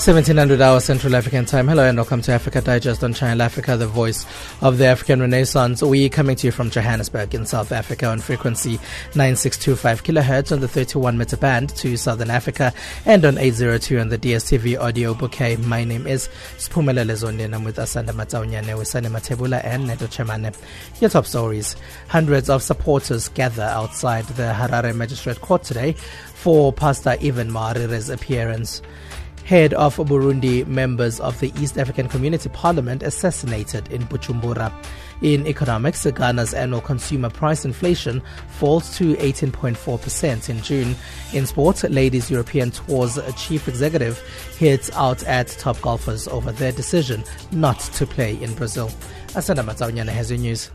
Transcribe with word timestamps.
1700 0.00 0.62
hours 0.62 0.86
Central 0.86 1.14
African 1.14 1.44
time. 1.44 1.68
Hello 1.68 1.86
and 1.86 1.98
welcome 1.98 2.22
to 2.22 2.32
Africa 2.32 2.62
Digest 2.62 3.04
on 3.04 3.12
Channel 3.12 3.42
Africa, 3.42 3.76
the 3.76 3.86
voice 3.86 4.24
of 4.62 4.78
the 4.78 4.86
African 4.86 5.20
Renaissance. 5.20 5.82
We 5.82 6.08
coming 6.08 6.36
to 6.36 6.46
you 6.46 6.52
from 6.52 6.70
Johannesburg 6.70 7.34
in 7.34 7.44
South 7.44 7.70
Africa 7.70 8.06
on 8.06 8.20
frequency 8.20 8.80
9625 9.14 10.02
kilohertz 10.02 10.52
on 10.52 10.60
the 10.60 10.68
31 10.68 11.18
meter 11.18 11.36
band 11.36 11.68
to 11.76 11.98
Southern 11.98 12.30
Africa 12.30 12.72
and 13.04 13.26
on 13.26 13.36
802 13.36 13.98
on 13.98 14.08
the 14.08 14.16
DSTV 14.16 14.80
audio 14.80 15.12
bouquet. 15.12 15.56
My 15.56 15.84
name 15.84 16.06
is 16.06 16.30
Spumelele 16.56 17.12
Zondi 17.12 17.54
I'm 17.54 17.62
with 17.62 17.76
Asanda 17.76 18.12
Mataunyane, 18.12 18.74
Wisane 18.74 19.10
Matebula 19.10 19.62
and 19.62 19.86
Neto 19.86 20.06
Chemane. 20.06 20.56
Your 21.02 21.10
top 21.10 21.26
stories. 21.26 21.76
Hundreds 22.08 22.48
of 22.48 22.62
supporters 22.62 23.28
gather 23.28 23.64
outside 23.64 24.24
the 24.28 24.54
Harare 24.54 24.96
Magistrate 24.96 25.42
Court 25.42 25.62
today 25.62 25.92
for 25.92 26.72
Pastor 26.72 27.18
Evan 27.20 27.50
Mawarire's 27.50 28.08
appearance 28.08 28.80
head 29.44 29.74
of 29.74 29.96
Burundi 29.96 30.66
members 30.66 31.20
of 31.20 31.38
the 31.40 31.52
East 31.60 31.78
African 31.78 32.08
Community 32.08 32.48
Parliament 32.48 33.02
assassinated 33.02 33.90
in 33.90 34.02
Bujumbura. 34.02 34.72
In 35.22 35.46
economics, 35.46 36.04
Ghana's 36.06 36.54
annual 36.54 36.80
consumer 36.80 37.28
price 37.28 37.64
inflation 37.64 38.22
falls 38.48 38.96
to 38.96 39.14
18.4% 39.16 40.48
in 40.48 40.62
June. 40.62 40.96
In 41.32 41.46
sport, 41.46 41.82
ladies 41.90 42.30
European 42.30 42.70
Tour's 42.70 43.18
chief 43.36 43.68
executive 43.68 44.18
hits 44.58 44.90
out 44.94 45.22
at 45.24 45.48
top 45.48 45.80
golfers 45.82 46.26
over 46.28 46.52
their 46.52 46.72
decision 46.72 47.22
not 47.52 47.78
to 47.80 48.06
play 48.06 48.40
in 48.42 48.54
Brazil. 48.54 48.88
Asanda 49.34 49.62
Mataunyana 49.64 50.08
has 50.08 50.30
your 50.30 50.40
news. 50.40 50.70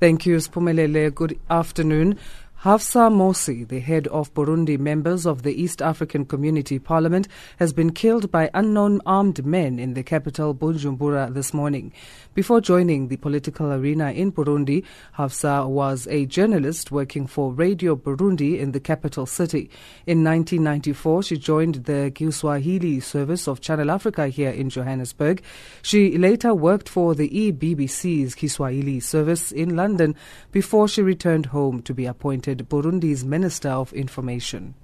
Thank 0.00 0.24
you, 0.24 0.36
Spumelele. 0.36 1.14
Good 1.14 1.38
afternoon. 1.50 2.18
Hafsa 2.62 3.10
Mosi, 3.10 3.68
the 3.68 3.80
head 3.80 4.06
of 4.06 4.32
Burundi 4.32 4.78
members 4.78 5.26
of 5.26 5.42
the 5.42 5.52
East 5.52 5.82
African 5.82 6.24
Community 6.24 6.78
Parliament, 6.78 7.28
has 7.58 7.74
been 7.74 7.92
killed 7.92 8.30
by 8.30 8.48
unknown 8.54 9.02
armed 9.04 9.44
men 9.44 9.78
in 9.78 9.92
the 9.92 10.02
capital 10.02 10.54
Bujumbura 10.54 11.34
this 11.34 11.52
morning. 11.52 11.92
Before 12.32 12.60
joining 12.60 13.08
the 13.08 13.16
political 13.16 13.72
arena 13.72 14.12
in 14.12 14.30
Burundi, 14.30 14.84
Hafsa 15.14 15.66
was 15.66 16.06
a 16.06 16.26
journalist 16.26 16.92
working 16.92 17.26
for 17.26 17.52
Radio 17.52 17.96
Burundi 17.96 18.60
in 18.60 18.70
the 18.70 18.78
capital 18.78 19.26
city. 19.26 19.68
In 20.06 20.22
1994, 20.22 21.24
she 21.24 21.36
joined 21.36 21.86
the 21.86 22.12
Kiswahili 22.14 23.00
service 23.00 23.48
of 23.48 23.60
Channel 23.60 23.90
Africa 23.90 24.28
here 24.28 24.50
in 24.50 24.70
Johannesburg. 24.70 25.42
She 25.82 26.16
later 26.18 26.54
worked 26.54 26.88
for 26.88 27.16
the 27.16 27.28
BBC's 27.28 28.36
Kiswahili 28.36 29.00
service 29.00 29.50
in 29.50 29.74
London 29.74 30.14
before 30.52 30.86
she 30.86 31.02
returned 31.02 31.46
home 31.46 31.82
to 31.82 31.92
be 31.92 32.06
appointed 32.06 32.68
Burundi's 32.68 33.24
Minister 33.24 33.70
of 33.70 33.92
Information. 33.92 34.74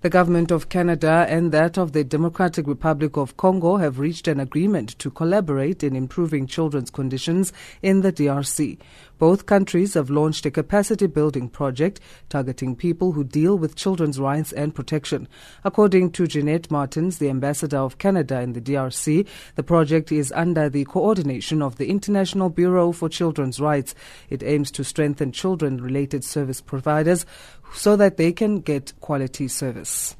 The 0.00 0.10
government 0.10 0.52
of 0.52 0.68
Canada 0.68 1.26
and 1.28 1.50
that 1.50 1.76
of 1.76 1.90
the 1.90 2.04
Democratic 2.04 2.68
Republic 2.68 3.16
of 3.16 3.36
Congo 3.36 3.78
have 3.78 3.98
reached 3.98 4.28
an 4.28 4.38
agreement 4.38 4.96
to 5.00 5.10
collaborate 5.10 5.82
in 5.82 5.96
improving 5.96 6.46
children's 6.46 6.88
conditions 6.88 7.52
in 7.82 8.02
the 8.02 8.12
DRC. 8.12 8.78
Both 9.18 9.46
countries 9.46 9.94
have 9.94 10.10
launched 10.10 10.46
a 10.46 10.50
capacity 10.50 11.06
building 11.06 11.48
project 11.48 12.00
targeting 12.28 12.76
people 12.76 13.12
who 13.12 13.24
deal 13.24 13.58
with 13.58 13.74
children's 13.74 14.20
rights 14.20 14.52
and 14.52 14.74
protection. 14.74 15.26
According 15.64 16.12
to 16.12 16.26
Jeanette 16.26 16.70
Martins, 16.70 17.18
the 17.18 17.28
ambassador 17.28 17.78
of 17.78 17.98
Canada 17.98 18.40
in 18.40 18.52
the 18.52 18.60
DRC, 18.60 19.26
the 19.56 19.62
project 19.62 20.12
is 20.12 20.32
under 20.32 20.68
the 20.68 20.84
coordination 20.84 21.62
of 21.62 21.76
the 21.78 21.88
International 21.88 22.48
Bureau 22.48 22.92
for 22.92 23.08
Children's 23.08 23.58
Rights. 23.58 23.94
It 24.30 24.42
aims 24.42 24.70
to 24.72 24.84
strengthen 24.84 25.32
children 25.32 25.82
related 25.82 26.22
service 26.22 26.60
providers 26.60 27.26
so 27.72 27.96
that 27.96 28.16
they 28.16 28.32
can 28.32 28.60
get 28.60 28.92
quality 29.00 29.48
service. 29.48 30.16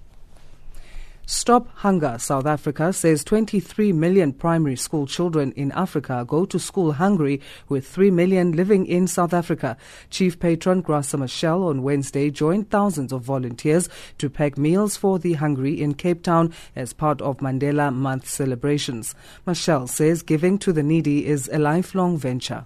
Stop 1.31 1.69
Hunger 1.75 2.17
South 2.19 2.47
Africa 2.47 2.91
says 2.91 3.23
23 3.23 3.93
million 3.93 4.33
primary 4.33 4.77
school 4.77 5.07
children 5.07 5.53
in 5.57 5.71
Africa 5.73 6.25
go 6.27 6.47
to 6.47 6.59
school 6.59 6.93
hungry, 6.93 7.43
with 7.69 7.87
3 7.87 8.11
million 8.11 8.53
living 8.53 8.87
in 8.87 9.07
South 9.07 9.35
Africa. 9.35 9.77
Chief 10.09 10.41
Patron 10.41 10.83
Graça 10.83 11.19
Machel 11.19 11.69
on 11.69 11.83
Wednesday 11.83 12.31
joined 12.31 12.71
thousands 12.71 13.13
of 13.13 13.21
volunteers 13.21 13.91
to 14.17 14.31
pack 14.31 14.57
meals 14.57 14.97
for 14.97 15.19
the 15.19 15.35
hungry 15.35 15.79
in 15.79 15.93
Cape 15.93 16.23
Town 16.23 16.51
as 16.75 16.95
part 16.95 17.21
of 17.21 17.37
Mandela 17.41 17.95
Month 17.95 18.27
celebrations. 18.27 19.15
Machel 19.47 19.87
says 19.87 20.23
giving 20.23 20.57
to 20.57 20.73
the 20.73 20.83
needy 20.83 21.27
is 21.27 21.47
a 21.53 21.59
lifelong 21.59 22.17
venture. 22.17 22.65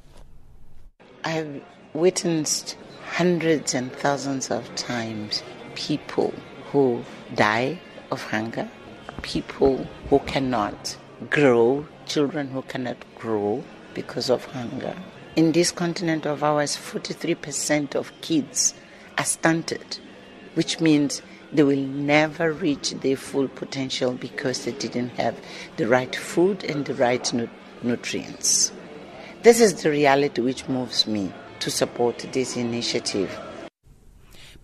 I 1.25 1.31
have 1.31 1.63
witnessed 1.95 2.79
hundreds 3.11 3.75
and 3.75 3.93
thousands 3.93 4.53
of 4.53 4.73
times 4.77 5.43
people 5.75 6.33
who 6.71 7.03
die 7.35 7.81
of 8.13 8.23
hunger, 8.25 8.69
people 9.23 9.87
who 10.11 10.19
cannot 10.21 10.97
grow, 11.31 11.87
children 12.07 12.49
who 12.49 12.61
cannot 12.63 12.99
grow 13.17 13.65
because 13.95 14.29
of 14.29 14.45
hunger. 14.45 14.95
In 15.35 15.53
this 15.53 15.73
continent 15.73 16.27
of 16.27 16.45
ours, 16.45 16.77
43% 16.77 17.95
of 17.95 18.13
kids 18.21 18.75
are 19.17 19.25
stunted, 19.25 19.99
which 20.55 20.79
means 20.79 21.23
they 21.53 21.63
will 21.63 21.81
never 21.81 22.53
reach 22.53 22.91
their 23.01 23.17
full 23.17 23.49
potential 23.49 24.13
because 24.13 24.65
they 24.65 24.73
didn't 24.73 25.11
have 25.11 25.41
the 25.79 25.89
right 25.89 26.15
food 26.15 26.63
and 26.65 26.85
the 26.85 26.95
right 26.95 27.33
nu- 27.33 27.49
nutrients. 27.83 28.73
This 29.43 29.61
is 29.61 29.83
the 29.83 29.91
reality 29.91 30.43
which 30.43 30.69
moves 30.69 31.07
me 31.07 31.33
to 31.61 31.71
support 31.71 32.19
this 32.33 32.57
initiative. 32.57 33.31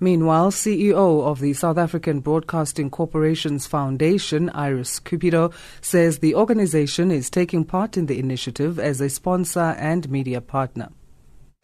Meanwhile, 0.01 0.53
CEO 0.53 1.25
of 1.25 1.41
the 1.41 1.53
South 1.55 1.77
African 1.77 2.21
Broadcasting 2.21 2.89
Corporation's 2.89 3.67
foundation, 3.67 4.49
Iris 4.51 5.01
Cupido, 5.01 5.53
says 5.81 6.21
the 6.21 6.37
organization 6.37 7.11
is 7.11 7.29
taking 7.29 7.65
part 7.65 7.97
in 7.97 8.07
the 8.07 8.19
initiative 8.21 8.79
as 8.79 9.01
a 9.01 9.09
sponsor 9.09 9.75
and 9.77 10.09
media 10.09 10.41
partner. 10.41 10.91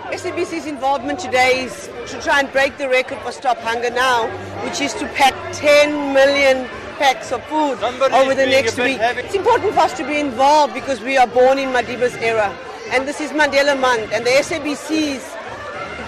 SABC's 0.00 0.66
involvement 0.66 1.20
today 1.20 1.64
is 1.64 1.88
to 2.08 2.20
try 2.20 2.40
and 2.40 2.50
break 2.50 2.76
the 2.76 2.88
record 2.88 3.18
for 3.18 3.30
Stop 3.30 3.58
Hunger 3.58 3.90
Now, 3.90 4.26
which 4.64 4.80
is 4.80 4.92
to 4.94 5.06
pack 5.14 5.34
10 5.52 6.12
million 6.12 6.66
packs 6.98 7.30
of 7.30 7.40
food 7.44 7.78
Somebody 7.78 8.14
over 8.14 8.34
the 8.34 8.46
next 8.46 8.76
week. 8.78 8.98
Heavy. 8.98 9.20
It's 9.20 9.36
important 9.36 9.74
for 9.74 9.80
us 9.80 9.96
to 9.96 10.04
be 10.04 10.18
involved 10.18 10.74
because 10.74 11.00
we 11.00 11.16
are 11.16 11.28
born 11.28 11.60
in 11.60 11.68
Madiba's 11.68 12.16
era. 12.16 12.52
And 12.90 13.06
this 13.06 13.20
is 13.20 13.30
Mandela 13.30 13.78
Month, 13.80 14.12
and 14.12 14.26
the 14.26 14.30
SABC's 14.30 15.24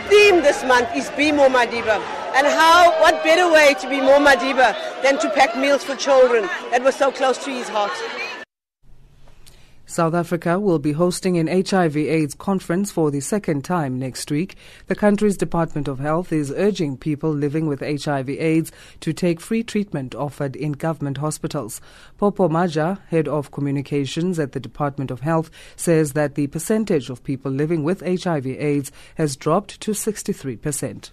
theme 0.08 0.42
this 0.42 0.64
month 0.64 0.88
is 0.94 1.08
Be 1.10 1.30
More 1.30 1.48
Madiba. 1.48 2.15
And 2.36 2.46
how, 2.46 3.00
what 3.00 3.24
better 3.24 3.50
way 3.50 3.74
to 3.80 3.88
be 3.88 4.00
more 4.00 4.18
Madiba 4.18 4.76
than 5.02 5.18
to 5.20 5.30
pack 5.30 5.56
meals 5.56 5.82
for 5.82 5.96
children 5.96 6.42
that 6.70 6.82
was 6.82 6.94
so 6.94 7.10
close 7.10 7.42
to 7.44 7.50
his 7.50 7.66
heart. 7.66 7.92
South 9.88 10.12
Africa 10.12 10.60
will 10.60 10.78
be 10.78 10.92
hosting 10.92 11.38
an 11.38 11.46
HIV 11.46 11.96
AIDS 11.96 12.34
conference 12.34 12.92
for 12.92 13.10
the 13.10 13.20
second 13.20 13.64
time 13.64 13.98
next 13.98 14.30
week. 14.30 14.56
The 14.88 14.94
country's 14.94 15.38
Department 15.38 15.88
of 15.88 15.98
Health 15.98 16.30
is 16.30 16.52
urging 16.54 16.98
people 16.98 17.30
living 17.30 17.66
with 17.66 17.80
HIV 17.80 18.28
AIDS 18.28 18.70
to 19.00 19.14
take 19.14 19.40
free 19.40 19.62
treatment 19.62 20.14
offered 20.14 20.56
in 20.56 20.72
government 20.72 21.16
hospitals. 21.16 21.80
Popo 22.18 22.50
Maja, 22.50 22.98
head 23.08 23.28
of 23.28 23.50
communications 23.50 24.38
at 24.38 24.52
the 24.52 24.60
Department 24.60 25.10
of 25.10 25.20
Health, 25.20 25.50
says 25.76 26.12
that 26.12 26.34
the 26.34 26.48
percentage 26.48 27.08
of 27.08 27.24
people 27.24 27.50
living 27.50 27.82
with 27.82 28.02
HIV 28.02 28.46
AIDS 28.46 28.92
has 29.14 29.36
dropped 29.36 29.80
to 29.80 29.92
63%. 29.92 31.12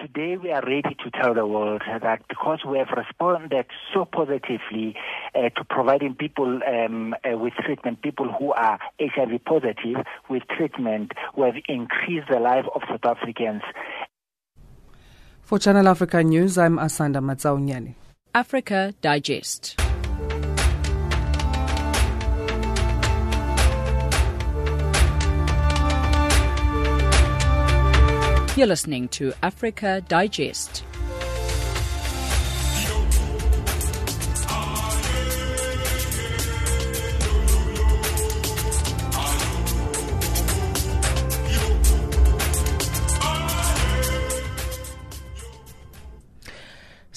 Today 0.00 0.36
we 0.36 0.52
are 0.52 0.62
ready 0.62 0.94
to 1.02 1.10
tell 1.10 1.34
the 1.34 1.44
world 1.44 1.82
that 1.86 2.22
because 2.28 2.60
we 2.64 2.78
have 2.78 2.88
responded 2.96 3.66
so 3.92 4.04
positively 4.04 4.94
uh, 5.34 5.48
to 5.48 5.64
providing 5.68 6.14
people 6.14 6.60
um, 6.62 7.14
uh, 7.24 7.36
with 7.36 7.52
treatment, 7.54 8.00
people 8.02 8.32
who 8.32 8.52
are 8.52 8.78
HIV 9.00 9.44
positive 9.44 10.04
with 10.30 10.44
treatment, 10.56 11.12
we 11.36 11.46
have 11.46 11.56
increased 11.66 12.28
the 12.30 12.38
life 12.38 12.66
of 12.76 12.82
South 12.88 13.04
Africans. 13.16 13.62
For 15.42 15.58
Channel 15.58 15.88
Africa 15.88 16.22
News, 16.22 16.58
I'm 16.58 16.76
Asanda 16.76 17.18
Matsaunyani. 17.18 17.94
Africa 18.34 18.94
Digest. 19.00 19.87
You're 28.58 28.66
listening 28.66 29.06
to 29.10 29.32
Africa 29.44 30.02
Digest. 30.08 30.82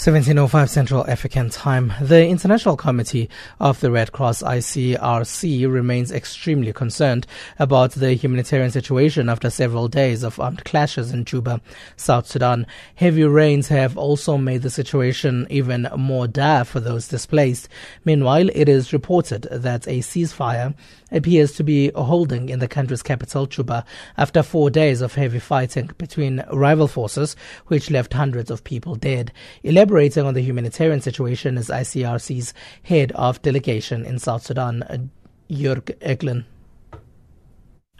1705 0.01 0.67
Central 0.67 1.07
African 1.07 1.51
Time. 1.51 1.93
The 2.01 2.27
International 2.27 2.75
Committee 2.75 3.29
of 3.59 3.81
the 3.81 3.91
Red 3.91 4.11
Cross 4.11 4.41
ICRC 4.41 5.71
remains 5.71 6.11
extremely 6.11 6.73
concerned 6.73 7.27
about 7.59 7.91
the 7.91 8.15
humanitarian 8.15 8.71
situation 8.71 9.29
after 9.29 9.51
several 9.51 9.87
days 9.87 10.23
of 10.23 10.39
armed 10.39 10.65
clashes 10.65 11.11
in 11.11 11.23
Juba, 11.23 11.61
South 11.97 12.25
Sudan. 12.25 12.65
Heavy 12.95 13.25
rains 13.25 13.67
have 13.67 13.95
also 13.95 14.37
made 14.37 14.63
the 14.63 14.71
situation 14.71 15.45
even 15.51 15.87
more 15.95 16.27
dire 16.27 16.63
for 16.63 16.79
those 16.79 17.07
displaced. 17.07 17.69
Meanwhile, 18.03 18.49
it 18.55 18.67
is 18.67 18.93
reported 18.93 19.43
that 19.51 19.87
a 19.87 19.99
ceasefire 19.99 20.73
appears 21.11 21.53
to 21.53 21.63
be 21.63 21.91
holding 21.95 22.49
in 22.49 22.59
the 22.59 22.67
country's 22.67 23.03
capital, 23.03 23.45
Juba, 23.45 23.85
after 24.17 24.43
four 24.43 24.69
days 24.69 25.01
of 25.01 25.15
heavy 25.15 25.39
fighting 25.39 25.91
between 25.97 26.43
rival 26.51 26.87
forces, 26.87 27.35
which 27.67 27.91
left 27.91 28.13
hundreds 28.13 28.49
of 28.49 28.63
people 28.63 28.95
dead. 28.95 29.31
Elaborating 29.63 30.25
on 30.25 30.33
the 30.33 30.41
humanitarian 30.41 31.01
situation 31.01 31.57
is 31.57 31.69
ICRC's 31.69 32.53
head 32.83 33.11
of 33.13 33.41
delegation 33.41 34.05
in 34.05 34.19
South 34.19 34.43
Sudan, 34.43 35.11
Jörg 35.49 35.97
Eglin. 35.99 36.45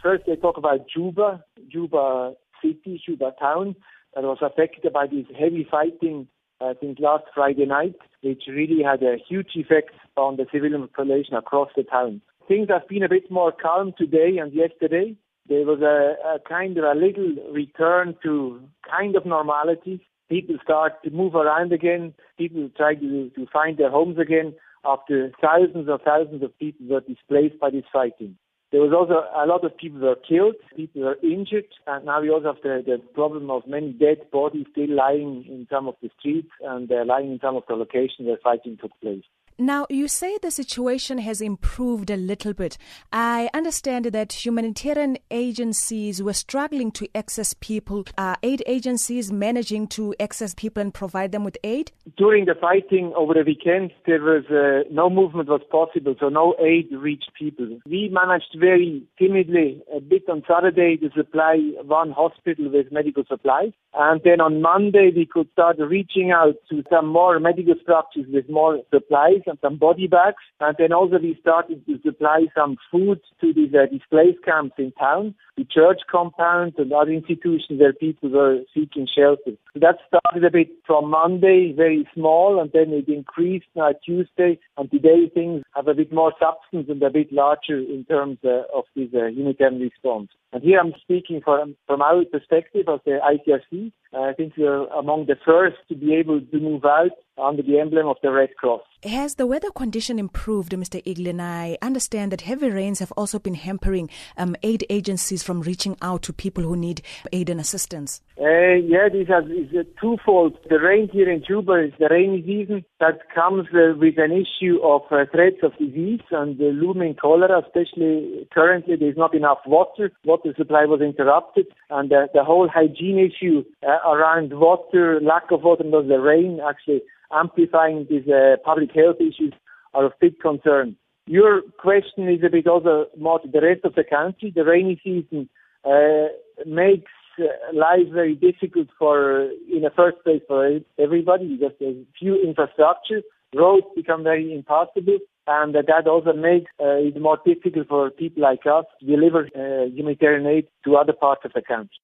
First, 0.02 0.24
they 0.26 0.36
talk 0.36 0.56
about 0.56 0.86
Juba, 0.88 1.44
Juba 1.70 2.34
city, 2.60 3.00
Juba 3.06 3.34
town, 3.38 3.76
that 4.14 4.24
was 4.24 4.38
affected 4.40 4.92
by 4.92 5.06
this 5.06 5.26
heavy 5.38 5.66
fighting, 5.70 6.26
I 6.60 6.74
think, 6.74 6.98
last 7.00 7.24
Friday 7.34 7.66
night, 7.66 7.94
which 8.22 8.42
really 8.48 8.82
had 8.82 9.02
a 9.02 9.16
huge 9.28 9.50
effect 9.54 9.92
on 10.16 10.36
the 10.36 10.46
civilian 10.52 10.86
population 10.88 11.34
across 11.34 11.70
the 11.76 11.84
town. 11.84 12.20
Things 12.48 12.68
have 12.68 12.88
been 12.88 13.02
a 13.02 13.08
bit 13.08 13.30
more 13.30 13.52
calm 13.52 13.92
today 13.96 14.38
and 14.40 14.52
yesterday. 14.52 15.16
There 15.48 15.64
was 15.64 15.80
a, 15.80 16.36
a 16.36 16.38
kind 16.48 16.76
of 16.78 16.84
a 16.84 16.94
little 16.94 17.52
return 17.52 18.16
to 18.22 18.60
kind 18.88 19.16
of 19.16 19.26
normality. 19.26 20.06
People 20.28 20.56
start 20.62 21.02
to 21.04 21.10
move 21.10 21.34
around 21.34 21.72
again. 21.72 22.14
People 22.38 22.70
try 22.76 22.94
to, 22.94 23.30
to 23.30 23.46
find 23.52 23.78
their 23.78 23.90
homes 23.90 24.18
again 24.18 24.54
after 24.84 25.30
thousands 25.40 25.88
and 25.88 26.00
thousands 26.04 26.42
of 26.42 26.58
people 26.58 26.86
were 26.86 27.00
displaced 27.00 27.58
by 27.60 27.70
this 27.70 27.84
fighting. 27.92 28.36
There 28.72 28.80
was 28.80 28.92
also 28.92 29.28
a 29.36 29.46
lot 29.46 29.64
of 29.64 29.76
people 29.76 30.00
were 30.00 30.16
killed, 30.16 30.54
people 30.74 31.02
were 31.02 31.18
injured, 31.22 31.68
and 31.86 32.06
now 32.06 32.22
we 32.22 32.30
also 32.30 32.54
have 32.54 32.62
the, 32.62 32.82
the 32.84 32.98
problem 33.12 33.50
of 33.50 33.66
many 33.66 33.92
dead 33.92 34.30
bodies 34.32 34.64
still 34.72 34.88
lying 34.96 35.44
in 35.46 35.66
some 35.70 35.88
of 35.88 35.94
the 36.02 36.08
streets 36.18 36.48
and 36.62 36.90
uh, 36.90 37.04
lying 37.04 37.32
in 37.32 37.38
some 37.42 37.54
of 37.54 37.64
the 37.68 37.74
locations 37.74 38.26
where 38.26 38.38
fighting 38.42 38.78
took 38.80 38.92
place. 39.02 39.24
Now, 39.58 39.86
you 39.90 40.08
say 40.08 40.38
the 40.40 40.50
situation 40.50 41.18
has 41.18 41.40
improved 41.40 42.10
a 42.10 42.16
little 42.16 42.54
bit. 42.54 42.78
I 43.12 43.50
understand 43.52 44.06
that 44.06 44.32
humanitarian 44.32 45.18
agencies 45.30 46.22
were 46.22 46.32
struggling 46.32 46.90
to 46.92 47.08
access 47.14 47.54
people. 47.60 48.04
Are 48.16 48.38
aid 48.42 48.62
agencies 48.66 49.30
managing 49.30 49.88
to 49.88 50.14
access 50.18 50.54
people 50.54 50.80
and 50.80 50.92
provide 50.92 51.32
them 51.32 51.44
with 51.44 51.58
aid? 51.64 51.92
During 52.16 52.46
the 52.46 52.54
fighting 52.54 53.12
over 53.14 53.34
the 53.34 53.44
weekend, 53.44 53.92
there 54.06 54.22
was 54.22 54.44
uh, 54.50 54.88
no 54.90 55.10
movement 55.10 55.48
was 55.48 55.60
possible, 55.70 56.14
so 56.18 56.28
no 56.28 56.54
aid 56.58 56.88
reached 56.90 57.30
people. 57.38 57.78
We 57.86 58.08
managed 58.10 58.56
very 58.58 59.06
timidly, 59.18 59.82
a 59.94 60.00
bit 60.00 60.28
on 60.28 60.42
Saturday, 60.48 60.96
to 60.96 61.10
supply 61.14 61.58
one 61.84 62.10
hospital 62.10 62.70
with 62.70 62.90
medical 62.90 63.24
supplies. 63.28 63.72
And 63.94 64.20
then 64.24 64.40
on 64.40 64.62
Monday, 64.62 65.12
we 65.14 65.26
could 65.26 65.48
start 65.52 65.76
reaching 65.78 66.30
out 66.30 66.54
to 66.70 66.82
some 66.90 67.06
more 67.06 67.38
medical 67.38 67.74
structures 67.82 68.26
with 68.32 68.48
more 68.48 68.80
supplies 68.92 69.41
and 69.46 69.58
some 69.60 69.76
body 69.76 70.06
bags. 70.06 70.42
And 70.60 70.76
then 70.78 70.92
also 70.92 71.18
we 71.18 71.36
started 71.40 71.84
to 71.86 71.98
supply 72.04 72.46
some 72.54 72.76
food 72.90 73.20
to 73.40 73.52
these 73.52 73.74
uh, 73.74 73.86
displaced 73.90 74.44
camps 74.44 74.74
in 74.78 74.92
town, 74.92 75.34
the 75.56 75.64
church 75.64 76.00
compounds 76.10 76.76
and 76.78 76.92
other 76.92 77.10
institutions 77.10 77.80
where 77.80 77.92
people 77.92 78.30
were 78.30 78.60
seeking 78.74 79.06
shelter. 79.06 79.52
So 79.74 79.80
that 79.80 79.98
started 80.08 80.44
a 80.44 80.50
bit 80.50 80.68
from 80.86 81.10
Monday, 81.10 81.72
very 81.76 82.08
small, 82.14 82.60
and 82.60 82.70
then 82.72 82.92
it 82.92 83.08
increased 83.08 83.66
now 83.74 83.92
Tuesday. 84.04 84.58
And 84.76 84.90
today 84.90 85.30
things 85.32 85.62
have 85.74 85.88
a 85.88 85.94
bit 85.94 86.12
more 86.12 86.32
substance 86.40 86.86
and 86.88 87.02
a 87.02 87.10
bit 87.10 87.32
larger 87.32 87.78
in 87.78 88.04
terms 88.08 88.38
uh, 88.44 88.62
of 88.74 88.84
this 88.96 89.08
uh, 89.14 89.26
humanitarian 89.26 89.80
response. 89.80 90.30
And 90.52 90.62
here 90.62 90.78
I'm 90.78 90.92
speaking 91.00 91.40
from, 91.42 91.76
from 91.86 92.02
our 92.02 92.24
perspective 92.24 92.86
as 92.92 93.00
the 93.04 93.18
ICRC. 93.22 93.92
Uh, 94.12 94.20
I 94.20 94.32
think 94.34 94.52
we're 94.58 94.86
among 94.88 95.26
the 95.26 95.36
first 95.44 95.76
to 95.88 95.94
be 95.94 96.14
able 96.14 96.40
to 96.40 96.58
move 96.58 96.84
out 96.84 97.12
under 97.38 97.62
the 97.62 97.78
emblem 97.78 98.06
of 98.06 98.16
the 98.22 98.30
Red 98.30 98.54
Cross. 98.56 98.82
Has 99.04 99.34
the 99.34 99.46
weather 99.46 99.70
condition 99.70 100.18
improved, 100.18 100.72
Mr. 100.72 101.02
Eglin? 101.04 101.40
I 101.40 101.76
understand 101.82 102.32
that 102.32 102.42
heavy 102.42 102.70
rains 102.70 103.00
have 103.00 103.12
also 103.16 103.38
been 103.38 103.54
hampering 103.54 104.10
um, 104.36 104.54
aid 104.62 104.86
agencies 104.90 105.42
from 105.42 105.62
reaching 105.62 105.96
out 106.02 106.22
to 106.22 106.32
people 106.32 106.62
who 106.62 106.76
need 106.76 107.02
aid 107.32 107.50
and 107.50 107.60
assistance. 107.60 108.20
Uh, 108.38 108.44
yeah, 108.84 109.08
this 109.10 109.28
is 109.28 109.74
a 109.74 109.84
twofold. 110.00 110.56
The 110.68 110.78
rain 110.78 111.08
here 111.12 111.30
in 111.30 111.42
Juba 111.46 111.84
is 111.84 111.92
the 111.98 112.08
rainy 112.10 112.42
season 112.42 112.84
that 113.02 113.18
comes 113.34 113.66
uh, 113.74 113.98
with 113.98 114.16
an 114.16 114.30
issue 114.30 114.78
of 114.84 115.02
uh, 115.10 115.24
threats 115.32 115.56
of 115.64 115.72
disease 115.76 116.20
and 116.30 116.54
uh, 116.60 116.66
looming 116.66 117.16
cholera, 117.20 117.60
especially 117.60 118.46
currently 118.54 118.94
there's 118.94 119.16
not 119.16 119.34
enough 119.34 119.58
water. 119.66 120.12
Water 120.24 120.54
supply 120.56 120.84
was 120.84 121.00
interrupted 121.00 121.66
and 121.90 122.10
the 122.10 122.44
whole 122.44 122.68
hygiene 122.68 123.18
issue 123.18 123.64
uh, 123.82 124.08
around 124.08 124.52
water, 124.52 125.20
lack 125.20 125.50
of 125.50 125.62
water, 125.62 125.82
and 125.82 125.92
the 125.92 126.20
rain 126.20 126.60
actually 126.64 127.02
amplifying 127.32 128.06
these 128.08 128.28
uh, 128.28 128.56
public 128.64 128.90
health 128.94 129.16
issues 129.20 129.52
are 129.94 130.06
of 130.06 130.12
big 130.20 130.38
concern. 130.38 130.94
Your 131.26 131.62
question 131.78 132.28
is 132.28 132.40
a 132.46 132.50
bit 132.50 132.68
also 132.68 133.06
more 133.18 133.40
to 133.40 133.48
the 133.48 133.60
rest 133.60 133.80
of 133.84 133.94
the 133.96 134.04
country. 134.04 134.52
The 134.54 134.64
rainy 134.64 135.00
season 135.02 135.48
uh, 135.84 136.28
makes 136.66 137.10
uh, 137.38 137.76
life 137.76 138.08
very 138.12 138.34
difficult 138.34 138.88
for, 138.98 139.42
in 139.70 139.82
the 139.82 139.92
first 139.96 140.18
place, 140.24 140.42
for 140.46 140.80
everybody 140.98 141.56
because 141.56 141.74
there's 141.80 141.96
few 142.18 142.40
infrastructure. 142.42 143.22
Roads 143.54 143.86
become 143.94 144.22
very 144.22 144.54
impassable, 144.54 145.18
and 145.46 145.74
that 145.74 146.06
also 146.06 146.32
makes 146.32 146.70
uh, 146.80 146.96
it 146.96 147.20
more 147.20 147.38
difficult 147.44 147.88
for 147.88 148.10
people 148.10 148.42
like 148.42 148.66
us 148.66 148.84
to 149.00 149.06
deliver 149.06 149.48
uh, 149.54 149.84
humanitarian 149.86 150.46
aid 150.46 150.66
to 150.84 150.96
other 150.96 151.12
parts 151.12 151.42
of 151.44 151.52
the 151.52 151.62
country. 151.62 151.98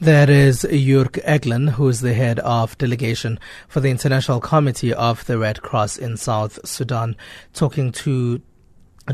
That 0.00 0.30
is 0.30 0.64
Jörg 0.64 1.20
Eglin, 1.24 1.70
who 1.70 1.88
is 1.88 2.02
the 2.02 2.14
head 2.14 2.38
of 2.40 2.78
delegation 2.78 3.40
for 3.66 3.80
the 3.80 3.90
International 3.90 4.38
Committee 4.38 4.94
of 4.94 5.26
the 5.26 5.38
Red 5.38 5.62
Cross 5.62 5.96
in 5.96 6.16
South 6.16 6.60
Sudan, 6.64 7.16
talking 7.52 7.90
to 7.92 8.40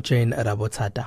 Jane 0.02 0.32
Rabotata. 0.32 1.06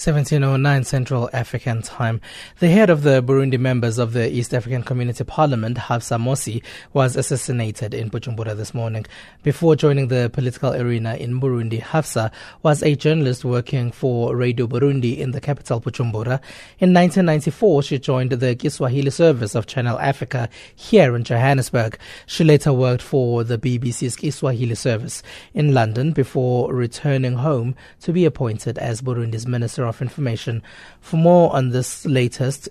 1709 0.00 0.84
Central 0.84 1.28
African 1.34 1.82
Time. 1.82 2.22
The 2.58 2.70
head 2.70 2.88
of 2.88 3.02
the 3.02 3.22
Burundi 3.22 3.60
members 3.60 3.98
of 3.98 4.14
the 4.14 4.32
East 4.32 4.54
African 4.54 4.82
Community 4.82 5.24
Parliament, 5.24 5.76
Hafsa 5.76 6.16
Mosi, 6.16 6.62
was 6.94 7.16
assassinated 7.16 7.92
in 7.92 8.08
Bujumbura 8.08 8.56
this 8.56 8.72
morning. 8.72 9.04
Before 9.42 9.76
joining 9.76 10.08
the 10.08 10.30
political 10.32 10.72
arena 10.72 11.16
in 11.16 11.38
Burundi, 11.38 11.82
Hafsa 11.82 12.32
was 12.62 12.82
a 12.82 12.96
journalist 12.96 13.44
working 13.44 13.92
for 13.92 14.34
Radio 14.34 14.66
Burundi 14.66 15.18
in 15.18 15.32
the 15.32 15.40
capital 15.40 15.82
Bujumbura. 15.82 16.40
In 16.78 16.94
1994, 16.94 17.82
she 17.82 17.98
joined 17.98 18.30
the 18.30 18.54
Kiswahili 18.54 19.10
service 19.10 19.54
of 19.54 19.66
Channel 19.66 19.98
Africa 19.98 20.48
here 20.74 21.14
in 21.14 21.24
Johannesburg. 21.24 21.98
She 22.24 22.42
later 22.42 22.72
worked 22.72 23.02
for 23.02 23.44
the 23.44 23.58
BBC's 23.58 24.16
Kiswahili 24.16 24.76
service 24.76 25.22
in 25.52 25.74
London 25.74 26.12
before 26.12 26.72
returning 26.72 27.34
home 27.34 27.74
to 28.00 28.14
be 28.14 28.24
appointed 28.24 28.78
as 28.78 29.02
Burundi's 29.02 29.46
Minister 29.46 29.89
of 29.90 30.00
Information. 30.00 30.62
For 31.00 31.16
more 31.16 31.54
on 31.54 31.70
this 31.70 32.06
latest 32.06 32.68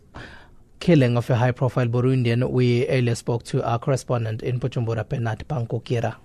killing 0.80 1.18
of 1.18 1.30
a 1.30 1.36
high 1.36 1.52
profile 1.52 1.88
Burundian, 1.88 2.50
we 2.50 2.88
earlier 2.88 3.16
spoke 3.16 3.44
to 3.44 3.64
our 3.64 3.78
correspondent 3.78 4.42
in 4.42 4.60
Bujumbura, 4.60 5.08
Bernard 5.08 5.46
Bankokira. 5.48 6.16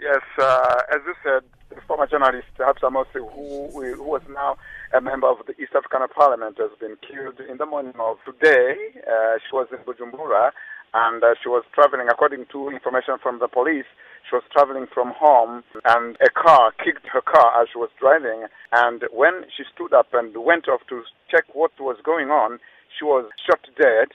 Yes, 0.00 0.22
uh, 0.38 0.82
as 0.92 1.00
you 1.06 1.14
said, 1.22 1.42
the 1.70 1.80
former 1.86 2.06
journalist 2.06 2.48
Hafsa 2.58 2.90
Mosi, 2.90 3.20
who, 3.34 3.70
who 3.70 4.02
was 4.02 4.22
now 4.32 4.56
a 4.92 5.00
member 5.00 5.28
of 5.28 5.38
the 5.46 5.52
East 5.60 5.72
African 5.76 6.06
Parliament, 6.14 6.56
has 6.58 6.70
been 6.80 6.96
killed 7.06 7.40
in 7.48 7.58
the 7.58 7.66
morning 7.66 7.94
of 7.98 8.16
today. 8.24 8.74
Uh, 9.06 9.38
she 9.38 9.54
was 9.54 9.68
in 9.72 9.78
Bujumbura 9.84 10.50
and 10.94 11.22
uh, 11.22 11.34
she 11.42 11.48
was 11.48 11.64
traveling, 11.74 12.08
according 12.08 12.46
to 12.52 12.70
information 12.70 13.16
from 13.22 13.38
the 13.38 13.48
police, 13.48 13.84
she 14.28 14.36
was 14.36 14.44
traveling 14.52 14.86
from 14.92 15.12
home 15.16 15.62
and 15.84 16.16
a 16.20 16.30
car 16.30 16.72
kicked 16.82 17.06
her 17.12 17.20
car 17.20 17.62
as 17.62 17.68
she 17.72 17.78
was 17.78 17.90
driving. 17.98 18.46
And 18.72 19.04
when 19.12 19.44
she 19.56 19.62
stood 19.74 19.92
up 19.92 20.08
and 20.12 20.36
went 20.44 20.68
off 20.68 20.80
to 20.88 21.02
check 21.30 21.44
what 21.54 21.72
was 21.78 21.96
going 22.04 22.28
on, 22.28 22.58
she 22.98 23.04
was 23.04 23.30
shot 23.46 23.60
dead. 23.78 24.08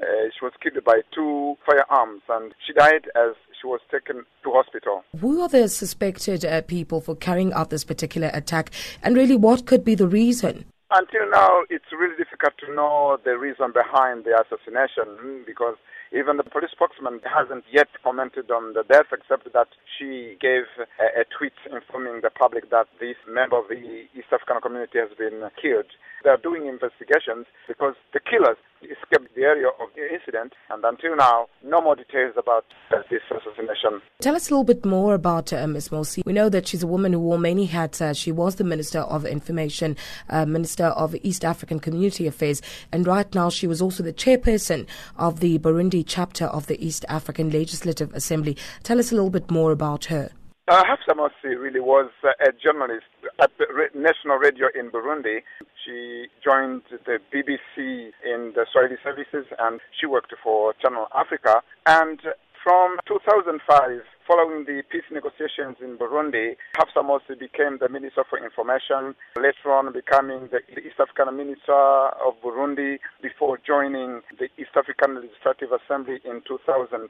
Uh, 0.00 0.30
she 0.32 0.44
was 0.44 0.52
killed 0.62 0.82
by 0.84 1.00
two 1.12 1.56
firearms 1.66 2.22
and 2.28 2.54
she 2.64 2.72
died 2.72 3.10
as 3.16 3.34
she 3.60 3.66
was 3.66 3.80
taken 3.90 4.24
to 4.44 4.50
hospital. 4.52 5.02
Who 5.20 5.40
are 5.42 5.48
the 5.48 5.68
suspected 5.68 6.44
uh, 6.44 6.62
people 6.62 7.00
for 7.00 7.16
carrying 7.16 7.52
out 7.52 7.70
this 7.70 7.84
particular 7.84 8.30
attack 8.32 8.70
and 9.02 9.16
really 9.16 9.36
what 9.36 9.66
could 9.66 9.84
be 9.84 9.96
the 9.96 10.06
reason? 10.06 10.64
Until 10.90 11.28
now, 11.30 11.64
it's 11.68 11.92
really 11.92 12.16
difficult 12.16 12.54
to 12.64 12.74
know 12.74 13.18
the 13.22 13.36
reason 13.36 13.72
behind 13.72 14.24
the 14.24 14.32
assassination 14.40 15.44
because 15.44 15.76
even 16.12 16.36
the 16.36 16.44
police 16.44 16.70
spokesman 16.72 17.20
hasn't 17.24 17.64
yet 17.70 17.88
commented 18.02 18.50
on 18.50 18.72
the 18.72 18.82
death, 18.84 19.12
except 19.12 19.52
that 19.52 19.68
she 19.98 20.36
gave 20.40 20.64
a, 20.98 21.20
a 21.20 21.24
tweet 21.28 21.56
informing 21.70 22.20
the 22.22 22.30
public 22.30 22.70
that 22.70 22.86
this 23.00 23.16
member 23.28 23.58
of 23.58 23.68
the 23.68 24.08
East 24.14 24.32
African 24.32 24.60
community 24.60 24.98
has 24.98 25.12
been 25.18 25.44
killed. 25.60 25.90
They 26.24 26.30
are 26.30 26.40
doing 26.40 26.66
investigations 26.66 27.46
because 27.66 27.94
the 28.12 28.20
killers 28.20 28.58
escaped 28.86 29.34
the 29.34 29.42
area 29.42 29.68
of 29.68 29.88
the 29.94 30.12
incident, 30.12 30.52
and 30.70 30.84
until 30.84 31.16
now, 31.16 31.46
no 31.64 31.80
more 31.80 31.96
details 31.96 32.34
about 32.36 32.64
uh, 32.90 33.02
this 33.10 33.20
assassination. 33.30 34.00
Tell 34.20 34.36
us 34.36 34.48
a 34.48 34.52
little 34.52 34.64
bit 34.64 34.84
more 34.84 35.14
about 35.14 35.52
uh, 35.52 35.66
Ms. 35.66 35.88
Mosi. 35.88 36.24
We 36.24 36.32
know 36.32 36.48
that 36.48 36.68
she's 36.68 36.82
a 36.82 36.86
woman 36.86 37.12
who 37.12 37.20
wore 37.20 37.38
many 37.38 37.66
hats. 37.66 38.00
Uh, 38.00 38.12
she 38.12 38.32
was 38.32 38.56
the 38.56 38.64
Minister 38.64 39.00
of 39.00 39.24
Information, 39.24 39.96
uh, 40.28 40.46
Minister 40.46 40.86
of 40.86 41.14
East 41.22 41.44
African 41.44 41.80
Community 41.80 42.26
Affairs, 42.26 42.62
and 42.92 43.06
right 43.06 43.32
now 43.34 43.50
she 43.50 43.66
was 43.66 43.82
also 43.82 44.02
the 44.02 44.12
chairperson 44.12 44.86
of 45.16 45.40
the 45.40 45.58
Burundi 45.58 46.04
chapter 46.06 46.46
of 46.46 46.66
the 46.66 46.84
East 46.84 47.04
African 47.08 47.50
Legislative 47.50 48.12
Assembly. 48.14 48.56
Tell 48.82 48.98
us 48.98 49.12
a 49.12 49.14
little 49.14 49.30
bit 49.30 49.50
more 49.50 49.72
about 49.72 50.06
her. 50.06 50.30
Uh, 50.68 50.84
Hafsa 50.84 51.14
Mosi 51.16 51.56
really 51.58 51.80
was 51.80 52.10
uh, 52.22 52.28
a 52.46 52.52
journalist 52.52 53.08
at 53.40 53.50
the 53.56 53.64
national 53.94 54.36
radio 54.36 54.66
in 54.78 54.90
Burundi. 54.90 55.40
She 55.82 56.26
joined 56.44 56.82
the 57.06 57.16
BBC 57.32 58.12
in 58.22 58.52
the 58.54 58.66
Swahili 58.70 58.96
services 59.02 59.46
and 59.58 59.80
she 59.98 60.04
worked 60.04 60.34
for 60.44 60.74
Channel 60.74 61.06
Africa. 61.16 61.62
And 61.86 62.20
from 62.62 62.98
2005, 63.08 64.02
following 64.26 64.66
the 64.66 64.82
peace 64.92 65.08
negotiations 65.10 65.80
in 65.80 65.96
Burundi, 65.96 66.52
Hafsa 66.76 67.00
Mosi 67.00 67.32
became 67.40 67.78
the 67.80 67.88
Minister 67.88 68.24
for 68.28 68.36
Information, 68.36 69.16
later 69.40 69.72
on 69.72 69.90
becoming 69.94 70.50
the 70.52 70.60
East 70.76 71.00
African 71.00 71.34
Minister 71.34 71.72
of 72.20 72.36
Burundi 72.44 72.98
before 73.22 73.56
joining 73.66 74.20
the 74.38 74.52
East 74.60 74.76
African 74.76 75.14
Legislative 75.14 75.72
Assembly 75.72 76.20
in 76.26 76.42
2010 76.46 77.08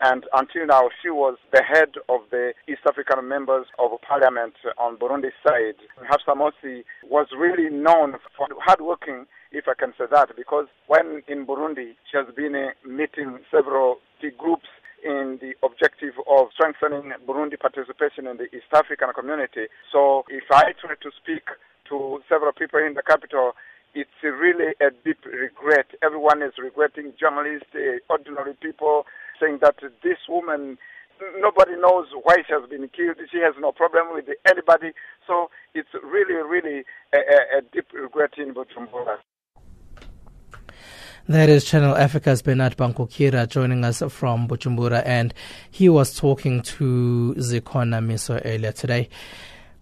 and 0.00 0.24
until 0.32 0.66
now 0.66 0.88
she 1.02 1.10
was 1.10 1.36
the 1.52 1.62
head 1.62 1.94
of 2.08 2.20
the 2.30 2.52
East 2.68 2.80
African 2.88 3.28
members 3.28 3.66
of 3.78 3.90
parliament 4.06 4.54
on 4.78 4.96
Burundi's 4.96 5.36
side. 5.46 5.76
Hafsa 6.08 6.34
Mosi 6.36 6.84
was 7.08 7.28
really 7.36 7.70
known 7.70 8.16
for 8.36 8.48
hardworking, 8.64 9.26
if 9.52 9.64
I 9.68 9.74
can 9.78 9.92
say 9.98 10.04
that, 10.10 10.36
because 10.36 10.66
when 10.86 11.22
in 11.28 11.46
Burundi 11.46 11.94
she 12.10 12.16
has 12.16 12.26
been 12.34 12.54
uh, 12.54 12.88
meeting 12.88 13.38
several 13.50 13.96
key 14.20 14.30
groups 14.36 14.68
in 15.04 15.38
the 15.40 15.52
objective 15.64 16.14
of 16.28 16.48
strengthening 16.52 17.12
Burundi 17.26 17.58
participation 17.58 18.26
in 18.26 18.36
the 18.36 18.44
East 18.54 18.68
African 18.72 19.08
community. 19.14 19.66
So 19.92 20.24
if 20.28 20.44
I 20.50 20.72
try 20.80 20.94
to 20.94 21.10
speak 21.22 21.44
to 21.88 22.20
several 22.28 22.52
people 22.52 22.80
in 22.80 22.94
the 22.94 23.02
capital, 23.02 23.52
it's 23.94 24.10
really 24.22 24.72
a 24.80 24.90
deep 25.04 25.18
regret. 25.26 25.86
Everyone 26.02 26.42
is 26.42 26.52
regretting 26.62 27.12
journalists, 27.18 27.74
uh, 27.74 27.98
ordinary 28.08 28.54
people, 28.54 29.04
saying 29.40 29.58
that 29.62 29.76
this 30.02 30.18
woman, 30.28 30.78
nobody 31.38 31.72
knows 31.76 32.06
why 32.22 32.36
she 32.46 32.52
has 32.52 32.68
been 32.68 32.88
killed. 32.88 33.16
She 33.32 33.38
has 33.38 33.54
no 33.58 33.72
problem 33.72 34.12
with 34.12 34.26
anybody. 34.48 34.92
So 35.26 35.50
it's 35.74 35.88
really, 36.02 36.34
really 36.34 36.84
a, 37.12 37.18
a, 37.18 37.58
a 37.58 37.62
deep 37.72 37.86
regret 37.92 38.32
in 38.38 38.54
Bujumbura. 38.54 39.16
That 41.28 41.48
is 41.48 41.64
Channel 41.64 41.96
Africa's 41.96 42.42
Bernard 42.42 42.76
Bankokira 42.76 43.48
joining 43.48 43.84
us 43.84 44.02
from 44.08 44.48
Bujumbura, 44.48 45.02
and 45.06 45.32
he 45.70 45.88
was 45.88 46.16
talking 46.16 46.62
to 46.62 47.34
Zikona 47.38 48.04
Miso 48.04 48.40
earlier 48.44 48.72
today. 48.72 49.08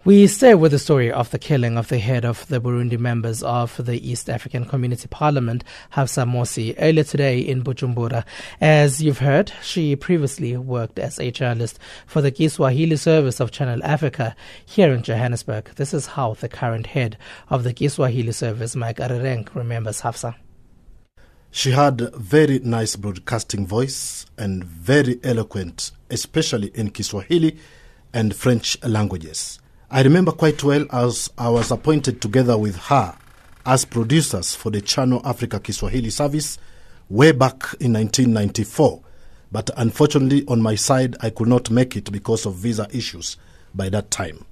We 0.04 0.28
stay 0.28 0.54
with 0.54 0.70
the 0.70 0.78
story 0.78 1.10
of 1.10 1.32
the 1.32 1.40
killing 1.40 1.76
of 1.76 1.88
the 1.88 1.98
head 1.98 2.24
of 2.24 2.46
the 2.46 2.60
Burundi 2.60 2.96
members 2.96 3.42
of 3.42 3.84
the 3.84 3.98
East 4.08 4.30
African 4.30 4.64
Community 4.64 5.08
Parliament, 5.08 5.64
Hafsa 5.90 6.24
Mosi, 6.24 6.76
earlier 6.78 7.02
today 7.02 7.40
in 7.40 7.64
Bujumbura. 7.64 8.24
As 8.60 9.02
you've 9.02 9.18
heard, 9.18 9.52
she 9.60 9.96
previously 9.96 10.56
worked 10.56 11.00
as 11.00 11.18
a 11.18 11.32
journalist 11.32 11.80
for 12.06 12.22
the 12.22 12.30
Kiswahili 12.30 12.94
service 12.94 13.40
of 13.40 13.50
Channel 13.50 13.82
Africa 13.82 14.36
here 14.64 14.92
in 14.94 15.02
Johannesburg. 15.02 15.74
This 15.74 15.92
is 15.92 16.06
how 16.06 16.34
the 16.34 16.48
current 16.48 16.86
head 16.86 17.18
of 17.50 17.64
the 17.64 17.72
Kiswahili 17.72 18.32
service, 18.32 18.76
Mike 18.76 18.98
Arereng, 18.98 19.52
remembers 19.52 20.00
Hafsa. 20.00 20.36
She 21.50 21.72
had 21.72 22.14
very 22.14 22.60
nice 22.60 22.94
broadcasting 22.94 23.66
voice 23.66 24.26
and 24.38 24.62
very 24.62 25.18
eloquent, 25.24 25.90
especially 26.08 26.68
in 26.68 26.90
Kiswahili 26.90 27.58
and 28.12 28.34
French 28.34 28.80
languages. 28.84 29.58
I 29.90 30.02
remember 30.02 30.32
quite 30.32 30.62
well 30.62 30.84
as 30.90 31.30
I 31.38 31.48
was 31.48 31.70
appointed 31.70 32.20
together 32.20 32.58
with 32.58 32.76
her 32.76 33.16
as 33.64 33.86
producers 33.86 34.54
for 34.54 34.70
the 34.70 34.82
Channel 34.82 35.22
Africa 35.24 35.58
Kiswahili 35.60 36.10
service 36.10 36.58
way 37.08 37.32
back 37.32 37.62
in 37.80 37.94
1994. 37.94 39.00
But 39.50 39.70
unfortunately, 39.78 40.44
on 40.46 40.60
my 40.60 40.74
side, 40.74 41.16
I 41.20 41.30
could 41.30 41.48
not 41.48 41.70
make 41.70 41.96
it 41.96 42.12
because 42.12 42.44
of 42.44 42.56
visa 42.56 42.86
issues 42.92 43.38
by 43.74 43.88
that 43.88 44.10
time. 44.10 44.44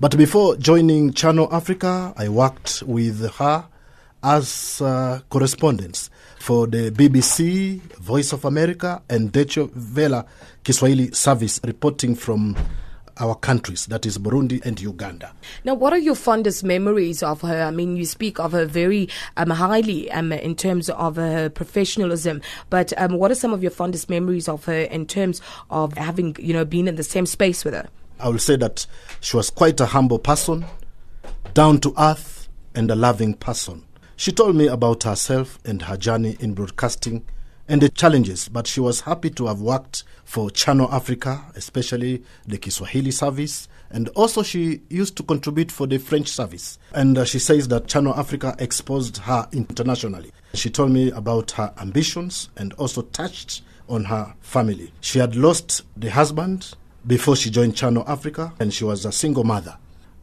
But 0.00 0.16
before 0.16 0.56
joining 0.56 1.12
Channel 1.12 1.52
Africa, 1.52 2.14
I 2.16 2.30
worked 2.30 2.82
with 2.84 3.30
her 3.34 3.66
as 4.22 4.80
uh, 4.80 5.20
correspondents 5.28 6.08
for 6.38 6.66
the 6.66 6.90
BBC, 6.90 7.80
Voice 7.98 8.32
of 8.32 8.46
America, 8.46 9.02
and 9.10 9.30
Deutsche 9.30 9.58
Welle 9.94 10.26
Kiswahili 10.64 11.10
service, 11.12 11.60
reporting 11.64 12.14
from 12.14 12.56
our 13.20 13.34
countries, 13.34 13.86
that 13.86 14.06
is 14.06 14.18
Burundi 14.18 14.64
and 14.64 14.80
Uganda. 14.80 15.32
Now, 15.64 15.74
what 15.74 15.92
are 15.92 15.98
your 15.98 16.14
fondest 16.14 16.64
memories 16.64 17.22
of 17.22 17.42
her? 17.42 17.62
I 17.62 17.70
mean, 17.70 17.96
you 17.96 18.06
speak 18.06 18.40
of 18.40 18.52
her 18.52 18.64
very 18.64 19.08
um, 19.36 19.50
highly 19.50 20.10
um, 20.10 20.32
in 20.32 20.56
terms 20.56 20.88
of 20.90 21.16
her 21.16 21.50
professionalism, 21.50 22.40
but 22.70 22.92
um, 22.96 23.12
what 23.14 23.30
are 23.30 23.36
some 23.36 23.52
of 23.52 23.62
your 23.62 23.70
fondest 23.70 24.08
memories 24.08 24.48
of 24.48 24.64
her 24.64 24.80
in 24.82 25.06
terms 25.06 25.40
of 25.70 25.92
having, 25.94 26.34
you 26.38 26.52
know, 26.52 26.64
been 26.64 26.88
in 26.88 26.96
the 26.96 27.02
same 27.02 27.26
space 27.26 27.64
with 27.64 27.74
her? 27.74 27.88
I 28.18 28.28
will 28.28 28.38
say 28.38 28.56
that 28.56 28.86
she 29.20 29.36
was 29.36 29.50
quite 29.50 29.80
a 29.80 29.86
humble 29.86 30.18
person, 30.18 30.64
down 31.54 31.80
to 31.80 31.94
earth, 31.98 32.48
and 32.74 32.90
a 32.90 32.94
loving 32.94 33.34
person. 33.34 33.84
She 34.16 34.32
told 34.32 34.54
me 34.54 34.66
about 34.66 35.04
herself 35.04 35.58
and 35.64 35.82
her 35.82 35.96
journey 35.96 36.36
in 36.40 36.54
broadcasting 36.54 37.24
and 37.70 37.80
the 37.80 37.88
challenges, 37.88 38.48
but 38.48 38.66
she 38.66 38.80
was 38.80 39.02
happy 39.02 39.30
to 39.30 39.46
have 39.46 39.60
worked 39.60 40.02
for 40.24 40.50
Channel 40.50 40.92
Africa, 40.92 41.44
especially 41.54 42.24
the 42.44 42.58
Kiswahili 42.58 43.12
service. 43.12 43.68
And 43.90 44.08
also, 44.10 44.42
she 44.42 44.80
used 44.90 45.16
to 45.18 45.22
contribute 45.22 45.70
for 45.70 45.86
the 45.86 45.98
French 45.98 46.26
service. 46.26 46.80
And 46.92 47.16
uh, 47.16 47.24
she 47.24 47.38
says 47.38 47.68
that 47.68 47.86
Channel 47.86 48.14
Africa 48.14 48.56
exposed 48.58 49.18
her 49.18 49.48
internationally. 49.52 50.32
She 50.54 50.68
told 50.68 50.90
me 50.90 51.12
about 51.12 51.52
her 51.52 51.72
ambitions 51.78 52.48
and 52.56 52.72
also 52.72 53.02
touched 53.02 53.62
on 53.88 54.02
her 54.04 54.34
family. 54.40 54.92
She 55.00 55.20
had 55.20 55.36
lost 55.36 55.82
the 55.96 56.10
husband 56.10 56.74
before 57.06 57.36
she 57.36 57.50
joined 57.50 57.76
Channel 57.76 58.02
Africa, 58.08 58.52
and 58.58 58.74
she 58.74 58.82
was 58.82 59.04
a 59.04 59.12
single 59.12 59.44
mother. 59.44 59.78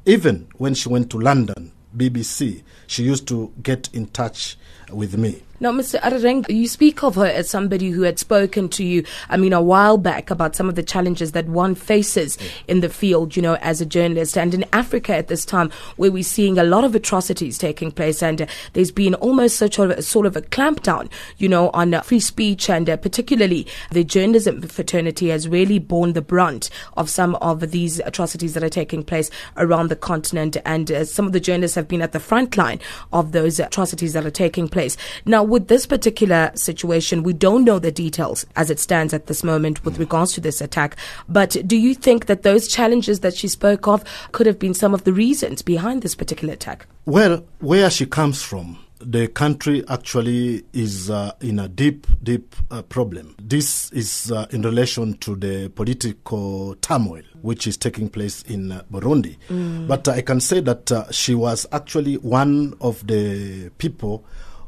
Even 0.06 0.50
when 0.58 0.74
she 0.74 0.89
went 0.89 1.10
to 1.12 1.18
London 1.18 1.72
BBC, 1.96 2.63
she 2.88 3.04
used 3.04 3.25
to 3.30 3.54
get 3.63 3.89
in 3.94 4.08
touch 4.08 4.58
with 4.92 5.18
me. 5.18 5.44
Now, 5.60 5.72
Mr. 5.72 6.00
Arareng, 6.02 6.48
you 6.50 6.68
speak 6.68 7.02
of 7.02 7.16
her 7.16 7.26
as 7.26 7.50
somebody 7.50 7.90
who 7.90 8.04
had 8.04 8.20
spoken 8.20 8.70
to 8.70 8.84
you, 8.84 9.04
I 9.28 9.38
mean, 9.38 9.54
a 9.54 9.62
while 9.62 9.98
back 9.98 10.30
about 10.30 10.56
some 10.56 10.70
of 10.70 10.76
the 10.76 10.84
challenges 10.84 11.32
that 11.32 11.48
one 11.48 11.74
faces 11.74 12.38
in 12.68 12.82
the 12.82 12.90
field, 12.90 13.36
you 13.36 13.42
know, 13.42 13.56
as 13.56 13.82
a 13.82 13.86
journalist. 13.86 14.38
And 14.38 14.54
in 14.54 14.66
Africa 14.72 15.16
at 15.16 15.30
this 15.30 15.46
time, 15.46 15.72
where 15.96 16.12
we're 16.12 16.22
seeing 16.22 16.60
a 16.60 16.64
lot 16.64 16.84
of 16.84 16.94
atrocities 16.94 17.58
taking 17.58 17.92
place, 17.92 18.22
and 18.22 18.44
uh, 18.44 18.46
there's 18.74 18.92
been 18.92 19.16
almost 19.16 19.58
such 19.58 19.80
a 19.80 20.00
sort 20.04 20.28
of 20.28 20.36
a 20.36 20.44
clampdown, 20.44 21.10
you 21.38 21.50
know, 21.50 21.72
on 21.72 21.92
uh, 21.92 22.02
free 22.02 22.20
speech, 22.20 22.70
and 22.70 22.88
uh, 22.88 22.96
particularly 22.96 23.66
the 23.90 24.04
journalism 24.04 24.62
fraternity 24.62 25.30
has 25.30 25.48
really 25.48 25.80
borne 25.80 26.14
the 26.14 26.22
brunt 26.22 26.70
of 26.98 27.10
some 27.10 27.34
of 27.36 27.72
these 27.72 27.98
atrocities 28.02 28.54
that 28.54 28.64
are 28.64 28.70
taking 28.70 29.02
place 29.02 29.32
around 29.58 29.90
the 29.90 29.96
continent. 29.96 30.56
And 30.66 30.92
uh, 30.92 31.04
some 31.04 31.26
of 31.26 31.32
the 31.32 31.40
journalists 31.40 31.74
have 31.74 31.88
been 31.88 32.04
at 32.04 32.12
the 32.12 32.20
front 32.20 32.58
line 32.58 32.80
of 33.12 33.32
those 33.32 33.60
atrocities 33.60 34.14
that 34.14 34.24
are 34.24 34.30
taking 34.30 34.68
place. 34.68 34.98
Now, 35.26 35.47
with 35.48 35.70
this 35.70 35.86
particular 35.86 36.51
situation, 36.56 37.24
we 37.24 37.34
don't 37.34 37.63
know 37.63 37.80
the 37.80 37.92
details 37.92 38.46
as 38.56 38.70
it 38.70 38.80
stands 38.80 39.13
at 39.13 39.27
this 39.27 39.44
moment 39.44 39.84
with 39.86 39.98
regards 39.98 40.34
to 40.34 40.42
this 40.42 40.60
attack. 40.62 40.98
But 41.30 41.56
do 41.66 41.77
you 41.77 41.96
think 41.96 42.25
that 42.25 42.44
those 42.44 42.68
challenges 42.68 43.22
that 43.22 43.36
she 43.36 43.48
spoke 43.48 43.88
of 43.88 44.04
could 44.34 44.46
have 44.46 44.60
been 44.60 44.74
some 44.74 44.94
of 44.94 45.06
the 45.06 45.13
reasons 45.13 45.62
behind 45.62 46.01
this 46.01 46.16
particular 46.16 46.54
attack? 46.54 46.86
Well, 47.06 47.46
where 47.60 47.89
she 47.89 48.06
comes 48.06 48.44
from, 48.44 48.77
the 49.00 49.27
country 49.27 49.84
actually 49.88 50.66
is 50.74 51.10
uh, 51.10 51.32
in 51.39 51.60
a 51.60 51.70
deep, 51.70 52.08
deep 52.24 52.56
uh, 52.70 52.82
problem. 52.82 53.36
This 53.42 53.92
is 53.92 54.32
uh, 54.32 54.48
in 54.50 54.63
relation 54.63 55.13
to 55.20 55.36
the 55.36 55.70
political 55.70 56.75
turmoil 56.82 57.22
which 57.42 57.68
is 57.68 57.77
taking 57.77 58.10
place 58.10 58.42
in 58.44 58.72
uh, 58.72 58.82
Burundi. 58.92 59.38
Mm. 59.50 59.88
But 59.88 60.08
I 60.08 60.22
can 60.22 60.42
say 60.42 60.60
that 60.62 60.92
uh, 60.92 61.10
she 61.12 61.36
was 61.36 61.66
actually 61.72 62.16
one 62.18 62.74
of 62.82 63.06
the 63.08 63.70
people 63.77 64.25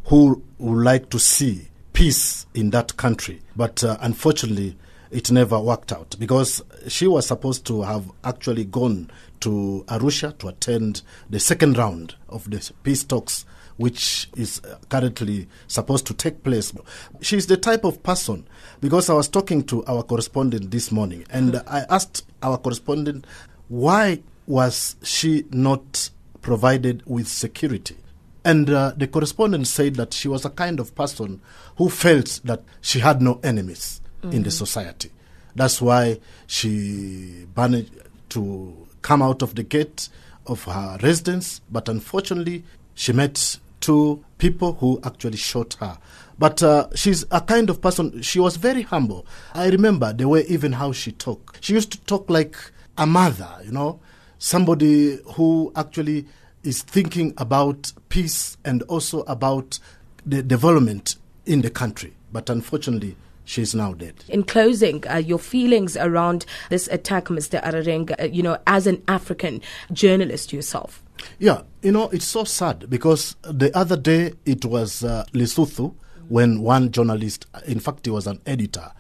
who 0.10 0.42
would 0.58 0.84
like 0.84 1.08
to 1.12 1.20
see 1.20 1.68
peace 1.94 2.48
in 2.56 2.72
that 2.72 2.98
country. 2.98 3.40
But 3.56 3.84
uh, 3.84 3.96
unfortunately, 4.02 4.76
it 5.12 5.30
never 5.30 5.60
worked 5.60 5.92
out 5.92 6.16
because 6.18 6.64
she 6.88 7.06
was 7.06 7.28
supposed 7.28 7.64
to 7.68 7.84
have 7.84 8.12
actually 8.24 8.66
gone 8.66 9.12
to 9.42 9.86
Arusha 9.88 10.36
to 10.40 10.48
attend 10.48 11.04
the 11.30 11.40
second 11.40 11.78
round 11.78 12.16
of 12.28 12.50
the 12.50 12.72
peace 12.82 13.04
talks, 13.04 13.46
which 13.78 14.30
is 14.36 14.60
uh, 14.66 14.80
currently 14.90 15.48
supposed 15.68 16.08
to 16.08 16.16
take 16.16 16.44
place. 16.44 16.74
She's 17.22 17.46
the 17.46 17.58
type 17.58 17.84
of 17.84 18.02
person 18.02 18.48
because 18.82 19.12
I 19.12 19.14
was 19.14 19.28
talking 19.28 19.64
to 19.66 19.86
our 19.86 20.02
correspondent 20.02 20.72
this 20.72 20.92
morning 20.92 21.24
and 21.30 21.54
mm. 21.54 21.64
I 21.68 21.86
asked 21.88 22.26
our 22.42 22.58
correspondent 22.58 23.28
why 23.68 24.24
was 24.48 24.96
she 25.04 25.46
not 25.52 26.10
provided 26.42 27.04
with 27.06 27.28
security? 27.28 27.96
And 28.44 28.70
uh, 28.70 28.94
the 28.96 29.08
correspondent 29.08 29.68
said 29.68 29.96
that 29.96 30.14
she 30.14 30.28
was 30.28 30.46
a 30.46 30.50
kind 30.50 30.80
of 30.80 30.96
person 30.96 31.42
who 31.78 31.90
felt 31.90 32.40
that 32.46 32.64
she 32.82 33.00
had 33.00 33.22
no 33.22 33.40
enemies 33.44 34.02
mm-hmm. 34.22 34.36
in 34.36 34.44
the 34.44 34.50
mm-hmm. 34.50 34.58
society. 34.58 35.12
That's 35.56 35.82
why 35.82 36.20
she 36.48 37.46
managed 37.56 37.92
to 38.30 38.88
come 39.02 39.22
out 39.22 39.42
of 39.42 39.56
the 39.56 39.64
gate 39.64 40.10
of 40.48 40.64
her 40.66 40.98
residence, 41.02 41.62
but 41.70 41.90
unfortunately, 41.90 42.64
she 42.96 43.14
met 43.14 43.58
two 43.82 44.24
people 44.38 44.74
who 44.74 45.00
actually 45.04 45.38
shot 45.38 45.76
her. 45.80 45.98
But 46.38 46.64
uh, 46.64 46.88
she's 46.96 47.26
a 47.32 47.42
kind 47.42 47.70
of 47.70 47.82
person, 47.82 48.22
she 48.22 48.40
was 48.40 48.56
very 48.58 48.82
humble. 48.82 49.26
I 49.54 49.68
remember 49.70 50.14
the 50.14 50.28
way 50.28 50.46
even 50.48 50.74
how 50.74 50.92
she 50.92 51.12
talked. 51.12 51.64
She 51.64 51.74
used 51.74 51.92
to 51.92 52.00
talk 52.02 52.30
like 52.30 52.56
a 52.98 53.06
mother, 53.06 53.50
you 53.64 53.72
know, 53.72 54.00
somebody 54.38 55.20
who 55.36 55.72
actually 55.76 56.26
is 56.64 56.82
thinking 56.82 57.34
about 57.38 57.92
peace 58.10 58.58
and 58.66 58.82
also 58.84 59.22
about 59.22 59.80
the 60.26 60.44
development 60.44 61.16
in 61.46 61.62
the 61.62 61.70
country. 61.70 62.14
But 62.32 62.50
unfortunately, 62.50 63.16
she's 63.46 63.74
now 63.74 63.94
dead. 63.94 64.24
In 64.28 64.44
closing, 64.44 65.04
uh, 65.10 65.18
your 65.18 65.40
feelings 65.40 65.98
around 65.98 66.46
this 66.70 66.88
attack, 66.90 67.26
Mr. 67.26 67.64
Arareng, 67.64 68.14
uh, 68.20 68.26
you 68.26 68.44
know, 68.44 68.58
as 68.68 68.88
an 68.88 69.02
African 69.08 69.62
journalist 69.92 70.54
yourself. 70.54 71.04
Yeah, 71.38 71.64
you 71.82 71.92
know, 71.92 72.10
it's 72.10 72.26
so 72.28 72.44
sad 72.44 72.90
because 72.90 73.36
the 73.42 73.76
other 73.78 73.98
day 73.98 74.34
it 74.46 74.64
was 74.66 75.04
uh, 75.04 75.26
Lesotho 75.34 75.96
when 76.30 76.62
one 76.62 76.92
journalist, 76.92 77.46
in 77.66 77.80
fact, 77.80 78.06
he 78.06 78.12
was 78.12 78.28
an 78.28 78.40
editor 78.46 78.92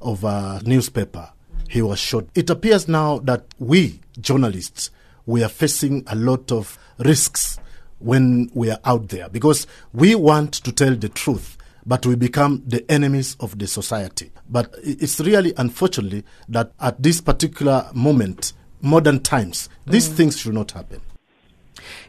of 0.00 0.24
a 0.24 0.62
newspaper, 0.64 1.30
he 1.68 1.82
was 1.82 1.98
shot. 1.98 2.24
It 2.34 2.50
appears 2.50 2.88
now 2.88 3.18
that 3.18 3.44
we 3.58 4.00
journalists 4.18 4.90
we 5.26 5.44
are 5.44 5.48
facing 5.48 6.02
a 6.08 6.16
lot 6.16 6.50
of 6.50 6.78
risks 7.00 7.58
when 7.98 8.50
we 8.54 8.70
are 8.70 8.80
out 8.84 9.08
there 9.08 9.28
because 9.28 9.66
we 9.92 10.14
want 10.14 10.54
to 10.54 10.72
tell 10.72 10.94
the 10.94 11.08
truth 11.08 11.58
but 11.86 12.04
we 12.06 12.14
become 12.14 12.62
the 12.66 12.88
enemies 12.90 13.36
of 13.40 13.58
the 13.58 13.66
society. 13.66 14.30
But 14.48 14.74
it's 14.82 15.18
really 15.20 15.52
unfortunately 15.56 16.24
that 16.48 16.72
at 16.80 17.02
this 17.02 17.20
particular 17.20 17.90
moment, 17.94 18.52
modern 18.80 19.20
times, 19.20 19.68
these 19.86 20.08
mm. 20.08 20.12
things 20.12 20.38
should 20.38 20.54
not 20.54 20.72
happen. 20.72 21.00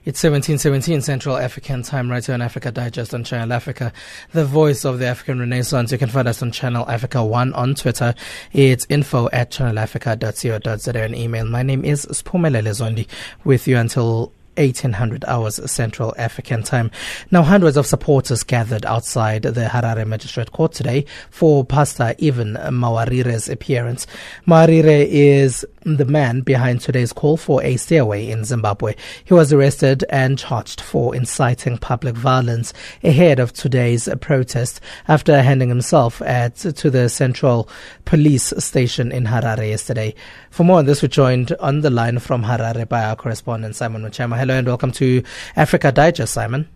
It's 0.03 0.23
1717 0.23 1.01
Central 1.01 1.37
African 1.37 1.83
Time, 1.83 2.09
right 2.09 2.25
here 2.25 2.33
on 2.33 2.41
Africa 2.41 2.71
Digest 2.71 3.13
on 3.13 3.23
Channel 3.23 3.53
Africa, 3.53 3.93
the 4.33 4.43
voice 4.45 4.83
of 4.83 4.99
the 4.99 5.05
African 5.05 5.39
Renaissance. 5.39 5.91
You 5.91 5.97
can 5.97 6.09
find 6.09 6.27
us 6.27 6.41
on 6.41 6.51
Channel 6.51 6.89
Africa 6.89 7.23
1 7.23 7.53
on 7.53 7.75
Twitter. 7.75 8.15
It's 8.51 8.85
info 8.89 9.29
at 9.31 9.51
channelafrica.co.za 9.51 10.99
and 10.99 11.15
email. 11.15 11.45
My 11.45 11.63
name 11.63 11.85
is 11.85 12.05
Spumelele 12.07 12.71
Zondi 12.71 13.07
with 13.43 13.67
you 13.67 13.77
until 13.77 14.33
1800 14.57 15.25
hours 15.25 15.59
Central 15.71 16.13
African 16.17 16.63
Time. 16.63 16.91
Now, 17.31 17.43
hundreds 17.43 17.77
of 17.77 17.85
supporters 17.85 18.43
gathered 18.43 18.85
outside 18.85 19.43
the 19.43 19.65
Harare 19.65 20.05
Magistrate 20.05 20.51
Court 20.51 20.71
today 20.71 21.05
for 21.29 21.63
Pastor 21.63 22.13
Evan 22.21 22.55
Mawarire's 22.55 23.49
appearance. 23.49 24.07
Mawarire 24.47 25.07
is 25.09 25.65
the 25.83 26.05
man 26.05 26.41
behind 26.41 26.79
today's 26.81 27.11
call 27.11 27.37
for 27.37 27.63
a 27.63 27.77
stay 27.77 28.31
in 28.31 28.43
Zimbabwe. 28.43 28.95
He 29.23 29.33
was 29.33 29.51
arrested 29.51 30.03
and 30.09 30.37
charged 30.37 30.81
for 30.81 31.15
inciting 31.15 31.77
public 31.77 32.15
violence 32.15 32.73
ahead 33.03 33.39
of 33.39 33.53
today's 33.53 34.07
protest 34.19 34.79
after 35.07 35.41
handing 35.41 35.69
himself 35.69 36.21
at, 36.21 36.55
to 36.55 36.89
the 36.89 37.09
Central 37.09 37.67
Police 38.05 38.53
Station 38.57 39.11
in 39.11 39.25
Harare 39.25 39.69
yesterday. 39.69 40.13
For 40.51 40.63
more 40.63 40.79
on 40.79 40.85
this, 40.85 41.01
we're 41.01 41.07
joined 41.07 41.53
on 41.59 41.81
the 41.81 41.89
line 41.89 42.19
from 42.19 42.43
Harare 42.43 42.87
by 42.87 43.03
our 43.03 43.15
correspondent 43.15 43.75
Simon 43.75 44.03
Muchemwa. 44.03 44.40
Hello 44.41 44.55
and 44.55 44.65
welcome 44.65 44.91
to 44.93 45.21
Africa 45.55 45.91
Digest, 45.91 46.33
Simon. 46.33 46.67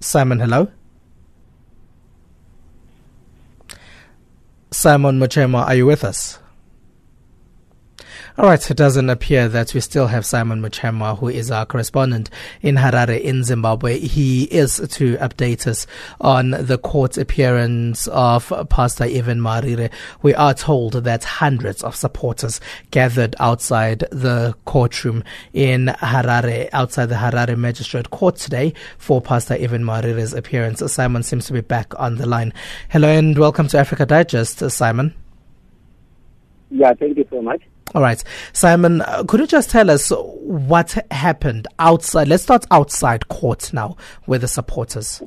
Simon, 0.00 0.38
hello. 0.38 0.68
Simon 4.70 5.20
Muchemwa, 5.20 5.66
are 5.66 5.74
you 5.74 5.84
with 5.84 6.02
us? 6.02 6.38
All 8.38 8.46
right, 8.46 8.70
it 8.70 8.76
doesn't 8.76 9.10
appear 9.10 9.48
that 9.48 9.74
we 9.74 9.80
still 9.80 10.06
have 10.06 10.24
Simon 10.24 10.62
Muchemwa, 10.62 11.18
who 11.18 11.26
is 11.26 11.50
our 11.50 11.66
correspondent 11.66 12.30
in 12.62 12.76
Harare 12.76 13.20
in 13.20 13.42
Zimbabwe. 13.42 13.98
He 13.98 14.44
is 14.44 14.76
to 14.76 15.16
update 15.16 15.66
us 15.66 15.88
on 16.20 16.50
the 16.50 16.78
court 16.78 17.18
appearance 17.18 18.06
of 18.06 18.52
Pastor 18.70 19.06
Evan 19.06 19.40
Mawarire. 19.40 19.90
We 20.22 20.36
are 20.36 20.54
told 20.54 20.92
that 20.92 21.24
hundreds 21.24 21.82
of 21.82 21.96
supporters 21.96 22.60
gathered 22.92 23.34
outside 23.40 24.04
the 24.12 24.54
courtroom 24.66 25.24
in 25.52 25.86
Harare, 25.86 26.68
outside 26.72 27.06
the 27.06 27.16
Harare 27.16 27.56
Magistrate 27.56 28.10
Court 28.10 28.36
today 28.36 28.72
for 28.98 29.20
Pastor 29.20 29.56
Evan 29.56 29.82
Mawarire's 29.82 30.32
appearance. 30.32 30.80
Simon 30.92 31.24
seems 31.24 31.46
to 31.46 31.52
be 31.52 31.60
back 31.60 31.92
on 31.98 32.18
the 32.18 32.26
line. 32.26 32.54
Hello 32.88 33.08
and 33.08 33.36
welcome 33.36 33.66
to 33.66 33.78
Africa 33.78 34.06
Digest, 34.06 34.58
Simon. 34.70 35.12
Yeah, 36.70 36.94
thank 36.94 37.16
you 37.16 37.26
so 37.30 37.42
much. 37.42 37.62
All 37.94 38.02
right. 38.02 38.22
Simon, 38.52 39.00
uh, 39.00 39.24
could 39.24 39.40
you 39.40 39.46
just 39.46 39.70
tell 39.70 39.88
us 39.90 40.10
what 40.10 40.98
happened 41.10 41.66
outside? 41.78 42.28
Let's 42.28 42.42
start 42.42 42.66
outside 42.70 43.28
court 43.28 43.72
now 43.72 43.96
with 44.26 44.42
the 44.42 44.48
supporters. 44.48 45.22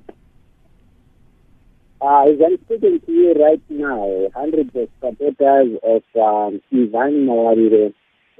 Uh, 1.99 2.23
as 2.29 2.37
I'm 2.45 2.57
speaking 2.65 2.99
to 3.05 3.11
you 3.11 3.33
right 3.33 3.61
now, 3.69 4.29
hundreds 4.35 4.75
of 4.75 4.89
supporters 4.99 5.79
of 5.83 6.03
um, 6.15 6.61
Evan 6.71 7.25
Mawarire, 7.25 7.93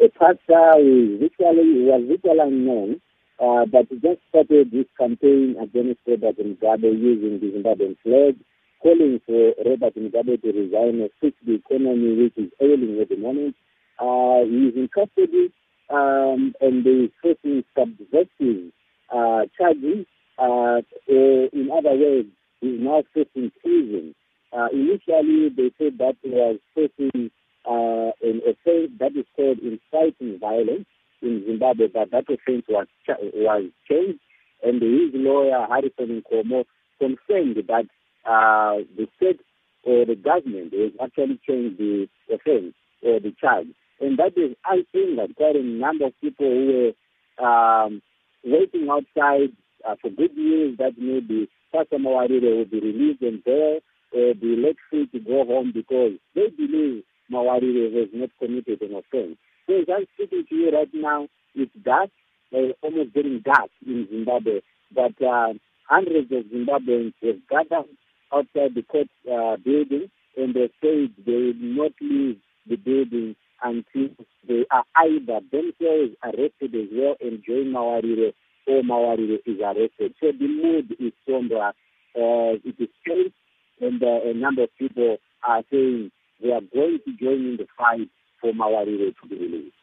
a 0.04 0.10
pastor 0.10 0.72
who 0.78 1.18
was 1.20 2.02
virtually 2.08 2.40
unknown, 2.40 3.02
uh, 3.40 3.66
but 3.66 3.88
he 3.90 3.96
just 3.96 4.22
started 4.30 4.72
his 4.72 4.86
campaign 5.00 5.56
against 5.60 6.00
Robert 6.08 6.38
Mugabe 6.38 6.94
using 6.94 7.40
the 7.40 7.58
Zimbabwean 7.58 7.98
flag, 8.04 8.36
calling 8.84 9.20
for 9.26 9.54
Robert 9.66 9.96
Mugabe 9.96 10.42
to 10.42 10.52
resign 10.52 11.02
and 11.02 11.10
fix 11.20 11.36
the 11.46 11.56
economy, 11.56 12.24
which 12.24 12.38
is 12.38 12.52
ailing 12.62 13.00
at 13.02 13.10
the 13.10 13.18
moment 13.18 13.56
uh, 14.02 14.44
he 14.46 14.68
is 14.70 14.76
in 14.76 14.90
custody 14.94 15.54
um, 15.90 16.54
and 16.62 16.86
they 16.86 17.12
facing 17.22 17.64
subversive 17.78 18.72
uh, 19.14 19.44
charges. 19.58 20.06
Uh, 20.40 20.82
in 21.08 21.70
other 21.72 21.96
words, 21.96 22.30
he 22.62 22.68
is 22.70 22.82
now 22.82 23.04
facing 23.14 23.52
treason. 23.62 24.16
Uh, 24.52 24.68
initially, 24.74 25.50
they 25.50 25.72
said 25.78 25.98
that 26.00 26.16
he 26.24 26.30
was 26.30 26.60
facing 26.76 27.32
uh, 27.66 28.12
an 28.28 28.42
offense 28.48 28.92
that 29.00 29.16
is 29.16 29.26
called 29.36 29.60
inciting 29.60 30.40
violence 30.40 30.88
in 31.22 31.44
Zimbabwe. 31.46 31.88
Zimbabwe, 31.88 31.88
but 31.88 32.12
that 32.12 32.34
offense 32.34 32.66
was 32.70 32.88
was 33.36 33.64
changed, 33.90 34.20
and 34.64 34.82
his 34.82 35.12
lawyer 35.14 35.66
Harrison 35.70 36.24
Nkomo 36.24 36.66
confirmed 37.00 37.58
that 37.68 37.86
uh, 38.26 38.84
the 38.98 39.08
state 39.18 39.42
or 39.84 40.06
the 40.06 40.16
government 40.16 40.74
has 40.74 40.92
actually 41.02 41.40
changed 41.48 41.78
the 41.78 42.08
offense 42.34 42.74
or 43.04 43.20
the 43.20 43.34
charge, 43.40 43.68
and 44.02 44.20
that 44.20 44.34
is 44.38 44.56
angered 44.70 45.36
quite 45.38 45.58
a 45.58 45.64
number 45.64 46.08
of 46.08 46.14
people 46.22 46.48
who 46.48 46.94
were 47.40 47.46
um, 47.48 48.02
waiting 48.46 48.90
outside 48.92 49.54
uh, 49.88 49.96
for 50.02 50.12
good 50.12 50.38
news 50.38 50.78
that 50.80 50.94
maybe 51.00 51.50
Pastor 51.74 51.98
Mawarire 51.98 52.58
will 52.58 52.66
be 52.66 52.82
released 52.82 53.24
and 53.24 53.44
bail 53.44 53.80
or 54.14 54.36
be 54.36 54.58
let 54.58 54.78
free 54.92 55.08
to 55.10 55.20
go 55.22 55.46
home 55.46 55.72
because 55.74 56.14
they 56.36 56.50
believe 56.58 57.04
Mawarire 57.32 57.94
has 58.00 58.10
not 58.14 58.32
committed 58.40 58.82
an 58.84 58.96
offense. 58.96 59.38
So 59.68 59.80
as 59.80 59.88
I'm 59.94 60.06
speaking 60.16 60.46
to 60.50 60.56
you 60.56 60.72
right 60.72 60.90
now, 60.94 61.30
it's 61.56 61.74
dark, 61.84 62.12
uh, 62.56 62.74
almost 62.84 63.14
getting 63.16 63.42
dark 63.46 63.72
in 63.86 64.08
Zimbabwe, 64.12 64.62
but 64.96 65.14
uh, 65.26 65.54
hundreds 65.90 66.32
of 66.32 66.46
Zimbabweans 66.46 67.14
have 67.24 67.40
gathered 67.50 67.90
outside 68.34 68.76
the 68.76 68.84
court 68.84 69.10
uh, 69.32 69.58
building 69.64 70.10
and 70.38 70.54
they 70.56 70.70
said 70.82 71.12
they 71.26 71.34
will 71.34 71.56
not 71.58 71.94
leave 72.02 72.38
the 72.68 72.78
building 72.78 73.36
until 73.64 74.10
they 74.48 74.66
are 74.72 74.84
either 74.96 75.40
themselves 75.52 76.16
arrested 76.24 76.76
as 76.76 76.90
well 76.92 77.16
and 77.22 77.44
join 77.46 77.72
Mawarire 77.72 78.34
or 78.68 78.82
Mawarire 78.82 79.40
is 79.46 79.60
arrested. 79.60 80.16
So 80.20 80.32
the 80.32 80.48
mood 80.48 80.96
is 81.00 81.14
somber. 81.28 81.74
Uh, 82.14 82.60
it 82.64 82.76
is 82.80 82.90
changed 83.08 83.36
and 83.80 84.02
uh, 84.04 84.30
a 84.30 84.34
number 84.34 84.64
of 84.64 84.70
people 84.78 85.18
are 85.48 85.64
saying 85.72 86.12
they 86.42 86.52
are 86.52 86.62
going 86.74 87.00
to 87.06 87.14
join 87.18 87.46
in 87.46 87.58
the 87.58 87.68
fight 87.78 88.10
for 88.40 88.52
Mawarire 88.52 89.14
to 89.22 89.28
be 89.28 89.36
released. 89.36 89.76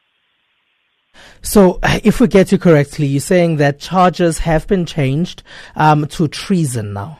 So, 1.41 1.79
if 1.83 2.19
we 2.19 2.27
get 2.27 2.51
you 2.51 2.57
correctly, 2.57 3.07
you're 3.07 3.19
saying 3.19 3.57
that 3.57 3.79
charges 3.79 4.39
have 4.39 4.67
been 4.67 4.85
changed 4.85 5.41
um, 5.75 6.07
to 6.07 6.27
treason 6.27 6.93
now. 6.93 7.19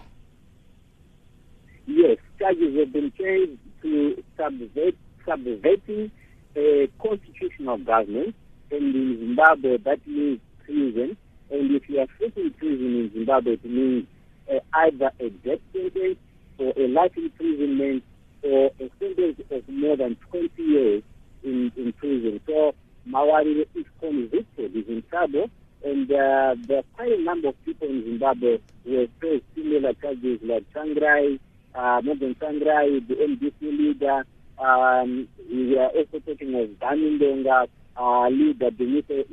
Yes, 1.87 2.17
charges 2.37 2.77
have 2.77 2.93
been 2.93 3.11
changed 3.17 3.59
to 3.81 4.23
subvert, 4.37 4.95
subverting 5.27 6.11
a 6.59 6.89
constitutional 7.01 7.77
government, 7.77 8.35
and 8.71 8.95
in 8.95 9.17
Zimbabwe 9.19 9.77
that 9.77 10.05
means 10.05 10.39
prison. 10.63 11.17
And 11.51 11.71
if 11.75 11.89
you 11.89 11.99
are 11.99 12.07
facing 12.19 12.51
prison 12.53 12.85
in 12.99 13.11
Zimbabwe, 13.13 13.53
it 13.53 13.65
means 13.65 14.05
uh, 14.51 14.59
either 14.73 15.11
a 15.19 15.29
death 15.29 15.59
sentence 15.73 16.17
or 16.57 16.73
a 16.77 16.87
life 16.87 17.15
imprisonment 17.17 18.03
or 18.43 18.71
a 18.79 18.89
sentence 18.99 19.39
of 19.49 19.67
more 19.67 19.97
than 19.97 20.15
20 20.29 20.61
years 20.61 21.03
in, 21.43 21.71
in 21.75 21.93
prison. 21.93 22.39
So 22.45 22.75
Mawarire 23.07 23.65
is 23.75 23.85
convicted, 23.99 24.75
is 24.75 24.87
in 24.87 25.03
trouble, 25.09 25.49
and 25.83 26.11
uh, 26.11 26.55
there 26.67 26.79
are 26.79 26.83
quite 26.95 27.11
a 27.13 27.21
number 27.21 27.49
of 27.49 27.65
people 27.65 27.87
in 27.87 28.03
Zimbabwe 28.03 28.59
who 28.85 28.99
have 28.99 29.09
faced 29.21 29.45
similar 29.55 29.93
charges 29.93 30.39
like 30.43 30.65
Tsvangirai, 30.73 31.39
uh, 31.73 32.01
Morgan 32.03 32.35
Tsvangirai, 32.35 33.07
the 33.07 33.15
MDC 33.15 33.61
leader. 33.61 34.25
Um, 34.59 35.29
we 35.49 35.77
are 35.77 35.87
also 35.87 36.19
talking 36.19 36.53
of 36.53 36.69
ZANU 36.81 37.67
uh, 37.95 38.27
leader 38.27 38.71
Benito 38.71 39.23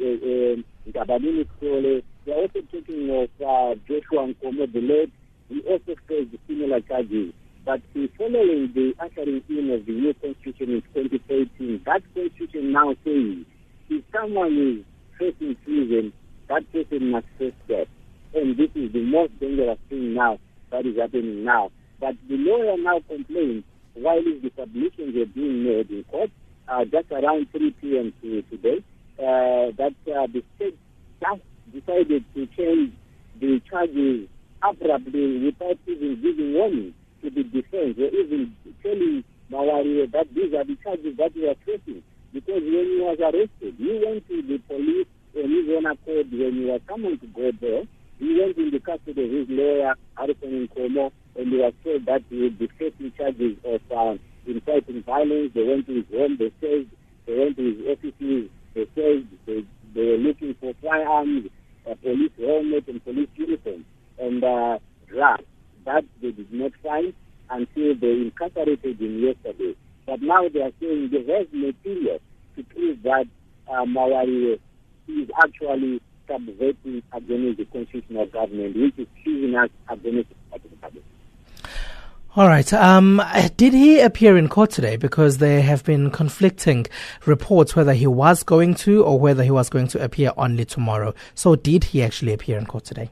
Gabanini 0.88 1.46
Kole. 1.60 2.02
We 2.24 2.32
are 2.32 2.36
also 2.36 2.60
talking 2.70 3.10
of 3.10 3.30
uh, 3.42 3.74
Joshua 3.88 4.32
Nkomo, 4.32 4.72
the 4.72 4.80
late. 4.80 5.12
He 5.48 5.60
also 5.62 5.96
faced 6.06 6.30
similar 6.46 6.80
charges. 6.82 7.32
But 7.64 7.82
following 8.16 8.70
the 8.72 8.94
ushering 9.00 9.42
in 9.48 9.70
of 9.70 9.86
the 9.86 9.92
new 9.92 10.14
constitution 10.14 10.76
in 10.76 10.82
2013, 10.94 11.82
that 11.84 12.02
constitution 12.14 12.70
now 12.72 12.90
says 13.02 13.44
if 13.90 14.04
someone 14.14 14.54
is 14.56 14.84
facing 15.18 15.56
treason, 15.64 16.12
that 16.48 16.70
person 16.72 17.10
must 17.10 17.26
face 17.36 17.52
death. 17.66 17.88
And 18.32 18.56
this 18.56 18.70
is 18.76 18.92
the 18.92 19.02
most 19.02 19.38
dangerous 19.40 19.78
thing 19.88 20.14
now 20.14 20.38
that 20.70 20.86
is 20.86 20.96
happening 20.96 21.42
now. 21.44 21.72
But 21.98 22.14
the 22.28 22.36
lawyer 22.36 22.76
now 22.78 23.00
complains 23.08 23.64
while 23.96 24.22
the 24.22 24.50
submissions 24.58 25.16
are 25.16 25.26
being 25.34 25.64
made 25.64 25.90
in 25.90 26.04
court, 26.04 26.30
uh, 26.68 26.84
just 26.84 27.10
around 27.10 27.48
3 27.52 27.70
p.m. 27.80 28.12
Today, 28.20 28.82
uh, 29.18 29.72
that 29.78 29.94
uh, 30.08 30.26
the 30.32 30.42
state 30.56 30.76
just 31.20 31.42
decided 31.72 32.24
to 32.34 32.46
change 32.56 32.92
the 33.40 33.60
charges 33.70 34.28
abruptly 34.62 35.44
without 35.44 35.78
even 35.86 36.20
giving 36.22 36.54
warning 36.54 36.94
to 37.22 37.30
the 37.30 37.42
defense 37.44 37.96
or 37.98 38.08
even 38.08 38.54
telling 38.82 39.24
Mawari 39.50 40.10
that 40.12 40.26
these 40.34 40.52
are 40.54 40.64
the 40.64 40.76
charges 40.82 41.16
that 41.16 41.34
we 41.34 41.48
are 41.48 41.56
facing. 41.64 42.02
Because 42.32 42.62
when 42.62 42.86
he 42.86 42.98
was 43.00 43.18
arrested, 43.20 43.74
he 43.78 44.02
went 44.04 44.26
to 44.28 44.42
the 44.42 44.58
police 44.68 45.06
on 45.36 45.48
his 45.50 45.66
own 45.76 45.86
accord 45.86 46.30
when 46.32 46.52
he 46.54 46.64
was 46.66 46.80
summoned 46.88 47.20
to 47.20 47.26
go 47.28 47.50
there. 47.60 47.82
He 48.18 48.40
went 48.40 48.56
in 48.56 48.70
the 48.70 48.80
custody 48.80 49.24
of 49.24 49.30
his 49.30 49.46
lawyer, 49.48 49.94
Harrison 50.16 50.68
Nkomo, 50.68 51.12
and 51.36 51.48
he 51.48 51.58
was 51.58 51.72
told 51.84 52.06
that 52.06 52.22
he 52.30 52.42
would 52.42 52.58
be 52.58 52.68
facing 52.78 53.12
charges 53.16 53.56
of 53.64 53.80
uh, 53.94 54.16
inciting 54.46 55.02
violence. 55.02 55.52
They 55.54 55.64
went 55.64 55.86
to 55.86 55.94
his 55.94 56.04
home, 56.10 56.36
they 56.38 56.52
said, 56.60 56.86
they 57.26 57.38
went 57.38 57.56
to 57.56 57.62
his 57.62 57.86
offices, 57.86 58.50
they 58.74 58.86
said 58.94 59.26
they, 59.46 59.64
they 59.94 60.04
were 60.04 60.16
looking 60.18 60.54
for 60.60 60.72
firearms, 60.82 61.50
a 61.90 61.94
police 61.96 62.32
helmet, 62.38 62.88
and 62.88 63.04
police 63.04 63.28
uniform. 63.36 63.84
And 64.18 64.42
uh, 64.42 64.78
that 65.84 66.04
they 66.20 66.32
did 66.32 66.52
not 66.52 66.72
find 66.82 67.14
until 67.50 67.94
they 67.94 68.12
incarcerated 68.12 69.00
him 69.00 69.22
yesterday. 69.22 69.74
But 70.06 70.20
now 70.22 70.48
they 70.48 70.60
are 70.62 70.72
saying 70.80 71.10
they 71.12 71.32
have 71.32 71.52
material 71.52 72.18
to 72.56 72.62
prove 72.64 73.02
that 73.02 73.26
uh, 73.68 73.84
Mawari 73.84 74.58
is 75.08 75.28
actually 75.42 76.00
subverting 76.26 77.02
against 77.12 77.58
the 77.58 77.64
constitutional 77.66 78.26
government, 78.26 78.76
which 78.76 78.98
is 78.98 79.06
choosing 79.24 79.54
us 79.56 79.70
against 79.88 80.30
the 80.30 80.36
public. 80.80 81.02
All 82.36 82.48
right. 82.48 82.70
Um, 82.74 83.22
did 83.56 83.72
he 83.72 83.98
appear 84.00 84.36
in 84.36 84.48
court 84.48 84.70
today? 84.70 84.96
Because 84.96 85.38
there 85.38 85.62
have 85.62 85.84
been 85.84 86.10
conflicting 86.10 86.86
reports 87.24 87.74
whether 87.74 87.94
he 87.94 88.06
was 88.06 88.42
going 88.42 88.74
to 88.74 89.02
or 89.02 89.18
whether 89.18 89.42
he 89.42 89.50
was 89.50 89.70
going 89.70 89.88
to 89.88 90.04
appear 90.04 90.32
only 90.36 90.66
tomorrow. 90.66 91.14
So, 91.34 91.56
did 91.56 91.84
he 91.84 92.02
actually 92.02 92.34
appear 92.34 92.58
in 92.58 92.66
court 92.66 92.84
today? 92.84 93.10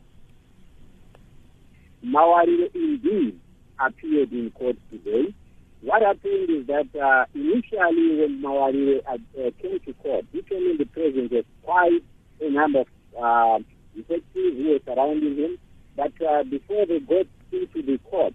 Mawari 2.05 2.69
indeed 2.75 3.41
appeared 3.81 4.31
in 4.31 4.51
court 4.51 4.77
today. 4.91 5.35
What 5.81 6.03
happened 6.03 6.51
is 6.51 6.67
that 6.67 6.89
uh, 6.95 7.25
initially 7.35 8.21
when 8.21 8.43
Mawari 8.43 9.01
uh, 9.07 9.15
uh, 9.15 9.51
came 9.61 9.81
to 9.87 9.93
court, 9.95 10.27
he 10.33 10.43
came 10.43 10.71
in 10.71 10.77
the 10.77 10.85
presence 10.85 11.33
of 11.33 11.47
quite 11.63 12.03
a 12.43 12.51
number 12.51 12.81
of 12.81 12.87
uh, 13.21 13.59
detectives 13.95 14.57
who 14.57 14.71
were 14.71 14.81
surrounding 14.85 15.37
him. 15.37 15.59
But 15.97 16.13
uh, 16.21 16.43
before 16.45 16.87
they 16.87 17.01
got 17.01 17.27
into 17.53 17.83
the 17.83 17.99
court, 18.11 18.35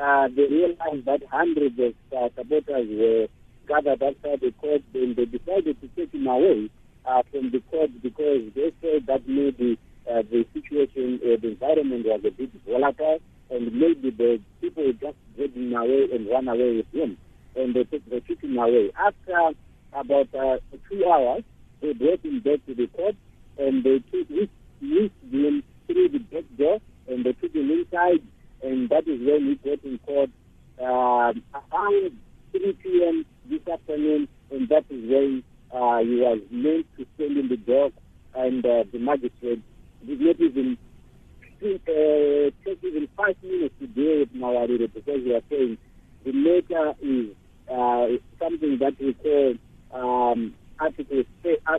uh, 0.00 0.28
they 0.28 0.42
realized 0.42 1.04
that 1.06 1.22
hundreds 1.30 1.78
of 1.78 1.94
uh, 2.16 2.28
supporters 2.36 2.88
were 2.88 3.26
gathered 3.66 4.02
outside 4.02 4.40
the 4.40 4.52
court 4.60 4.82
and 4.94 5.16
they 5.16 5.24
decided 5.24 5.80
to 5.80 5.88
take 5.96 6.12
him 6.12 6.26
away 6.26 6.70
uh, 7.04 7.22
from 7.30 7.50
the 7.50 7.60
court 7.70 7.90
because 8.02 8.42
they 8.54 8.72
said 8.80 9.06
that 9.06 9.26
maybe 9.26 9.78
uh, 10.10 10.22
the 10.30 10.46
situation, 10.54 11.20
uh, 11.22 11.36
the 11.40 11.48
environment 11.48 12.06
was 12.06 12.20
a 12.24 12.30
bit 12.30 12.50
volatile, 12.66 13.18
and 13.50 13.72
maybe 13.72 14.10
the 14.10 14.40
people 14.60 14.90
just 14.92 15.16
just 15.36 15.54
him 15.54 15.74
away 15.74 16.08
and 16.12 16.28
run 16.28 16.48
away 16.48 16.76
with 16.76 16.92
him, 16.92 17.16
and 17.56 17.74
they 17.74 17.84
took, 17.84 18.04
they 18.08 18.20
took 18.20 18.40
him 18.40 18.58
away. 18.58 18.90
After 18.98 19.52
about 19.92 20.34
uh, 20.34 20.58
two 20.88 21.04
hours, 21.06 21.44
they 21.80 21.92
brought 21.92 22.24
him 22.24 22.40
back 22.40 22.64
to 22.66 22.74
the 22.74 22.86
court, 22.88 23.16
and 23.58 23.84
they 23.84 23.98
took 24.10 24.28
whisked 24.30 25.12
him 25.32 25.62
through 25.86 26.08
the 26.10 26.18
back 26.18 26.44
door, 26.56 26.78
and 27.08 27.24
they 27.24 27.32
took 27.32 27.54
him 27.54 27.70
inside, 27.70 28.22
and 28.62 28.88
that 28.90 29.06
is 29.08 29.20
when 29.20 29.46
he 29.46 29.54
got 29.68 29.82
in 29.84 29.98
court 29.98 30.30
um, 30.80 31.42
around 31.54 32.18
3 32.52 32.72
p.m. 32.82 33.26
this 33.50 33.60
afternoon, 33.70 34.28
and 34.50 34.68
that 34.68 34.84
is 34.90 35.10
when 35.10 35.42
uh, 35.72 35.98
he 35.98 36.16
was 36.20 36.40
meant 36.50 36.86
to 36.96 37.06
stand 37.14 37.36
in 37.36 37.48
the 37.48 37.56
dock, 37.56 37.92
and 38.34 38.64
uh, 38.64 38.84
the 38.92 38.98
magistrate 38.98 39.62
did 40.06 40.20
not 40.20 40.40
even 40.40 40.78
uh, 41.60 42.50
take 42.64 42.78
even 42.84 43.08
five 43.16 43.36
minutes 43.42 43.74
to 43.80 43.86
deal 43.88 44.20
with 44.20 44.32
Mawarire 44.34 44.92
because 44.92 45.20
we 45.24 45.34
are 45.34 45.42
saying 45.50 45.76
the 46.24 46.32
matter 46.32 46.94
is 47.02 47.34
uh, 47.70 48.06
something 48.38 48.78
that 48.78 48.94
we 49.00 49.14
call 49.14 49.54
um, 49.92 50.54
Article, 50.78 51.24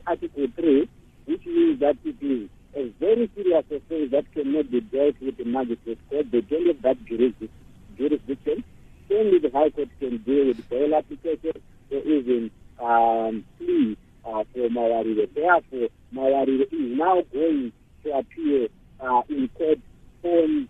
Article 0.06 0.48
3, 0.56 0.90
which 1.30 1.46
means 1.46 1.80
that 1.80 1.96
it 2.04 2.16
is 2.22 2.50
a 2.76 2.90
very 3.00 3.30
serious 3.36 3.64
offense 3.70 4.10
that 4.12 4.26
cannot 4.34 4.72
be 4.72 4.82
dealt 4.82 5.16
with 5.22 5.38
the 5.38 5.46
magistrate 5.46 6.00
court. 6.10 6.26
They 6.32 6.42
don't 6.42 6.66
have 6.68 6.82
that 6.82 6.98
jurisdiction. 7.06 8.64
Only 9.12 9.38
the 9.40 9.52
High 9.54 9.70
Court 9.70 9.90
can 10.00 10.18
deal 10.18 10.48
with 10.48 10.68
bail 10.70 10.96
application 10.96 11.62
or 11.92 12.00
even 12.00 12.50
um, 12.82 13.46
plea 13.58 13.96
uh, 14.26 14.44
for 14.54 14.70
Mawarire. 14.70 15.28
Therefore, 15.34 15.90
Mawarire 16.14 16.62
is 16.62 16.98
now 16.98 17.22
going 17.32 17.74
to 18.04 18.12
appear 18.12 18.68
uh, 19.00 19.22
in 19.30 19.50
court 19.50 19.80
on 20.24 20.68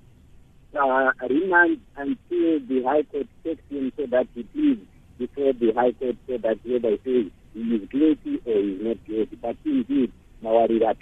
uh, 0.75 1.11
remand 1.29 1.79
until 1.95 2.59
the 2.67 2.83
High 2.85 3.03
Court 3.03 3.27
takes 3.45 3.63
him 3.69 3.93
so 3.95 4.05
that 4.07 4.27
he 4.35 4.43
pleads 4.43 4.85
before 5.17 5.53
the 5.53 5.71
High 5.73 5.93
Court 5.93 6.17
so 6.27 6.37
that 6.37 6.59
whether 6.65 6.97
he 7.03 7.11
is 7.11 7.31
he 7.53 7.61
is 7.75 7.89
guilty 7.89 8.41
or 8.45 8.53
he 8.61 8.71
is 8.73 8.81
not 8.81 9.05
guilty. 9.05 9.35
But 9.41 9.55
indeed, 9.65 10.11
Mawarira 10.43 10.95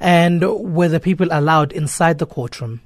And 0.00 0.42
were 0.74 0.88
the 0.88 1.00
people 1.00 1.28
allowed 1.30 1.72
inside 1.72 2.18
the 2.18 2.26
courtroom? 2.26 2.80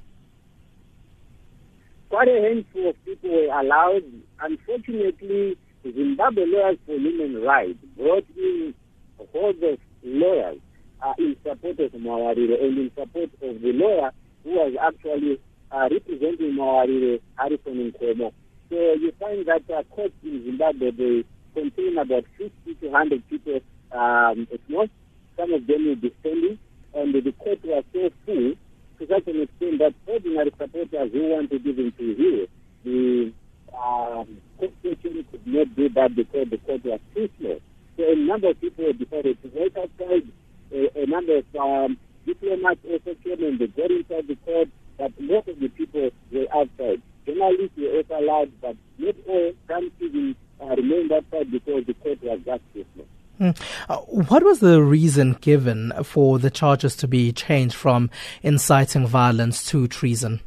Quite 2.09 2.27
a 2.27 2.41
handful 2.41 2.89
of 2.89 3.05
people 3.05 3.29
were 3.29 3.59
allowed. 3.59 4.03
Unfortunately, 4.41 5.57
Zimbabwe 5.83 6.45
Lawyers 6.45 6.77
for 6.85 6.93
Human 6.97 7.41
Rights 7.41 7.79
brought 7.97 8.25
in 8.37 8.73
a 9.19 9.25
host 9.37 9.63
of 9.63 9.79
lawyers 10.03 10.57
uh, 11.01 11.13
in 11.17 11.35
support 11.43 11.79
of 11.79 11.91
Mawarire 11.93 12.63
and 12.63 12.77
in 12.77 12.91
support 12.97 13.29
of 13.41 13.61
the 13.61 13.71
lawyer 13.73 14.11
who 14.43 14.51
was 14.51 14.73
actually 14.81 15.39
uh, 15.71 15.87
representing 15.91 16.53
Mawarire, 16.55 17.19
Harrison 17.37 17.91
Nkomo. 17.91 18.31
So 18.69 18.75
you 18.75 19.11
find 19.19 19.45
that 19.47 19.63
uh, 19.73 19.83
courts 19.95 20.13
in 20.23 20.43
Zimbabwe, 20.45 20.91
they 20.91 21.23
contain 21.53 21.97
about 21.97 22.25
50 22.37 22.75
to 22.75 22.87
100 22.89 23.29
people 23.29 23.59
um, 23.91 24.47
at 24.53 24.59
most. 24.69 24.91
Some 25.37 25.53
of 25.53 25.65
them 25.67 25.85
will 25.85 25.95
be 25.95 26.13
standing. 26.19 26.59
And 26.93 27.13
the 27.13 27.31
court 27.33 27.59
was 27.63 27.83
so 27.93 28.09
full 28.25 28.53
to 28.99 29.07
such 29.07 29.27
an 29.27 29.41
extent 29.41 29.79
that 29.79 29.93
ordinary 30.07 30.51
supporters 30.57 31.11
who 31.11 31.29
wanted 31.29 31.65
even 31.65 31.91
to 31.97 32.15
hear 32.15 32.47
the 32.83 33.33
um, 33.73 34.37
court 34.57 34.73
session 34.81 35.25
could 35.31 35.45
not 35.45 35.75
do 35.75 35.89
that 35.89 36.15
because 36.15 36.49
the 36.49 36.57
court 36.57 36.83
was 36.83 36.99
too 37.15 37.29
small. 37.39 37.59
So 37.97 38.03
a 38.11 38.15
number 38.15 38.49
of 38.49 38.61
people 38.61 38.91
decided 38.93 39.41
to 39.41 39.51
wait 39.53 39.77
outside. 39.77 40.27
A, 40.71 41.03
a 41.03 41.05
number 41.07 41.37
of 41.37 41.45
um, 41.55 41.97
diplomats 42.25 42.79
also 42.89 43.15
came 43.23 43.43
and 43.43 43.59
they 43.59 43.67
got 43.67 43.91
inside 43.91 44.27
the 44.27 44.37
court, 44.45 44.69
but 44.97 45.11
most 45.19 45.47
of 45.47 45.59
the 45.59 45.69
people 45.69 46.09
were 46.31 46.47
outside. 46.53 47.01
Journalists 47.25 47.77
were 47.77 47.97
also 47.97 48.19
allowed, 48.19 48.51
but 48.61 48.75
not 48.97 49.15
all. 49.27 49.53
Some 49.67 49.91
even 49.99 50.35
uh, 50.61 50.75
remained 50.75 51.11
outside 51.11 51.51
because 51.51 51.85
the 51.85 51.93
court 51.95 52.21
was 52.23 52.39
just 52.45 52.63
too 52.73 52.85
small. 52.93 53.07
Mm. 53.39 53.57
Uh, 53.87 53.97
what 53.97 54.43
was 54.43 54.59
the 54.59 54.81
reason 54.81 55.37
given 55.39 55.93
for 56.03 56.39
the 56.39 56.49
charges 56.49 56.95
to 56.97 57.07
be 57.07 57.31
changed 57.31 57.75
from 57.75 58.09
inciting 58.43 59.07
violence 59.07 59.65
to 59.67 59.87
treason? 59.87 60.41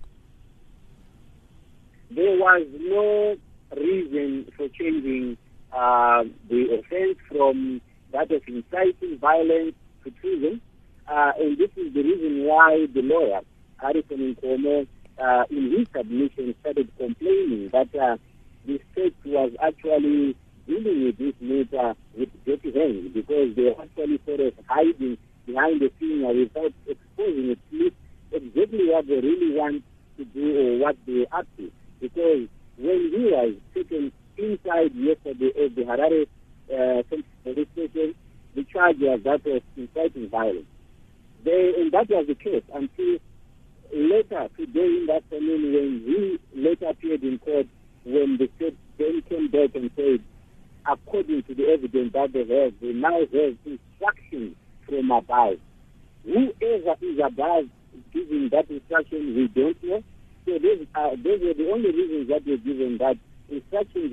There 2.11 2.37
was 2.39 2.67
no 2.79 3.37
reason 3.81 4.51
for 4.57 4.69
changing 4.69 5.39
uh, 5.73 6.25
the 6.51 6.79
offense 6.79 7.17
from 7.29 7.81
that 8.13 8.31
of 8.31 8.43
inciting 8.47 9.19
violence 9.19 9.75
to 10.05 10.11
treason. 10.11 10.61
Uh, 11.09 11.33
and 11.39 11.57
this 11.57 11.71
is 11.77 11.95
the 11.95 12.03
reason 12.03 12.45
why 12.45 12.87
the 12.93 13.01
lawyer, 13.01 13.41
Harrison 13.79 14.37
Nkomo, 14.37 14.87
uh, 15.19 15.45
in 15.51 15.71
his 15.71 15.87
submission 15.97 16.55
started 16.61 16.91
complaining 16.99 17.71
that 17.73 17.89
uh, 17.95 18.17
the 18.67 18.79
state 18.93 19.15
was 19.25 19.53
actually 19.63 20.37
dealing 20.67 21.05
with 21.05 21.19
this 21.19 21.35
matter 21.41 21.95
with 22.17 22.29
dirty 22.45 22.73
hands 22.73 23.11
because 23.15 23.55
they 23.57 23.75
actually 23.75 24.21
sort 24.27 24.41
of 24.41 24.55
hiding 24.69 25.19
behind 25.47 25.81
the 25.81 25.91
scene 25.99 26.23
without 26.23 26.73
exposing 26.87 27.51
at 27.51 27.59
least 27.71 27.97
exactly 28.33 28.89
what 28.89 29.07
they 29.07 29.21
really 29.21 29.57
want 29.57 29.83
to 30.17 30.25
do 30.25 30.59
or 30.59 30.79
what 30.79 30.97
they're 31.07 31.27
up 31.33 31.47
to. 31.57 31.71
Because 32.01 32.49
when 32.79 33.11
he 33.11 33.25
was 33.31 33.55
taken 33.75 34.13
inside 34.37 34.95
yesterday 34.95 35.53
at 35.65 35.75
the 35.75 35.83
Harare 35.83 36.27
uh, 36.73 37.03
station, 37.73 38.15
the 38.55 38.65
charge 38.65 38.97
was 38.99 39.21
that 39.25 39.47
of 39.47 39.63
inciting 39.77 40.29
violence. 40.29 40.67
They, 41.45 41.75
and 41.79 41.93
that 41.93 42.09
was 42.09 42.27
the 42.27 42.35
case 42.35 42.63
until 42.73 43.19
later 43.93 44.49
today 44.57 44.87
in 44.87 45.07
the 45.07 45.15
afternoon 45.15 45.73
when 45.75 46.03
he 46.07 46.39
later 46.55 46.89
appeared 46.89 47.23
in 47.23 47.39
court 47.39 47.67
when 48.05 48.37
the 48.39 48.49
state 48.57 48.77
then 48.99 49.23
came 49.29 49.49
back 49.49 49.75
and 49.75 49.91
said, 49.97 50.23
according 50.93 51.43
to 51.45 51.55
the 51.55 51.65
evidence 51.69 52.13
that 52.13 52.33
they 52.33 52.41
have, 52.41 52.75
they 52.81 52.93
now 52.93 53.19
have 53.21 53.57
instructions 53.65 54.57
from 54.87 55.11
above. 55.11 55.59
Whoever 56.25 56.95
is 57.01 57.19
above 57.25 57.65
giving 58.13 58.49
that 58.53 58.71
instruction, 58.71 59.35
we 59.37 59.49
don't 59.49 59.83
know. 59.83 60.03
So 60.45 60.59
those, 60.59 60.87
uh, 60.95 61.11
those 61.23 61.43
are 61.43 61.55
the 61.55 61.71
only 61.73 61.91
reasons 61.91 62.29
that 62.29 62.47
were 62.47 62.59
given 62.59 62.99
that 62.99 63.17
instructions 63.49 64.13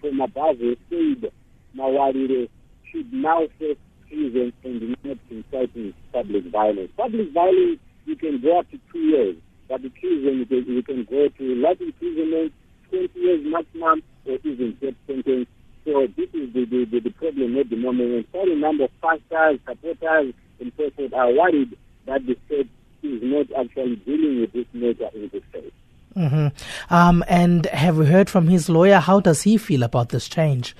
from 0.00 0.20
above 0.20 0.58
were 0.60 0.76
said 0.88 1.32
Mawarire 1.76 2.48
should 2.90 3.12
now 3.12 3.42
face 3.58 3.76
prison 4.08 4.52
and 4.62 4.96
not 5.04 5.18
inciting 5.30 5.94
public 6.12 6.44
violence. 6.50 6.90
Public 6.96 7.32
violence, 7.32 7.80
you 8.06 8.16
can 8.16 8.40
go 8.40 8.60
up 8.60 8.70
to 8.70 8.78
two 8.92 8.98
years, 8.98 9.36
but 9.68 9.82
the 9.82 9.88
treason, 9.90 10.38
you 10.38 10.46
can, 10.46 10.64
you 10.72 10.82
can 10.82 11.04
go 11.04 11.28
to 11.28 11.54
life 11.56 11.80
imprisonment, 11.80 12.52
20 12.90 13.18
years 13.18 13.40
maximum, 13.44 14.02
or 14.26 14.38
even 14.44 14.76
death 14.80 14.94
sentence. 15.06 15.48
So 15.84 16.06
this 16.16 16.28
is 16.32 16.52
the, 16.54 16.64
the, 16.64 17.00
the, 17.00 17.10
problem 17.10 17.58
at 17.58 17.68
the 17.68 17.76
moment. 17.76 18.14
And 18.14 18.32
quite 18.32 18.48
a 18.48 18.56
number 18.56 18.84
of 18.84 19.00
pastors, 19.02 19.60
supporters, 19.68 20.34
and 20.60 20.72
so 20.76 20.90
forth 20.90 21.12
are 21.12 21.32
worried 21.32 21.76
that 22.06 22.26
the 22.26 22.36
state 22.46 22.70
is 23.02 23.20
not 23.22 23.46
actually 23.58 23.96
dealing 23.96 24.40
with 24.40 24.52
this 24.52 24.66
matter 24.72 25.10
in 25.14 25.30
the 25.32 25.42
state. 25.50 25.74
Mm-hmm. 26.16 26.94
Um, 26.94 27.24
and 27.28 27.66
have 27.66 27.98
we 27.98 28.06
heard 28.06 28.30
from 28.30 28.48
his 28.48 28.68
lawyer? 28.68 28.98
How 28.98 29.20
does 29.20 29.42
he 29.42 29.58
feel 29.58 29.82
about 29.82 30.08
this 30.08 30.28
change? 30.28 30.74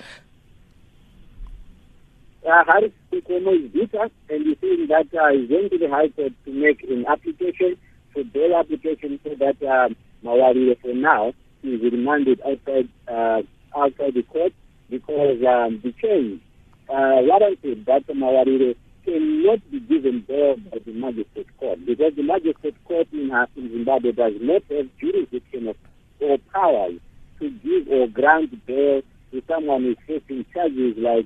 Uh, 2.47 2.63
Harris 2.65 2.91
Nkomo 3.11 3.65
is 3.65 3.71
bitter, 3.71 4.09
and 4.29 4.45
he's 4.45 4.57
saying 4.61 4.87
that 4.87 5.07
uh, 5.19 5.31
he's 5.33 5.49
going 5.49 5.69
to 5.69 5.77
the 5.77 5.89
High 5.89 6.09
Court 6.09 6.33
to 6.45 6.51
make 6.51 6.83
an 6.83 7.05
application 7.07 7.77
for 8.13 8.23
bail 8.23 8.55
application 8.55 9.19
so 9.23 9.35
that 9.35 9.61
um, 9.63 9.95
Mawari, 10.23 10.79
for 10.79 10.93
now, 10.93 11.33
is 11.63 11.81
remanded 11.81 12.41
outside 12.41 12.87
uh, 13.07 13.41
outside 13.75 14.13
the 14.13 14.23
court 14.23 14.53
because 14.89 15.37
um, 15.47 15.81
the 15.83 15.93
change 16.01 16.41
uh, 16.89 17.21
warranted 17.21 17.85
that 17.85 18.07
Mawarire 18.07 18.75
cannot 19.03 19.71
be 19.71 19.79
given 19.81 20.23
bail 20.27 20.57
by 20.57 20.79
the 20.85 20.93
magistrate 20.93 21.47
court 21.59 21.85
because 21.85 22.13
the 22.15 22.23
magistrate 22.23 22.75
court 22.85 23.07
in, 23.13 23.31
uh, 23.31 23.45
in 23.55 23.69
Zimbabwe 23.69 24.11
does 24.11 24.33
not 24.41 24.63
have 24.69 24.87
jurisdiction 24.99 25.73
or 26.19 26.37
powers 26.53 26.99
to 27.39 27.49
give 27.49 27.87
or 27.87 28.07
grant 28.07 28.65
bail 28.65 29.01
to 29.31 29.43
someone 29.47 29.83
who 29.83 29.91
is 29.91 29.97
facing 30.07 30.45
charges 30.53 30.95
like 30.97 31.25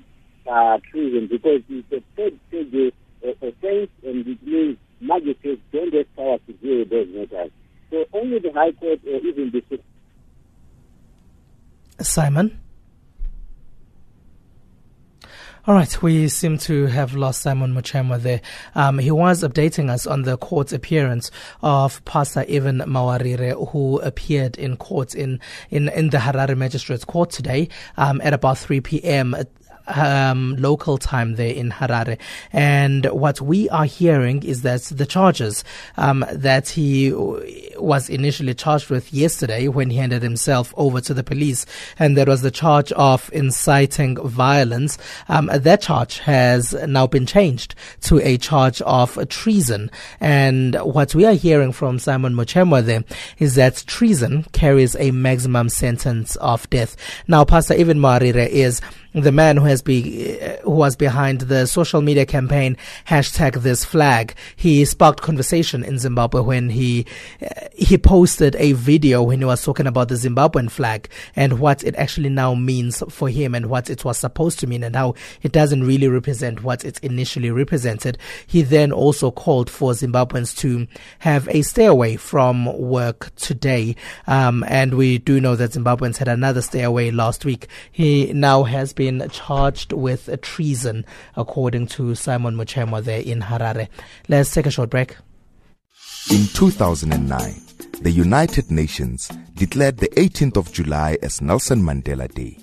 uh, 0.50 0.78
treason 0.90 1.28
because 1.30 1.62
it's 1.68 1.92
a 1.92 2.02
third 2.16 2.38
stage 2.48 2.92
uh, 3.24 3.46
offense 3.46 3.90
and 4.04 4.26
it 4.26 4.42
means 4.42 4.76
magistrates 5.00 5.62
don't 5.72 5.94
have 5.94 6.16
power 6.16 6.38
to 6.46 6.52
deal 6.54 6.78
with 6.80 6.90
those 6.90 7.08
matters. 7.08 7.50
So 7.90 8.04
only 8.12 8.38
the 8.38 8.52
High 8.52 8.72
Court 8.72 9.00
or 9.06 9.16
even 9.20 9.50
the 9.50 9.80
Simon? 12.02 12.58
All 15.66 15.74
right, 15.74 16.02
we 16.02 16.28
seem 16.28 16.56
to 16.58 16.86
have 16.86 17.14
lost 17.14 17.42
Simon 17.42 17.74
Muchemwa 17.74 18.18
there. 18.18 18.40
Um, 18.74 18.98
he 18.98 19.10
was 19.10 19.42
updating 19.42 19.90
us 19.90 20.06
on 20.06 20.22
the 20.22 20.38
court 20.38 20.72
appearance 20.72 21.30
of 21.60 22.02
Pastor 22.06 22.46
Evan 22.48 22.78
Mawarire, 22.78 23.68
who 23.70 24.00
appeared 24.00 24.56
in 24.56 24.78
court 24.78 25.14
in, 25.14 25.38
in, 25.68 25.90
in 25.90 26.08
the 26.08 26.16
Harare 26.16 26.56
Magistrates 26.56 27.04
Court 27.04 27.28
today 27.28 27.68
um, 27.98 28.22
at 28.24 28.32
about 28.32 28.56
3 28.56 28.80
p.m 28.80 29.36
um, 29.96 30.56
local 30.56 30.98
time 30.98 31.36
there 31.36 31.52
in 31.52 31.70
Harare. 31.70 32.18
And 32.52 33.06
what 33.06 33.40
we 33.40 33.68
are 33.70 33.84
hearing 33.84 34.42
is 34.42 34.62
that 34.62 34.82
the 34.82 35.06
charges 35.06 35.64
um, 35.96 36.24
that 36.32 36.68
he 36.68 37.12
was 37.12 38.08
initially 38.08 38.54
charged 38.54 38.90
with 38.90 39.12
yesterday 39.12 39.68
when 39.68 39.90
he 39.90 39.96
handed 39.96 40.22
himself 40.22 40.72
over 40.76 41.00
to 41.00 41.14
the 41.14 41.24
police, 41.24 41.66
and 41.98 42.16
that 42.16 42.28
was 42.28 42.42
the 42.42 42.50
charge 42.50 42.92
of 42.92 43.30
inciting 43.32 44.16
violence, 44.16 44.98
um, 45.28 45.50
that 45.52 45.80
charge 45.80 46.18
has 46.18 46.72
now 46.86 47.06
been 47.06 47.26
changed 47.26 47.74
to 48.02 48.20
a 48.20 48.36
charge 48.36 48.80
of 48.82 49.18
treason. 49.28 49.90
And 50.20 50.74
what 50.76 51.14
we 51.14 51.24
are 51.24 51.34
hearing 51.34 51.72
from 51.72 51.98
Simon 51.98 52.34
Muchemwa 52.34 52.84
there 52.84 53.04
is 53.38 53.54
that 53.54 53.84
treason 53.86 54.44
carries 54.52 54.96
a 54.96 55.10
maximum 55.10 55.68
sentence 55.68 56.36
of 56.36 56.68
death. 56.70 56.96
Now, 57.26 57.44
Pastor 57.44 57.74
Evan 57.74 57.98
Mawarire 57.98 58.48
is 58.48 58.80
the 59.12 59.32
man 59.32 59.56
who 59.56 59.64
has 59.64 59.82
be 59.82 60.38
who 60.62 60.70
was 60.70 60.96
behind 60.96 61.42
the 61.42 61.66
social 61.66 62.00
media 62.00 62.24
campaign 62.24 62.76
hashtag 63.06 63.62
this 63.62 63.84
flag. 63.84 64.34
He 64.56 64.84
sparked 64.84 65.20
conversation 65.20 65.82
in 65.82 65.98
Zimbabwe 65.98 66.42
when 66.42 66.70
he 66.70 67.06
uh, 67.42 67.68
he 67.74 67.98
posted 67.98 68.54
a 68.56 68.72
video 68.72 69.22
when 69.22 69.40
he 69.40 69.44
was 69.44 69.64
talking 69.64 69.86
about 69.86 70.08
the 70.08 70.14
Zimbabwean 70.14 70.70
flag 70.70 71.08
and 71.34 71.58
what 71.58 71.82
it 71.82 71.96
actually 71.96 72.28
now 72.28 72.54
means 72.54 73.02
for 73.08 73.28
him 73.28 73.54
and 73.54 73.66
what 73.66 73.90
it 73.90 74.04
was 74.04 74.18
supposed 74.18 74.60
to 74.60 74.66
mean 74.66 74.84
and 74.84 74.94
how 74.94 75.14
it 75.42 75.52
doesn't 75.52 75.84
really 75.84 76.08
represent 76.08 76.62
what 76.62 76.84
it 76.84 76.98
initially 77.00 77.50
represented. 77.50 78.18
He 78.46 78.62
then 78.62 78.92
also 78.92 79.30
called 79.30 79.68
for 79.70 79.92
Zimbabweans 79.92 80.56
to 80.58 80.86
have 81.20 81.48
a 81.48 81.62
stay 81.62 81.86
away 81.86 82.16
from 82.16 82.66
work 82.78 83.34
today. 83.36 83.96
Um, 84.26 84.64
and 84.68 84.94
we 84.94 85.18
do 85.18 85.40
know 85.40 85.56
that 85.56 85.72
Zimbabweans 85.72 86.18
had 86.18 86.28
another 86.28 86.62
stay 86.62 86.82
away 86.82 87.10
last 87.10 87.44
week. 87.44 87.66
He 87.90 88.32
now 88.32 88.62
has 88.64 88.92
been 89.00 89.26
charged 89.30 89.94
with 89.94 90.28
treason, 90.42 91.06
according 91.34 91.86
to 91.86 92.14
Simon 92.14 92.54
Muchemwa 92.54 93.02
there 93.02 93.22
in 93.22 93.40
Harare. 93.40 93.88
Let's 94.28 94.52
take 94.52 94.66
a 94.66 94.70
short 94.70 94.90
break. 94.90 95.16
In 96.30 96.46
2009, 96.48 97.54
the 98.02 98.10
United 98.10 98.70
Nations 98.70 99.30
declared 99.54 99.96
the 99.96 100.08
18th 100.08 100.58
of 100.58 100.70
July 100.70 101.16
as 101.22 101.40
Nelson 101.40 101.80
Mandela 101.82 102.30
Day. 102.30 102.58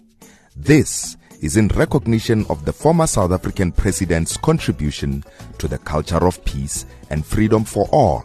This 0.55 1.17
is 1.41 1.57
in 1.57 1.69
recognition 1.69 2.45
of 2.51 2.65
the 2.65 2.73
former 2.73 3.07
South 3.07 3.31
African 3.31 3.71
president's 3.71 4.37
contribution 4.37 5.23
to 5.57 5.67
the 5.67 5.79
culture 5.79 6.23
of 6.27 6.45
peace 6.45 6.85
and 7.09 7.25
freedom 7.25 7.63
for 7.63 7.89
all. 7.91 8.23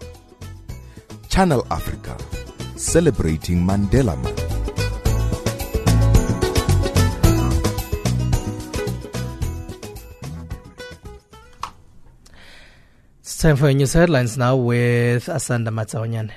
Channel 1.30 1.66
Africa, 1.70 2.14
celebrating 2.76 3.66
Mandela 3.66 4.22
Month. 4.22 4.61
It's 13.32 13.40
time 13.40 13.56
for 13.56 13.72
news 13.72 13.94
headlines 13.94 14.36
now 14.36 14.56
with 14.56 15.24
Asanda 15.24 15.70
Matsaonyan. 15.70 16.30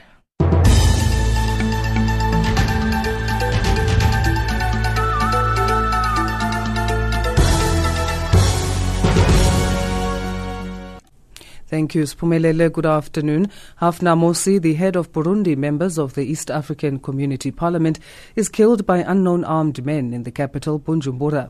Thank 11.68 11.96
you, 11.96 12.04
Spumelele. 12.04 12.72
Good 12.72 12.86
afternoon. 12.86 13.52
Hafsa 13.82 14.16
Mosi, 14.16 14.62
the 14.62 14.76
head 14.76 14.96
of 14.96 15.12
Burundi 15.12 15.58
members 15.58 15.98
of 15.98 16.14
the 16.14 16.24
East 16.24 16.50
African 16.50 17.00
Community 17.00 17.52
Parliament, 17.52 18.00
is 18.38 18.48
killed 18.48 18.86
by 18.86 19.00
unknown 19.00 19.44
armed 19.44 19.86
men 19.86 20.14
in 20.14 20.24
the 20.24 20.32
capital, 20.32 20.80
Bujumbura. 20.80 21.50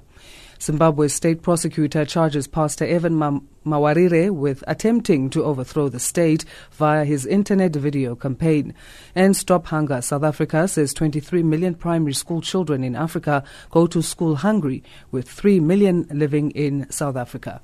Zimbabwe's 0.62 1.13
state 1.13 1.41
prosecutor 1.41 2.06
charges 2.06 2.48
Pastor 2.48 2.86
Evan 2.86 3.15
Ma- 3.15 3.39
Mawarire 3.65 4.32
with 4.32 4.63
attempting 4.68 5.30
to 5.32 5.44
overthrow 5.44 5.89
the 5.89 6.00
state 6.00 6.46
via 6.72 7.04
his 7.04 7.26
internet 7.26 7.76
video 7.76 8.15
campaign. 8.15 8.74
And 9.15 9.36
Stop 9.36 9.68
Hunger 9.68 10.02
South 10.02 10.24
Africa 10.24 10.68
says 10.68 10.94
23 10.94 11.44
million 11.44 11.76
primary 11.76 12.13
school 12.13 12.41
children 12.41 12.84
in 12.84 12.96
Africa 12.96 13.44
go 13.70 13.88
to 13.88 14.02
school 14.02 14.36
hungry, 14.38 14.84
with 15.12 15.30
3 15.30 15.60
million 15.60 16.08
living 16.12 16.52
in 16.52 16.89
South 16.89 17.15
Africa. 17.15 17.62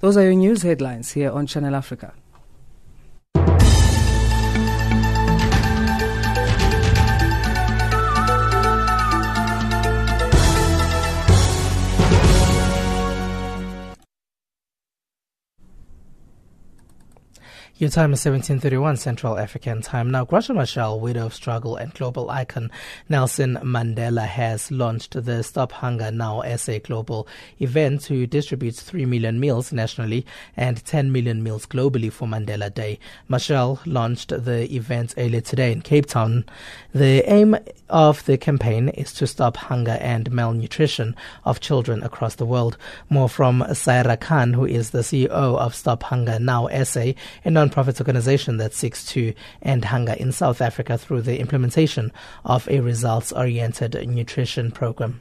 Those 0.00 0.16
are 0.16 0.22
your 0.22 0.34
news 0.34 0.62
headlines 0.62 1.12
here 1.12 1.30
on 1.30 1.46
Channel 1.46 1.74
Africa. 1.74 2.14
Your 17.76 17.90
time 17.90 18.12
is 18.12 18.24
1731 18.24 18.98
Central 18.98 19.36
African 19.36 19.82
Time. 19.82 20.08
Now, 20.08 20.24
Graça 20.24 20.54
Machel, 20.54 21.00
widow 21.00 21.26
of 21.26 21.34
struggle 21.34 21.74
and 21.74 21.92
global 21.92 22.30
icon 22.30 22.70
Nelson 23.08 23.58
Mandela, 23.64 24.24
has 24.24 24.70
launched 24.70 25.24
the 25.24 25.42
Stop 25.42 25.72
Hunger 25.72 26.12
Now 26.12 26.40
SA 26.54 26.78
Global 26.84 27.26
event 27.58 28.02
to 28.02 28.28
distribute 28.28 28.76
3 28.76 29.06
million 29.06 29.40
meals 29.40 29.72
nationally 29.72 30.24
and 30.56 30.84
10 30.84 31.10
million 31.10 31.42
meals 31.42 31.66
globally 31.66 32.12
for 32.12 32.28
Mandela 32.28 32.72
Day. 32.72 33.00
Machel 33.28 33.80
launched 33.86 34.28
the 34.28 34.72
event 34.72 35.12
earlier 35.18 35.40
today 35.40 35.72
in 35.72 35.82
Cape 35.82 36.06
Town. 36.06 36.44
The 36.92 37.28
aim 37.28 37.56
of 37.90 38.24
the 38.24 38.38
campaign 38.38 38.88
is 38.90 39.12
to 39.14 39.26
stop 39.26 39.56
hunger 39.56 39.98
and 40.00 40.30
malnutrition 40.30 41.16
of 41.44 41.58
children 41.58 42.04
across 42.04 42.36
the 42.36 42.46
world. 42.46 42.78
More 43.10 43.28
from 43.28 43.62
Saira 43.70 44.18
Khan, 44.18 44.52
who 44.52 44.64
is 44.64 44.90
the 44.90 45.00
CEO 45.00 45.28
of 45.28 45.74
Stop 45.74 46.04
Hunger 46.04 46.38
Now 46.38 46.68
SA, 46.84 47.12
a 47.44 47.50
non-profit 47.64 47.98
organization 47.98 48.58
that 48.58 48.74
seeks 48.74 49.06
to 49.06 49.32
end 49.62 49.86
hunger 49.86 50.12
in 50.12 50.32
South 50.32 50.60
Africa 50.60 50.98
through 50.98 51.22
the 51.22 51.40
implementation 51.40 52.12
of 52.44 52.68
a 52.68 52.80
results-oriented 52.80 54.06
nutrition 54.06 54.70
program 54.70 55.20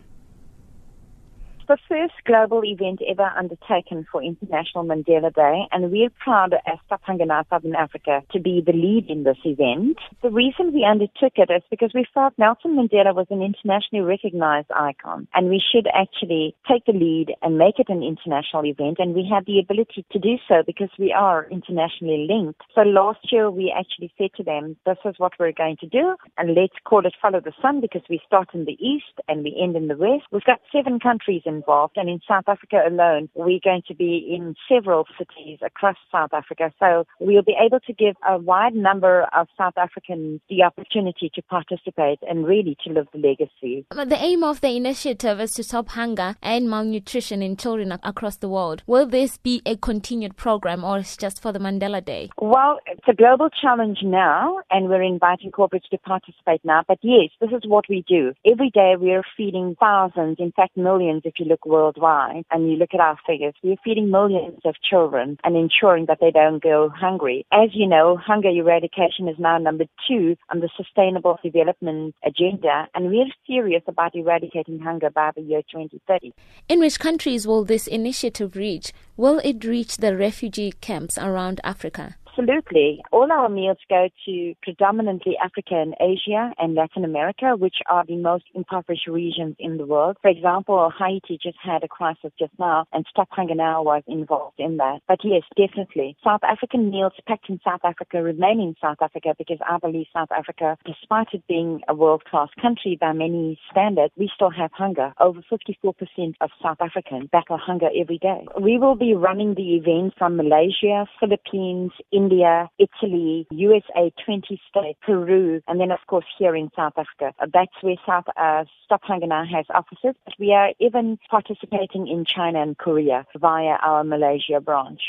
the 1.67 1.78
first 1.88 2.13
global 2.26 2.63
event 2.63 3.02
ever 3.08 3.32
undertaken 3.38 4.06
for 4.12 4.21
International 4.21 4.84
Mandela 4.84 5.34
Day, 5.34 5.63
and 5.71 5.91
we're 5.91 6.10
proud 6.10 6.54
as 6.54 6.80
Now 6.89 7.43
Southern 7.49 7.76
Africa 7.76 8.21
to 8.32 8.39
be 8.39 8.62
the 8.65 8.73
lead 8.73 9.10
in 9.10 9.23
this 9.23 9.38
event. 9.45 9.97
The 10.21 10.30
reason 10.30 10.73
we 10.73 10.86
undertook 10.86 11.34
it 11.36 11.49
is 11.49 11.63
because 11.69 11.91
we 11.93 12.06
felt 12.13 12.34
Nelson 12.38 12.76
Mandela 12.76 13.15
was 13.15 13.28
an 13.30 13.41
internationally 13.41 14.04
recognized 14.04 14.71
icon, 14.71 15.28
and 15.34 15.49
we 15.49 15.62
should 15.62 15.88
actually 15.93 16.56
take 16.69 16.86
the 16.86 16.93
lead 16.93 17.34
and 17.41 17.58
make 17.58 17.80
it 17.80 17.89
an 17.89 18.04
international 18.04 18.65
event, 18.65 18.97
and 18.99 19.15
we 19.15 19.28
have 19.32 19.45
the 19.45 19.60
ability 19.60 20.06
to 20.12 20.19
do 20.19 20.38
so 20.47 20.63
because 20.65 20.89
we 20.99 21.12
are 21.12 21.47
internationally 21.49 22.28
linked. 22.30 22.62
So 22.76 22.82
last 22.82 23.32
year 23.32 23.49
we 23.49 23.73
actually 23.76 24.12
said 24.17 24.34
to 24.38 24.43
them, 24.43 24.76
this 24.86 24.97
is 25.06 25.15
what 25.17 25.34
we're 25.39 25.52
going 25.52 25.78
to 25.78 25.88
do, 25.88 26.15
and 26.38 26.56
let's 26.56 26.76
call 26.84 27.06
it 27.06 27.13
Follow 27.21 27.39
the 27.39 27.54
Sun 27.62 27.82
because 27.82 28.04
we 28.10 28.21
start 28.26 28.49
in 28.54 28.65
the 28.65 28.78
east 28.84 29.19
and 29.28 29.43
we 29.43 29.58
end 29.62 29.76
in 29.76 29.88
the 29.88 29.97
west. 29.97 30.23
We've 30.32 30.43
got 30.43 30.62
seven 30.71 30.99
countries 30.99 31.43
involved. 31.56 31.94
And 31.98 32.10
in 32.10 32.20
South 32.28 32.46
Africa 32.48 32.78
alone, 32.88 33.30
we're 33.34 33.60
going 33.63 33.84
to 33.88 33.96
be 33.96 34.36
in 34.36 34.56
several 34.72 35.06
cities 35.18 35.60
across 35.66 35.96
South 36.12 36.34
Africa. 36.34 36.72
So 36.80 37.06
we'll 37.20 37.44
be 37.44 37.56
able 37.63 37.80
to 37.82 37.94
give 37.94 38.16
a 38.28 38.38
wide 38.38 38.76
number 38.76 39.28
of 39.34 39.48
South 39.58 39.78
Africans 39.78 40.42
the 40.50 40.63
opportunity 40.63 41.32
to 41.36 41.42
participate 41.44 42.20
and 42.28 42.46
really 42.46 42.78
to 42.86 42.94
live 42.94 43.08
the 43.13 43.20
legacy. 43.20 43.86
The 43.92 44.18
aim 44.20 44.44
of 44.44 44.62
the 44.62 44.76
initiative 44.76 45.39
is 45.39 45.52
to 45.54 45.63
stop 45.63 45.89
hunger 45.89 46.36
and 46.42 46.70
malnutrition 46.70 47.42
in 47.42 47.58
children 47.58 47.92
across 48.04 48.38
the 48.38 48.50
world. 48.50 48.84
Will 48.88 49.06
this 49.06 49.38
be 49.38 49.62
a 49.66 49.76
continued 49.76 50.38
program 50.38 50.84
or 50.84 51.00
is 51.00 51.18
just 51.18 51.42
for 51.42 51.52
the 51.52 51.60
Mandela 51.60 52.04
Day? 52.04 52.30
Well, 52.38 52.80
it's 52.88 53.08
a 53.08 53.13
global 53.13 53.50
challenge 53.50 54.00
now 54.04 54.60
and 54.72 54.89
we're 54.89 55.02
inviting 55.02 55.52
corporates 55.52 55.89
to 55.92 55.98
participate 55.98 56.62
now. 56.63 56.84
But 56.88 57.00
yes, 57.02 57.30
this 57.39 57.52
is 57.52 57.63
what 57.66 57.86
we 57.89 58.04
do. 58.08 58.34
Every 58.50 58.70
day 58.70 58.96
we're 58.98 59.24
feeding 59.38 59.76
thousands, 59.80 60.38
in 60.39 60.52
fact 60.52 60.78
millions 60.78 61.24
if 61.26 61.34
you 61.38 61.42
look 61.43 61.65
worldwide 61.65 62.43
and 62.51 62.69
you 62.69 62.77
look 62.77 62.93
at 62.93 62.99
our 62.99 63.17
figures, 63.25 63.53
we're 63.63 63.75
feeding 63.84 64.10
millions 64.10 64.60
of 64.65 64.75
children 64.88 65.38
and 65.43 65.56
ensuring 65.56 66.06
that 66.08 66.19
they 66.21 66.32
don't 66.32 66.62
go 66.62 66.89
hungry. 66.89 67.45
As 67.51 67.69
you 67.73 67.88
know, 67.88 68.17
hunger 68.17 68.49
eradication 68.49 69.27
is 69.27 69.36
now 69.39 69.58
number 69.58 69.86
two 70.08 70.36
on 70.49 70.60
the 70.60 70.69
Sustainable 70.75 71.39
Development 71.43 72.15
Agenda, 72.25 72.88
and 72.95 73.10
we're 73.10 73.25
serious 73.47 73.84
about 73.88 74.15
eradicating 74.15 74.79
hunger 74.79 75.10
by 75.10 75.32
the 75.36 75.41
year 75.41 75.62
2030. 75.71 76.34
In 76.69 76.79
which 76.79 76.99
countries 76.99 77.47
will 77.47 77.63
this 77.63 77.88
initiative 77.88 78.56
reach? 78.56 78.93
Will 79.17 79.39
it 79.43 79.63
reach 79.63 79.97
the 79.97 80.15
refugee 80.15 80.73
camps 80.82 81.17
around 81.17 81.62
Africa? 81.63 82.15
Absolutely. 82.36 83.04
All 83.12 83.32
our 83.32 83.48
meals 83.48 83.78
go 83.89 84.10
to 84.26 84.54
predominantly 84.63 85.38
Africa 85.43 85.76
and 85.76 85.93
Asia 86.02 86.52
and 86.58 86.74
Latin 86.74 87.06
America, 87.06 87.56
which 87.56 87.76
are 87.88 88.04
the 88.08 88.15
most 88.15 88.46
impoverished 88.56 89.08
regions 89.08 89.56
in 89.60 89.78
the 89.78 89.86
world. 89.86 90.17
For 90.22 90.30
example, 90.30 90.91
Haiti 90.98 91.38
just 91.41 91.58
had 91.63 91.84
a 91.84 91.88
crisis 91.88 92.32
just 92.39 92.54
now, 92.58 92.86
and 92.91 93.06
Stop 93.08 93.28
Hunger 93.32 93.54
Now 93.54 93.84
was 93.84 94.02
involved 94.08 94.60
in 94.60 94.78
that. 94.78 95.02
But 95.08 95.19
yes, 95.24 95.43
definitely. 95.56 96.17
South 96.24 96.41
African 96.43 96.89
meals 96.89 97.13
packed 97.28 97.50
in 97.50 97.60
South 97.63 97.82
Africa 97.84 98.24
remain 98.24 98.60
in 98.60 98.76
South 98.82 98.98
Africa 99.00 99.36
because 99.38 99.60
I 99.67 99.78
believe 99.78 100.08
South 100.12 100.32
Africa, 100.32 100.76
despite 100.86 101.28
it 101.34 101.43
being 101.48 101.82
a 101.88 101.93
world-class 101.93 102.50
country 102.60 102.98
by 103.00 103.13
many 103.13 103.60
standards, 103.69 104.12
we 104.17 104.32
still 104.34 104.50
have 104.50 104.72
hunger. 104.74 105.13
Over 105.19 105.41
54% 105.52 106.34
of 106.41 106.50
South 106.63 106.78
Africans 106.82 107.30
battle 107.32 107.60
hunger 107.60 107.89
every 107.96 108.17
day. 108.17 108.48
We 108.60 108.80
will 108.80 108.96
be 108.96 109.13
running 109.13 109.54
the 109.54 109.76
event 109.76 110.15
from 110.17 110.38
Malaysia, 110.38 111.06
Philippines, 111.19 111.91
India, 112.12 112.22
Italy, 112.31 113.47
USA, 113.51 114.12
20 114.25 114.62
states, 114.69 114.99
Peru, 115.05 115.62
and 115.67 115.79
then 115.79 115.91
of 115.91 115.99
course 116.07 116.25
here 116.38 116.55
in 116.55 116.69
South 116.75 116.93
Africa. 116.97 117.33
Uh, 117.39 117.47
that's 117.53 117.71
where 117.81 117.95
South 118.05 118.25
uh, 118.38 118.63
has 118.89 119.65
offices, 119.73 120.15
but 120.25 120.33
we 120.39 120.53
are 120.53 120.69
even 120.79 121.17
participating 121.29 122.07
in 122.07 122.25
China 122.25 122.62
and 122.62 122.77
Korea 122.77 123.25
via 123.39 123.77
our 123.81 124.03
Malaysia 124.03 124.59
branch. 124.62 125.01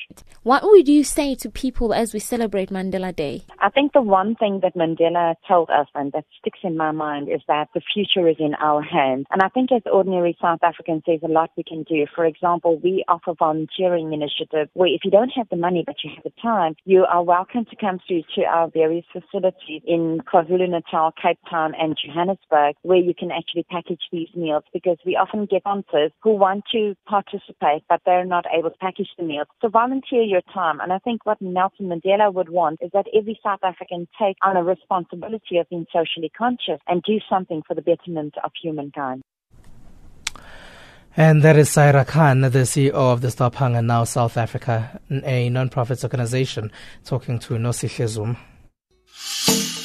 What 0.42 0.62
would 0.64 0.88
you 0.88 1.04
say 1.04 1.34
to 1.36 1.50
people 1.50 1.92
as 1.92 2.14
we 2.14 2.20
celebrate 2.20 2.70
Mandela 2.70 3.14
Day? 3.14 3.44
I 3.58 3.70
think 3.70 3.92
the 3.92 4.02
one 4.02 4.34
thing 4.36 4.60
that 4.62 4.74
Mandela 4.74 5.34
told 5.46 5.70
us 5.70 5.86
and 5.94 6.12
that 6.12 6.24
sticks 6.38 6.60
in 6.62 6.76
my 6.76 6.92
mind 6.92 7.28
is 7.28 7.40
that 7.48 7.68
the 7.74 7.80
future 7.92 8.28
is 8.28 8.36
in 8.38 8.54
our 8.54 8.82
hands. 8.82 9.26
And 9.30 9.42
I 9.42 9.48
think 9.48 9.70
as 9.72 9.82
ordinary 9.90 10.36
South 10.40 10.60
Africans, 10.62 11.02
there's 11.06 11.22
a 11.22 11.28
lot 11.28 11.50
we 11.56 11.62
can 11.64 11.82
do. 11.82 12.06
For 12.14 12.24
example, 12.24 12.78
we 12.82 13.04
offer 13.08 13.34
volunteering 13.38 14.12
initiative 14.12 14.68
where 14.74 14.88
if 14.88 15.00
you 15.04 15.10
don't 15.10 15.30
have 15.30 15.48
the 15.50 15.56
money 15.56 15.84
but 15.86 15.96
you 16.02 16.10
have 16.14 16.24
the 16.24 16.32
time, 16.40 16.76
you 16.84 17.03
are 17.08 17.22
welcome 17.22 17.64
to 17.64 17.76
come 17.76 17.98
through 18.06 18.22
to 18.34 18.42
our 18.42 18.68
various 18.68 19.04
facilities 19.12 19.82
in 19.86 20.20
KwaZulu-Natal, 20.32 21.12
Cape 21.20 21.38
Town 21.50 21.72
and 21.78 21.96
Johannesburg 21.96 22.76
where 22.82 22.98
you 22.98 23.14
can 23.14 23.30
actually 23.30 23.64
package 23.70 24.02
these 24.12 24.28
meals 24.34 24.64
because 24.72 24.98
we 25.04 25.16
often 25.16 25.46
get 25.46 25.62
sponsors 25.62 26.12
who 26.22 26.34
want 26.34 26.64
to 26.72 26.94
participate 27.06 27.82
but 27.88 28.00
they're 28.06 28.24
not 28.24 28.44
able 28.56 28.70
to 28.70 28.76
package 28.78 29.08
the 29.18 29.24
meals. 29.24 29.46
So 29.60 29.68
volunteer 29.68 30.22
your 30.22 30.42
time 30.52 30.80
and 30.80 30.92
I 30.92 30.98
think 30.98 31.24
what 31.26 31.40
Nelson 31.40 31.86
Mandela 31.86 32.32
would 32.32 32.48
want 32.48 32.78
is 32.80 32.90
that 32.92 33.06
every 33.14 33.38
South 33.42 33.60
African 33.62 34.06
take 34.18 34.36
on 34.42 34.56
a 34.56 34.62
responsibility 34.62 35.58
of 35.58 35.68
being 35.68 35.86
socially 35.92 36.30
conscious 36.36 36.80
and 36.86 37.02
do 37.02 37.18
something 37.28 37.62
for 37.66 37.74
the 37.74 37.82
betterment 37.82 38.34
of 38.44 38.52
humankind. 38.60 39.22
And 41.16 41.42
that 41.42 41.56
is 41.56 41.70
Saira 41.70 42.04
Khan, 42.04 42.40
the 42.40 42.48
CEO 42.48 42.92
of 42.92 43.20
the 43.20 43.30
Stop 43.30 43.54
Hunger 43.54 43.82
Now 43.82 44.02
South 44.02 44.36
Africa, 44.36 45.00
a 45.10 45.48
non-profit 45.48 46.02
organization, 46.02 46.72
talking 47.04 47.38
to 47.38 47.54
Nosihle 47.54 48.08
Zuma. 48.08 49.83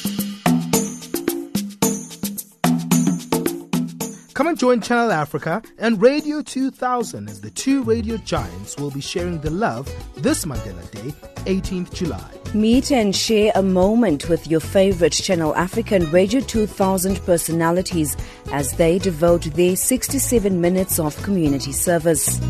Coming 4.40 4.52
and 4.52 4.58
join 4.58 4.80
Channel 4.80 5.12
Africa 5.12 5.62
and 5.76 6.00
Radio 6.00 6.40
2000 6.40 7.28
as 7.28 7.42
the 7.42 7.50
two 7.50 7.82
radio 7.82 8.16
giants 8.16 8.74
will 8.78 8.90
be 8.90 9.02
sharing 9.02 9.38
the 9.42 9.50
love 9.50 9.86
this 10.16 10.46
Mandela 10.46 10.90
Day, 10.92 11.12
18th 11.44 11.92
July. 11.92 12.32
Meet 12.54 12.90
and 12.90 13.14
share 13.14 13.52
a 13.54 13.62
moment 13.62 14.30
with 14.30 14.48
your 14.48 14.60
favorite 14.60 15.12
Channel 15.12 15.54
Africa 15.56 15.96
and 15.96 16.10
Radio 16.10 16.40
2000 16.40 17.20
personalities 17.26 18.16
as 18.50 18.72
they 18.78 18.98
devote 18.98 19.42
their 19.52 19.76
67 19.76 20.58
minutes 20.58 20.98
of 20.98 21.22
community 21.22 21.72
service. 21.72 22.40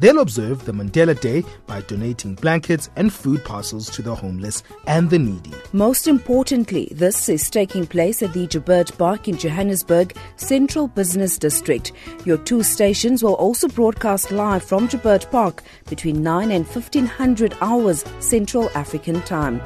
They'll 0.00 0.20
observe 0.20 0.64
the 0.64 0.72
Mandela 0.72 1.18
Day 1.20 1.44
by 1.66 1.80
donating 1.82 2.34
blankets 2.36 2.88
and 2.96 3.12
food 3.12 3.44
parcels 3.44 3.90
to 3.90 4.02
the 4.02 4.14
homeless 4.14 4.62
and 4.86 5.10
the 5.10 5.18
needy. 5.18 5.52
Most 5.72 6.06
importantly, 6.06 6.88
this 6.92 7.28
is 7.28 7.50
taking 7.50 7.86
place 7.86 8.22
at 8.22 8.32
the 8.32 8.46
Joubert 8.46 8.96
Park 8.96 9.26
in 9.28 9.36
Johannesburg, 9.36 10.16
Central 10.36 10.88
Business 10.88 11.36
District. 11.36 11.92
Your 12.24 12.38
two 12.38 12.62
stations 12.62 13.22
will 13.22 13.34
also 13.34 13.68
broadcast 13.68 14.30
live 14.30 14.62
from 14.62 14.88
Joubert 14.88 15.28
Park 15.30 15.62
between 15.88 16.22
9 16.22 16.50
and 16.52 16.66
1500 16.66 17.56
hours 17.60 18.04
Central 18.20 18.70
African 18.74 19.20
Time. 19.22 19.60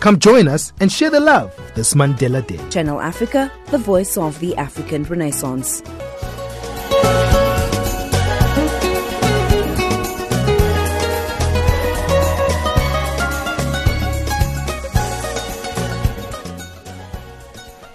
Come 0.00 0.18
join 0.18 0.48
us 0.48 0.72
and 0.80 0.92
share 0.92 1.10
the 1.10 1.18
love 1.18 1.63
this 1.74 1.94
Mandela 1.94 2.46
Day. 2.46 2.58
Channel 2.70 3.00
Africa, 3.00 3.52
the 3.66 3.78
voice 3.78 4.16
of 4.16 4.38
the 4.40 4.56
African 4.56 5.04
Renaissance. 5.04 5.82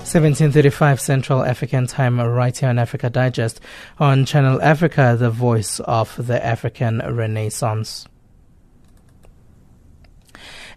Seventeen 0.04 0.52
thirty-five 0.52 1.00
Central 1.00 1.44
African 1.44 1.86
Time, 1.86 2.20
right 2.20 2.58
here 2.58 2.70
on 2.70 2.80
Africa 2.80 3.12
Digest 3.12 3.62
on 4.00 4.26
Channel 4.26 4.60
Africa, 4.60 5.16
the 5.20 5.30
voice 5.30 5.80
of 5.82 6.16
the 6.26 6.44
African 6.44 6.98
Renaissance. 6.98 8.08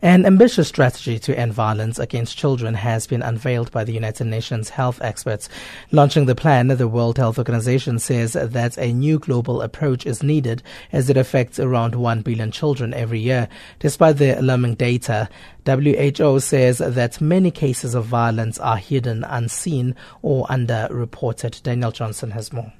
An 0.04 0.26
ambitious 0.26 0.66
strategy 0.66 1.16
to 1.20 1.38
end 1.38 1.52
violence 1.52 2.00
against 2.00 2.36
children 2.36 2.74
has 2.74 3.06
been 3.06 3.22
unveiled 3.22 3.70
by 3.70 3.84
the 3.84 3.92
United 3.92 4.24
Nations 4.24 4.70
health 4.70 5.00
experts. 5.00 5.48
Launching 5.92 6.26
the 6.26 6.34
plan, 6.34 6.66
the 6.66 6.88
World 6.88 7.18
Health 7.18 7.38
Organization 7.38 8.00
says 8.00 8.32
that 8.32 8.76
a 8.78 8.92
new 8.92 9.20
global 9.20 9.62
approach 9.62 10.04
is 10.04 10.20
needed 10.20 10.60
as 10.90 11.08
it 11.08 11.16
affects 11.16 11.60
around 11.60 11.94
1 11.94 12.22
billion 12.22 12.50
children 12.50 12.92
every 12.94 13.20
year. 13.20 13.48
Despite 13.78 14.16
the 14.16 14.40
alarming 14.40 14.74
data, 14.74 15.28
WHO 15.66 16.40
says 16.40 16.78
that 16.78 17.20
many 17.20 17.52
cases 17.52 17.94
of 17.94 18.04
violence 18.04 18.58
are 18.58 18.78
hidden, 18.78 19.22
unseen, 19.22 19.94
or 20.20 20.46
underreported. 20.46 21.62
Daniel 21.62 21.92
Johnson 21.92 22.32
has 22.32 22.52
more. 22.52 22.72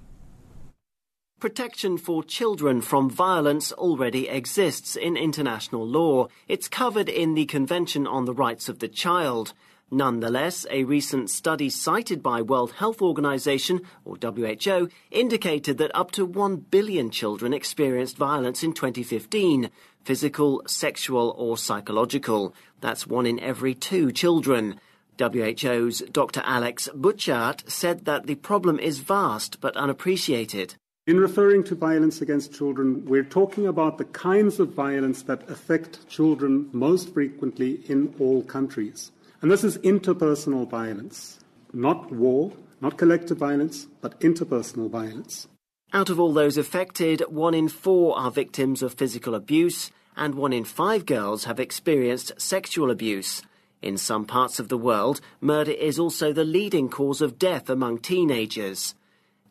Protection 1.43 1.99
for 1.99 2.23
children 2.23 2.81
from 2.81 3.11
violence 3.11 3.73
already 3.73 4.29
exists 4.29 4.95
in 4.95 5.17
international 5.17 5.85
law. 5.85 6.29
It's 6.47 6.69
covered 6.69 7.09
in 7.09 7.35
the 7.35 7.47
Convention 7.47 8.07
on 8.07 8.27
the 8.27 8.33
Rights 8.33 8.69
of 8.69 8.79
the 8.79 8.87
Child. 8.87 9.53
Nonetheless, 9.91 10.67
a 10.71 10.85
recent 10.85 11.31
study 11.31 11.69
cited 11.69 12.23
by 12.23 12.43
World 12.43 12.75
Health 12.75 13.03
Organization, 13.03 13.81
or 14.05 14.17
WHO, 14.23 14.89
indicated 15.11 15.79
that 15.79 15.91
up 15.97 16.13
to 16.13 16.25
1 16.25 16.59
billion 16.71 17.11
children 17.11 17.53
experienced 17.53 18.17
violence 18.17 18.63
in 18.63 18.73
2015, 18.73 19.69
physical, 20.05 20.63
sexual, 20.69 21.35
or 21.37 21.59
psychological. 21.59 22.55
That's 22.81 23.09
one 23.09 23.27
in 23.27 23.41
every 23.41 23.75
two 23.75 24.13
children. 24.13 24.79
WHO's 25.19 26.05
Dr. 26.13 26.43
Alex 26.45 26.89
Butchart 26.95 27.69
said 27.69 28.05
that 28.05 28.29
the 28.29 28.37
problem 28.37 28.79
is 28.79 29.01
vast 29.01 29.61
but 29.61 29.77
unappreciated. 29.77 30.77
In 31.05 31.19
referring 31.19 31.65
to 31.65 31.75
violence 31.75 32.21
against 32.21 32.55
children, 32.55 33.05
we're 33.07 33.25
talking 33.25 33.67
about 33.67 33.99
the 33.99 34.05
kinds 34.05 34.61
of 34.61 34.69
violence 34.69 35.23
that 35.25 35.51
affect 35.51 36.09
children 36.09 36.69
most 36.73 37.13
frequently 37.13 37.81
in 37.89 38.15
all 38.21 38.45
countries. 38.45 39.11
And 39.41 39.51
this 39.51 39.65
is 39.65 39.79
interpersonal 39.79 40.71
violence, 40.71 41.41
not 41.73 42.13
war, 42.13 42.53
not 42.81 42.99
collective 42.99 43.37
violence, 43.39 43.89
but 44.01 44.21
interpersonal 44.21 44.89
violence. 44.89 45.49
Out 45.93 46.09
of 46.09 46.21
all 46.21 46.33
those 46.33 46.57
affected, 46.57 47.21
one 47.23 47.53
in 47.53 47.67
four 47.67 48.17
are 48.17 48.31
victims 48.31 48.81
of 48.81 48.95
physical 48.95 49.35
abuse, 49.35 49.91
and 50.17 50.37
one 50.37 50.53
in 50.53 50.65
five 50.65 51.05
girls 51.05 51.47
have 51.47 51.59
experienced 51.59 52.41
sexual 52.41 52.93
abuse. 52.93 53.43
In 53.83 53.97
some 53.97 54.25
parts 54.25 54.61
of 54.61 54.69
the 54.69 54.79
world, 54.79 55.21
murder 55.41 55.73
is 55.73 55.99
also 55.99 56.33
the 56.33 56.45
leading 56.45 56.89
cause 56.89 57.21
of 57.21 57.41
death 57.41 57.69
among 57.69 57.99
teenagers. 57.99 58.95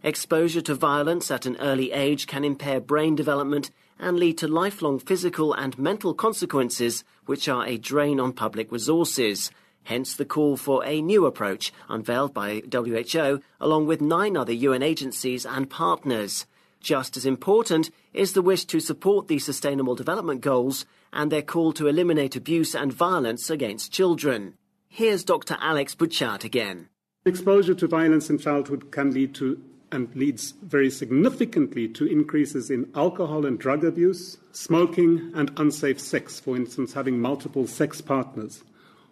Exposure 0.04 0.62
to 0.62 0.74
violence 0.74 1.30
at 1.30 1.46
an 1.46 1.58
early 1.60 1.92
age 1.92 2.26
can 2.26 2.44
impair 2.44 2.82
brain 2.82 3.16
development 3.16 3.70
and 4.00 4.18
lead 4.18 4.36
to 4.40 4.48
lifelong 4.48 4.98
physical 4.98 5.54
and 5.54 5.78
mental 5.78 6.16
consequences, 6.16 7.04
which 7.28 7.48
are 7.48 7.68
a 7.68 7.78
drain 7.78 8.20
on 8.20 8.34
public 8.34 8.72
resources. 8.72 9.52
Hence 9.84 10.16
the 10.16 10.26
call 10.26 10.58
for 10.58 10.84
a 10.86 11.04
new 11.04 11.28
approach 11.28 11.72
unveiled 11.88 12.34
by 12.34 12.64
WHO 12.74 13.42
along 13.60 13.86
with 13.86 14.02
nine 14.02 14.36
other 14.36 14.54
UN 14.54 14.82
agencies 14.82 15.46
and 15.46 15.70
partners. 15.70 16.48
Just 16.80 17.16
as 17.16 17.28
important 17.28 17.92
is 18.12 18.34
the 18.34 18.42
wish 18.42 18.66
to 18.66 18.80
support 18.80 19.28
the 19.28 19.38
Sustainable 19.38 19.94
Development 19.94 20.42
Goals 20.42 20.84
and 21.14 21.32
their 21.32 21.44
call 21.44 21.74
to 21.74 21.86
eliminate 21.86 22.36
abuse 22.36 22.74
and 22.74 22.92
violence 22.92 23.52
against 23.52 23.92
children. 23.92 24.56
Here's 24.90 25.24
Dr. 25.24 25.58
Alex 25.62 25.94
Butchart 25.94 26.44
again. 26.44 26.90
Exposure 27.24 27.76
to 27.76 27.88
violence 27.88 28.32
in 28.32 28.40
childhood 28.40 28.92
can 28.92 29.12
lead 29.12 29.36
to 29.36 29.62
and 29.92 30.14
leads 30.16 30.52
very 30.64 30.90
significantly 30.90 31.88
to 31.88 32.06
increases 32.06 32.70
in 32.70 32.90
alcohol 32.96 33.46
and 33.46 33.60
drug 33.60 33.84
abuse, 33.84 34.38
smoking, 34.52 35.32
and 35.36 35.52
unsafe 35.58 36.00
sex, 36.00 36.40
for 36.40 36.56
instance, 36.56 36.94
having 36.94 37.20
multiple 37.20 37.68
sex 37.68 38.02
partners, 38.02 38.64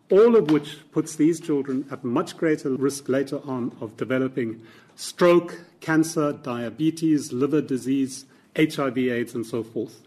all 0.09 0.35
of 0.35 0.51
which 0.51 0.77
puts 0.91 1.15
these 1.15 1.39
children 1.39 1.85
at 1.91 2.03
much 2.03 2.37
greater 2.37 2.71
risk 2.71 3.09
later 3.09 3.39
on 3.45 3.75
of 3.81 3.97
developing 3.97 4.61
stroke, 4.95 5.59
cancer, 5.79 6.33
diabetes, 6.33 7.31
liver 7.31 7.61
disease, 7.61 8.25
HIV, 8.55 8.97
AIDS, 8.97 9.35
and 9.35 9.45
so 9.45 9.63
forth. 9.63 10.01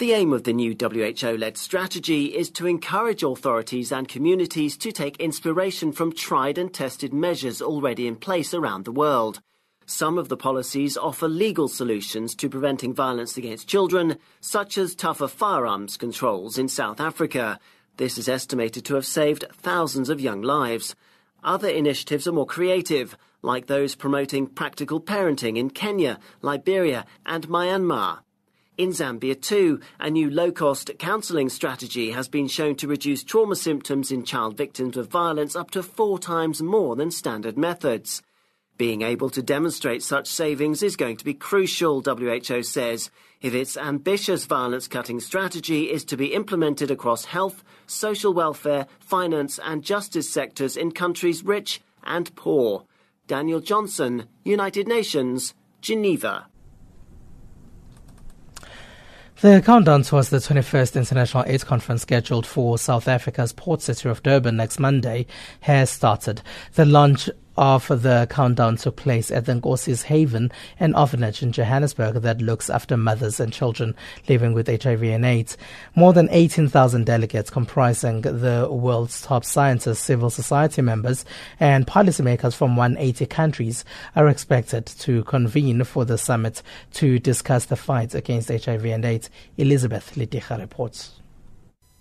The 0.00 0.12
aim 0.12 0.32
of 0.32 0.44
the 0.44 0.54
new 0.54 0.74
WHO 0.80 1.36
led 1.36 1.58
strategy 1.58 2.34
is 2.34 2.48
to 2.52 2.66
encourage 2.66 3.22
authorities 3.22 3.92
and 3.92 4.08
communities 4.08 4.78
to 4.78 4.92
take 4.92 5.18
inspiration 5.18 5.92
from 5.92 6.14
tried 6.14 6.56
and 6.56 6.72
tested 6.72 7.12
measures 7.12 7.60
already 7.60 8.06
in 8.06 8.16
place 8.16 8.54
around 8.54 8.86
the 8.86 8.92
world. 8.92 9.42
Some 9.90 10.18
of 10.18 10.28
the 10.28 10.36
policies 10.36 10.96
offer 10.96 11.26
legal 11.26 11.66
solutions 11.66 12.36
to 12.36 12.48
preventing 12.48 12.94
violence 12.94 13.36
against 13.36 13.66
children, 13.66 14.18
such 14.40 14.78
as 14.78 14.94
tougher 14.94 15.26
firearms 15.26 15.96
controls 15.96 16.58
in 16.58 16.68
South 16.68 17.00
Africa. 17.00 17.58
This 17.96 18.16
is 18.16 18.28
estimated 18.28 18.84
to 18.84 18.94
have 18.94 19.04
saved 19.04 19.46
thousands 19.52 20.08
of 20.08 20.20
young 20.20 20.42
lives. 20.42 20.94
Other 21.42 21.68
initiatives 21.68 22.28
are 22.28 22.32
more 22.32 22.46
creative, 22.46 23.18
like 23.42 23.66
those 23.66 23.96
promoting 23.96 24.46
practical 24.46 25.00
parenting 25.00 25.58
in 25.58 25.70
Kenya, 25.70 26.20
Liberia, 26.40 27.04
and 27.26 27.48
Myanmar. 27.48 28.20
In 28.78 28.90
Zambia, 28.90 29.34
too, 29.34 29.80
a 29.98 30.08
new 30.08 30.30
low 30.30 30.52
cost 30.52 30.92
counselling 31.00 31.48
strategy 31.48 32.12
has 32.12 32.28
been 32.28 32.46
shown 32.46 32.76
to 32.76 32.86
reduce 32.86 33.24
trauma 33.24 33.56
symptoms 33.56 34.12
in 34.12 34.22
child 34.22 34.56
victims 34.56 34.96
of 34.96 35.08
violence 35.08 35.56
up 35.56 35.72
to 35.72 35.82
four 35.82 36.20
times 36.20 36.62
more 36.62 36.94
than 36.94 37.10
standard 37.10 37.58
methods. 37.58 38.22
Being 38.80 39.02
able 39.02 39.28
to 39.28 39.42
demonstrate 39.42 40.02
such 40.02 40.26
savings 40.26 40.82
is 40.82 40.96
going 40.96 41.18
to 41.18 41.24
be 41.26 41.34
crucial, 41.34 42.00
WHO 42.00 42.62
says, 42.62 43.10
if 43.42 43.52
its 43.52 43.76
ambitious 43.76 44.46
violence 44.46 44.88
cutting 44.88 45.20
strategy 45.20 45.90
is 45.90 46.02
to 46.06 46.16
be 46.16 46.32
implemented 46.32 46.90
across 46.90 47.26
health, 47.26 47.62
social 47.86 48.32
welfare, 48.32 48.86
finance, 48.98 49.60
and 49.62 49.84
justice 49.84 50.30
sectors 50.30 50.78
in 50.78 50.92
countries 50.92 51.44
rich 51.44 51.82
and 52.04 52.34
poor. 52.36 52.86
Daniel 53.26 53.60
Johnson, 53.60 54.26
United 54.44 54.88
Nations, 54.88 55.52
Geneva. 55.82 56.46
The 59.42 59.62
countdown 59.64 60.02
towards 60.02 60.28
the 60.28 60.36
21st 60.36 60.96
International 60.96 61.44
AIDS 61.46 61.64
Conference 61.64 62.02
scheduled 62.02 62.46
for 62.46 62.76
South 62.76 63.08
Africa's 63.08 63.54
port 63.54 63.80
city 63.80 64.08
of 64.08 64.22
Durban 64.22 64.56
next 64.56 64.78
Monday 64.78 65.24
has 65.60 65.88
started. 65.88 66.42
The 66.74 66.84
launch 66.84 67.30
of 67.60 67.88
the 67.88 68.26
countdown 68.30 68.78
took 68.78 68.96
place 68.96 69.30
at 69.30 69.44
the 69.44 69.52
Nkosi's 69.52 70.04
Haven, 70.04 70.50
an 70.80 70.94
orphanage 70.94 71.42
in 71.42 71.52
Johannesburg 71.52 72.14
that 72.22 72.40
looks 72.40 72.70
after 72.70 72.96
mothers 72.96 73.38
and 73.38 73.52
children 73.52 73.94
living 74.30 74.54
with 74.54 74.82
HIV 74.82 75.02
and 75.02 75.26
AIDS. 75.26 75.58
More 75.94 76.14
than 76.14 76.30
18,000 76.30 77.04
delegates 77.04 77.50
comprising 77.50 78.22
the 78.22 78.66
world's 78.70 79.20
top 79.20 79.44
scientists, 79.44 80.00
civil 80.00 80.30
society 80.30 80.80
members, 80.80 81.26
and 81.60 81.86
policymakers 81.86 82.54
from 82.54 82.76
180 82.76 83.26
countries 83.26 83.84
are 84.16 84.28
expected 84.28 84.86
to 84.86 85.22
convene 85.24 85.84
for 85.84 86.06
the 86.06 86.16
summit 86.16 86.62
to 86.94 87.18
discuss 87.18 87.66
the 87.66 87.76
fight 87.76 88.14
against 88.14 88.48
HIV 88.48 88.86
and 88.86 89.04
AIDS. 89.04 89.28
Elizabeth 89.58 90.14
Liticha 90.14 90.58
reports. 90.58 91.19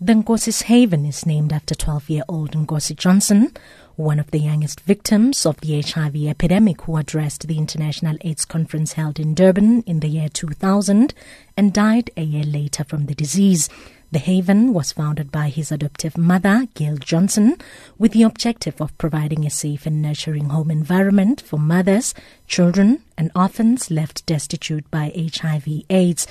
The 0.01 0.13
Nkosi's 0.13 0.61
Haven 0.61 1.05
is 1.05 1.25
named 1.25 1.51
after 1.51 1.75
12 1.75 2.09
year 2.09 2.23
old 2.29 2.51
Nkosi 2.51 2.95
Johnson, 2.95 3.51
one 3.97 4.17
of 4.17 4.31
the 4.31 4.39
youngest 4.39 4.79
victims 4.79 5.45
of 5.45 5.59
the 5.59 5.81
HIV 5.81 6.15
epidemic 6.15 6.83
who 6.83 6.95
addressed 6.95 7.45
the 7.45 7.57
International 7.57 8.15
AIDS 8.21 8.45
Conference 8.45 8.93
held 8.93 9.19
in 9.19 9.33
Durban 9.33 9.81
in 9.81 9.99
the 9.99 10.07
year 10.07 10.29
2000 10.29 11.13
and 11.57 11.73
died 11.73 12.11
a 12.15 12.21
year 12.21 12.45
later 12.45 12.85
from 12.85 13.07
the 13.07 13.13
disease. 13.13 13.67
The 14.13 14.19
Haven 14.19 14.73
was 14.73 14.93
founded 14.93 15.33
by 15.33 15.49
his 15.49 15.69
adoptive 15.69 16.17
mother, 16.17 16.69
Gail 16.75 16.95
Johnson, 16.95 17.57
with 17.97 18.13
the 18.13 18.23
objective 18.23 18.79
of 18.79 18.97
providing 18.97 19.45
a 19.45 19.49
safe 19.49 19.85
and 19.85 20.01
nurturing 20.01 20.45
home 20.45 20.71
environment 20.71 21.41
for 21.41 21.59
mothers, 21.59 22.13
children, 22.47 23.03
and 23.17 23.31
orphans 23.35 23.91
left 23.91 24.25
destitute 24.25 24.89
by 24.89 25.11
HIV 25.13 25.67
AIDS. 25.89 26.25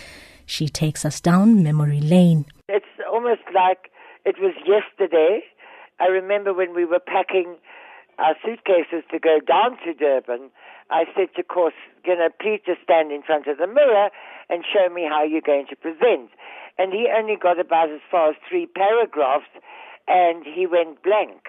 She 0.47 0.71
takes 0.71 1.05
us 1.05 1.21
down 1.21 1.63
memory 1.63 2.01
lane. 2.01 2.47
It's 2.71 2.87
almost 3.09 3.43
like 3.55 3.91
it 4.25 4.37
was 4.39 4.55
yesterday. 4.67 5.41
I 6.01 6.07
remember 6.07 6.55
when 6.55 6.75
we 6.75 6.85
were 6.85 7.01
packing 7.01 7.57
our 8.19 8.35
suitcases 8.45 9.07
to 9.11 9.19
go 9.19 9.39
down 9.41 9.79
to 9.85 9.95
Durban, 9.95 10.51
I 10.91 11.05
said 11.15 11.29
to 11.37 11.43
Nkosi, 11.43 11.73
you 12.05 12.17
know, 12.17 12.29
please 12.41 12.61
just 12.67 12.83
stand 12.83 13.13
in 13.13 13.23
front 13.23 13.47
of 13.47 13.59
the 13.59 13.67
mirror 13.67 14.11
and 14.49 14.65
show 14.65 14.93
me 14.93 15.07
how 15.09 15.23
you're 15.23 15.45
going 15.45 15.67
to 15.71 15.77
present. 15.77 16.31
And 16.79 16.93
he 16.93 17.09
only 17.15 17.37
got 17.37 17.61
about 17.61 17.91
as 17.91 18.01
far 18.11 18.31
as 18.31 18.37
three 18.49 18.67
paragraphs 18.67 19.51
and 20.07 20.45
he 20.45 20.67
went 20.67 21.03
blank. 21.03 21.49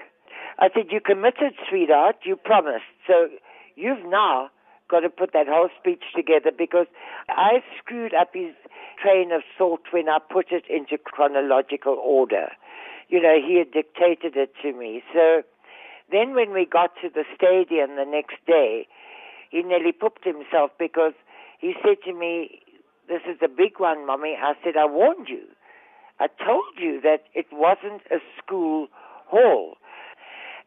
I 0.60 0.70
said, 0.74 0.92
You 0.92 1.00
committed, 1.00 1.54
sweetheart, 1.70 2.18
you 2.24 2.36
promised. 2.36 2.92
So 3.08 3.30
you've 3.76 4.06
now 4.06 4.50
got 4.90 5.02
to 5.02 5.10
put 5.10 5.32
that 5.34 5.48
whole 5.48 5.70
speech 5.80 6.04
together 6.16 6.52
because 6.56 6.88
I 7.30 7.64
screwed 7.78 8.14
up 8.14 8.30
his 8.34 8.54
train 9.02 9.32
of 9.32 9.42
thought 9.58 9.82
when 9.92 10.10
I 10.10 10.18
put 10.20 10.52
it 10.52 10.66
into 10.70 10.98
chronological 10.98 11.96
order. 12.04 12.50
You 13.08 13.22
know, 13.22 13.38
he 13.40 13.58
had 13.58 13.72
dictated 13.72 14.36
it 14.36 14.54
to 14.62 14.74
me. 14.74 15.04
So 15.14 15.44
then 16.12 16.34
when 16.34 16.52
we 16.52 16.66
got 16.66 16.92
to 17.02 17.10
the 17.10 17.24
stadium 17.36 17.96
the 17.96 18.06
next 18.06 18.38
day, 18.46 18.88
he 19.52 19.64
nearly 19.64 19.92
pooped 19.92 20.26
himself 20.26 20.72
because 20.78 21.14
he 21.60 21.74
said 21.84 21.98
to 22.06 22.14
me, 22.14 22.62
This 23.08 23.22
is 23.30 23.38
a 23.44 23.48
big 23.48 23.80
one, 23.80 24.06
Mommy. 24.06 24.36
I 24.40 24.54
said, 24.64 24.78
I 24.78 24.86
warned 24.86 25.28
you. 25.28 25.46
I 26.20 26.28
told 26.28 26.78
you 26.78 27.00
that 27.02 27.24
it 27.34 27.48
wasn't 27.52 28.02
a 28.12 28.20
school 28.38 28.88
hall. 29.28 29.78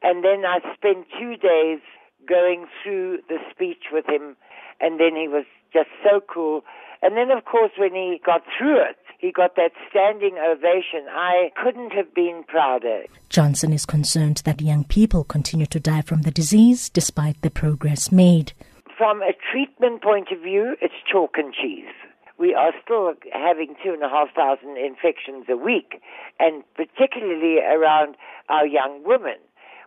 And 0.03 0.25
then 0.25 0.45
I 0.45 0.59
spent 0.75 1.07
two 1.19 1.37
days 1.37 1.81
going 2.29 2.67
through 2.83 3.19
the 3.29 3.39
speech 3.51 3.85
with 3.93 4.07
him, 4.09 4.37
and 4.81 5.01
then 5.01 5.15
he 5.17 5.29
was 5.29 5.45
just 5.73 5.91
so 6.03 6.21
cool. 6.21 6.65
And 7.03 7.17
then, 7.17 7.31
of 7.37 7.45
course, 7.45 7.73
when 7.77 7.95
he 7.95 8.21
got 8.25 8.43
through 8.57 8.81
it, 8.81 8.97
he 9.19 9.33
got 9.33 9.57
that 9.57 9.73
standing 9.89 10.37
ovation. 10.39 11.07
I 11.11 11.51
couldn't 11.63 11.93
have 11.93 12.13
been 12.15 12.45
prouder. 12.47 13.05
Johnson 13.29 13.73
is 13.73 13.87
concerned 13.87 14.43
that 14.45 14.61
young 14.61 14.85
people 14.85 15.25
continue 15.25 15.67
to 15.67 15.81
die 15.81 16.03
from 16.03 16.23
the 16.23 16.31
disease 16.31 16.89
despite 16.89 17.41
the 17.43 17.51
progress 17.51 18.13
made. 18.13 18.53
From 18.99 19.23
a 19.23 19.33
treatment 19.33 20.03
point 20.03 20.29
of 20.33 20.41
view, 20.41 20.77
it's 20.81 20.95
chalk 21.11 21.37
and 21.37 21.55
cheese. 21.55 21.91
We 22.39 22.55
are 22.55 22.73
still 22.83 23.13
having 23.33 23.77
two 23.83 23.93
and 23.93 24.03
a 24.03 24.09
half 24.09 24.35
thousand 24.35 24.77
infections 24.77 25.47
a 25.49 25.57
week, 25.57 26.03
and 26.41 26.65
particularly 26.75 27.59
around 27.61 28.17
our 28.49 28.67
young 28.67 29.03
women, 29.05 29.39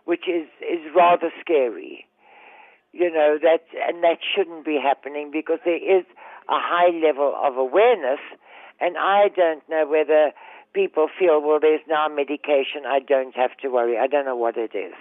which 0.06 0.24
is, 0.28 0.48
is 0.60 0.80
rather 0.94 1.30
scary 1.40 2.05
you 2.98 3.10
know 3.12 3.38
that 3.42 3.64
and 3.86 4.02
that 4.02 4.18
shouldn't 4.22 4.64
be 4.64 4.78
happening 4.82 5.30
because 5.32 5.58
there 5.64 5.76
is 5.76 6.04
a 6.48 6.58
high 6.58 6.90
level 7.04 7.34
of 7.42 7.56
awareness 7.56 8.20
and 8.80 8.96
I 8.96 9.28
don't 9.34 9.62
know 9.68 9.86
whether 9.86 10.32
people 10.72 11.08
feel 11.18 11.40
well 11.40 11.58
there's 11.60 11.84
now 11.88 12.08
medication 12.08 12.86
I 12.86 13.00
don't 13.00 13.34
have 13.36 13.56
to 13.62 13.68
worry. 13.68 13.98
I 13.98 14.06
don't 14.06 14.24
know 14.24 14.36
what 14.36 14.56
it 14.56 14.74
is. 14.74 14.94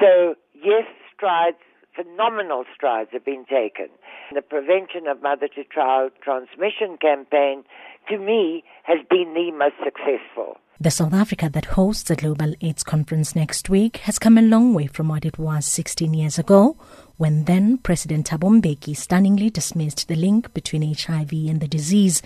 So 0.00 0.34
yes 0.54 0.84
strides 1.14 1.58
phenomenal 1.94 2.64
strides 2.74 3.10
have 3.12 3.24
been 3.24 3.44
taken. 3.44 3.88
The 4.34 4.42
prevention 4.42 5.06
of 5.06 5.22
mother 5.22 5.48
to 5.48 5.64
child 5.64 6.12
transmission 6.22 6.96
campaign 7.00 7.64
to 8.08 8.18
me 8.18 8.64
has 8.84 8.98
been 9.08 9.34
the 9.34 9.52
most 9.52 9.76
successful. 9.84 10.56
The 10.80 10.90
South 10.90 11.14
Africa 11.14 11.48
that 11.52 11.66
hosts 11.66 12.02
the 12.04 12.16
Global 12.16 12.54
AIDS 12.60 12.82
Conference 12.82 13.36
next 13.36 13.70
week 13.70 13.98
has 13.98 14.18
come 14.18 14.36
a 14.36 14.42
long 14.42 14.74
way 14.74 14.88
from 14.88 15.08
what 15.08 15.24
it 15.24 15.38
was 15.38 15.64
16 15.66 16.12
years 16.12 16.38
ago, 16.40 16.76
when 17.22 17.44
then 17.44 17.78
President 17.78 18.28
Thabo 18.28 18.50
Mbeki 18.60 18.96
stunningly 18.96 19.48
dismissed 19.48 20.08
the 20.08 20.16
link 20.16 20.52
between 20.54 20.92
HIV 20.92 21.30
and 21.30 21.60
the 21.60 21.68
disease. 21.68 22.20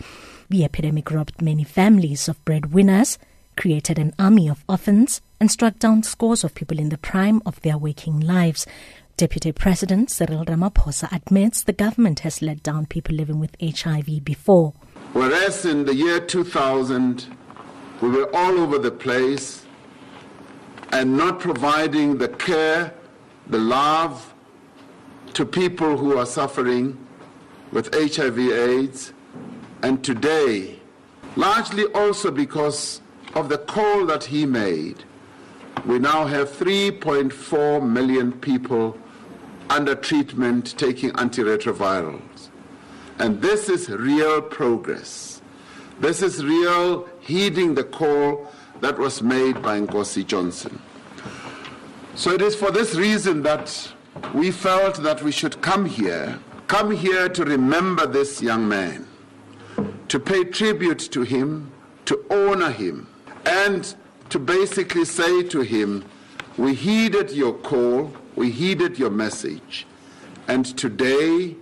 The 0.49 0.65
epidemic 0.65 1.11
robbed 1.11 1.43
many 1.43 1.65
families 1.65 2.31
of 2.31 2.43
breadwinners, 2.47 3.19
created 3.59 3.99
an 3.99 4.15
army 4.19 4.49
of 4.49 4.65
orphans, 4.67 5.21
and 5.39 5.51
struck 5.51 5.79
down 5.79 6.03
scores 6.03 6.45
of 6.45 6.55
people 6.55 6.79
in 6.79 6.89
the 6.89 6.97
prime 6.97 7.43
of 7.45 7.61
their 7.61 7.77
waking 7.77 8.21
lives. 8.21 8.67
Deputy 9.19 9.53
President 9.53 10.11
Cyril 10.11 10.47
Ramaphosa 10.47 11.13
admits 11.13 11.63
the 11.63 11.75
government 11.75 12.21
has 12.21 12.41
let 12.41 12.63
down 12.63 12.87
people 12.87 13.15
living 13.15 13.39
with 13.39 13.55
HIV 13.61 14.25
before. 14.25 14.73
Whereas 15.13 15.67
in 15.67 15.85
the 15.85 15.95
year 15.95 16.21
2000, 16.21 17.27
we 18.01 18.09
were 18.09 18.35
all 18.35 18.59
over 18.59 18.79
the 18.79 18.93
place 18.93 19.67
and 20.91 21.19
not 21.19 21.39
providing 21.39 22.17
the 22.17 22.29
care, 22.29 22.95
the 23.47 23.59
love 23.59 24.33
to 25.37 25.45
people 25.45 25.99
who 25.99 26.17
are 26.17 26.25
suffering 26.25 26.97
with 27.71 27.93
HIV 27.93 28.39
AIDS. 28.39 29.13
And 29.83 30.03
today, 30.03 30.81
largely 31.37 31.85
also 31.93 32.31
because 32.31 33.03
of 33.35 33.51
the 33.51 33.59
call 33.59 34.07
that 34.07 34.25
he 34.25 34.47
made, 34.47 35.05
we 35.85 35.99
now 35.99 36.25
have 36.25 36.49
3.4 36.49 37.87
million 37.87 38.33
people 38.33 38.97
under 39.69 39.95
treatment 39.95 40.79
taking 40.79 41.11
antiretrovirals. 41.11 42.49
And 43.19 43.43
this 43.43 43.69
is 43.69 43.91
real 43.91 44.41
progress. 44.41 45.43
This 46.01 46.23
is 46.23 46.43
real 46.47 47.07
heeding 47.21 47.75
the 47.75 47.85
call 47.85 48.51
that 48.81 48.99
was 48.99 49.21
made 49.21 49.61
by 49.61 49.81
Nkosi 49.81 50.27
Johnson. 50.27 50.81
So 52.15 52.31
it 52.31 52.41
is 52.41 52.57
for 52.57 52.71
this 52.71 52.95
reason 52.95 53.43
that 53.43 53.93
we 54.35 54.51
felt 54.51 55.03
that 55.03 55.23
we 55.23 55.33
should 55.33 55.61
come 55.63 55.87
here, 55.87 56.39
come 56.67 56.91
here 56.91 57.29
to 57.29 57.45
remember 57.45 58.07
this 58.07 58.43
young 58.43 58.69
man, 58.69 59.07
to 60.09 60.19
pay 60.19 60.45
tribute 60.45 60.99
to 60.99 61.23
him, 61.23 61.73
to 62.07 62.25
honor 62.31 62.71
him, 62.71 63.09
and 63.45 63.95
to 64.31 64.39
basically 64.39 65.05
say 65.05 65.43
to 65.45 65.61
him, 65.61 66.05
we 66.57 66.75
heeded 66.75 67.31
your 67.31 67.55
call, 67.55 68.13
we 68.35 68.51
heeded 68.51 68.99
your 68.99 69.11
message, 69.11 69.87
and 70.49 70.77
today 70.79 71.57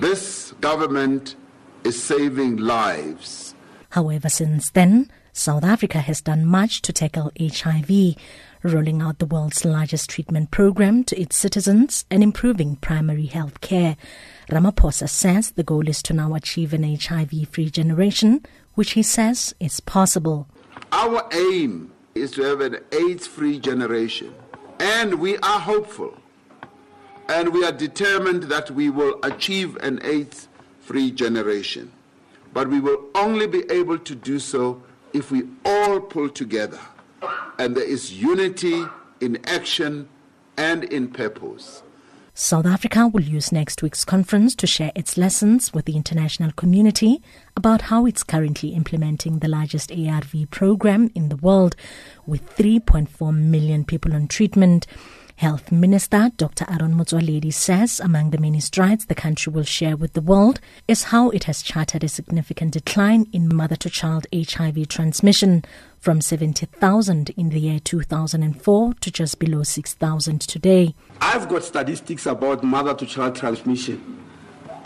this 0.00 0.52
government 0.60 1.36
is 1.84 2.02
saving 2.02 2.56
lives. 2.56 3.54
However, 3.90 4.28
since 4.28 4.70
then, 4.70 5.10
South 5.32 5.64
Africa 5.64 6.00
has 6.00 6.20
done 6.20 6.44
much 6.44 6.82
to 6.82 6.92
tackle 6.92 7.30
HIV, 7.38 8.16
rolling 8.66 9.02
out 9.02 9.18
the 9.18 9.26
world's 9.26 9.64
largest 9.64 10.10
treatment 10.10 10.50
program 10.50 11.04
to 11.04 11.20
its 11.20 11.36
citizens 11.36 12.04
and 12.10 12.22
improving 12.22 12.76
primary 12.76 13.26
health 13.26 13.60
care. 13.60 13.96
Ramaphosa 14.50 15.08
says 15.08 15.52
the 15.52 15.62
goal 15.62 15.88
is 15.88 16.02
to 16.02 16.12
now 16.12 16.34
achieve 16.34 16.72
an 16.72 16.82
HIV 16.82 17.48
free 17.50 17.70
generation, 17.70 18.44
which 18.74 18.92
he 18.92 19.02
says 19.02 19.54
is 19.60 19.80
possible. 19.80 20.48
Our 20.92 21.28
aim 21.32 21.92
is 22.14 22.30
to 22.32 22.42
have 22.42 22.60
an 22.60 22.78
AIDS 22.92 23.26
free 23.26 23.58
generation, 23.58 24.34
and 24.78 25.20
we 25.20 25.38
are 25.38 25.60
hopeful 25.60 26.16
and 27.28 27.52
we 27.52 27.64
are 27.64 27.72
determined 27.72 28.44
that 28.44 28.70
we 28.70 28.90
will 28.90 29.18
achieve 29.22 29.76
an 29.78 30.00
AIDS 30.04 30.48
free 30.80 31.10
generation. 31.10 31.90
But 32.52 32.68
we 32.68 32.80
will 32.80 33.06
only 33.14 33.46
be 33.46 33.64
able 33.70 33.98
to 33.98 34.14
do 34.14 34.38
so 34.38 34.82
if 35.12 35.30
we 35.30 35.44
all 35.64 36.00
pull 36.00 36.28
together 36.28 36.78
and 37.58 37.76
there 37.76 37.84
is 37.84 38.12
unity 38.12 38.84
in 39.20 39.38
action 39.46 40.08
and 40.56 40.84
in 40.84 41.08
purpose. 41.08 41.82
South 42.38 42.66
Africa 42.66 43.08
will 43.08 43.22
use 43.22 43.50
next 43.50 43.82
week's 43.82 44.04
conference 44.04 44.54
to 44.56 44.66
share 44.66 44.92
its 44.94 45.16
lessons 45.16 45.72
with 45.72 45.86
the 45.86 45.96
international 45.96 46.52
community 46.52 47.22
about 47.56 47.82
how 47.82 48.04
it's 48.04 48.22
currently 48.22 48.74
implementing 48.74 49.38
the 49.38 49.48
largest 49.48 49.90
ARV 49.90 50.34
program 50.50 51.10
in 51.14 51.30
the 51.30 51.36
world, 51.36 51.74
with 52.26 52.54
3.4 52.54 53.34
million 53.34 53.86
people 53.86 54.12
on 54.12 54.28
treatment. 54.28 54.86
Health 55.36 55.70
Minister 55.70 56.30
Dr. 56.38 56.64
Aaron 56.66 56.94
Motsoaledi 56.94 57.52
says 57.52 58.00
among 58.00 58.30
the 58.30 58.38
many 58.38 58.58
strides 58.58 59.04
the 59.04 59.14
country 59.14 59.52
will 59.52 59.64
share 59.64 59.94
with 59.94 60.14
the 60.14 60.22
world 60.22 60.60
is 60.88 61.04
how 61.04 61.28
it 61.28 61.44
has 61.44 61.60
charted 61.60 62.02
a 62.02 62.08
significant 62.08 62.72
decline 62.72 63.26
in 63.34 63.54
mother 63.54 63.76
to 63.76 63.90
child 63.90 64.26
HIV 64.34 64.88
transmission 64.88 65.62
from 65.98 66.22
70,000 66.22 67.28
in 67.36 67.50
the 67.50 67.60
year 67.60 67.78
2004 67.78 68.94
to 68.94 69.10
just 69.10 69.38
below 69.38 69.62
6,000 69.62 70.40
today. 70.40 70.94
I've 71.20 71.50
got 71.50 71.64
statistics 71.64 72.24
about 72.24 72.64
mother 72.64 72.94
to 72.94 73.04
child 73.04 73.36
transmission. 73.36 74.24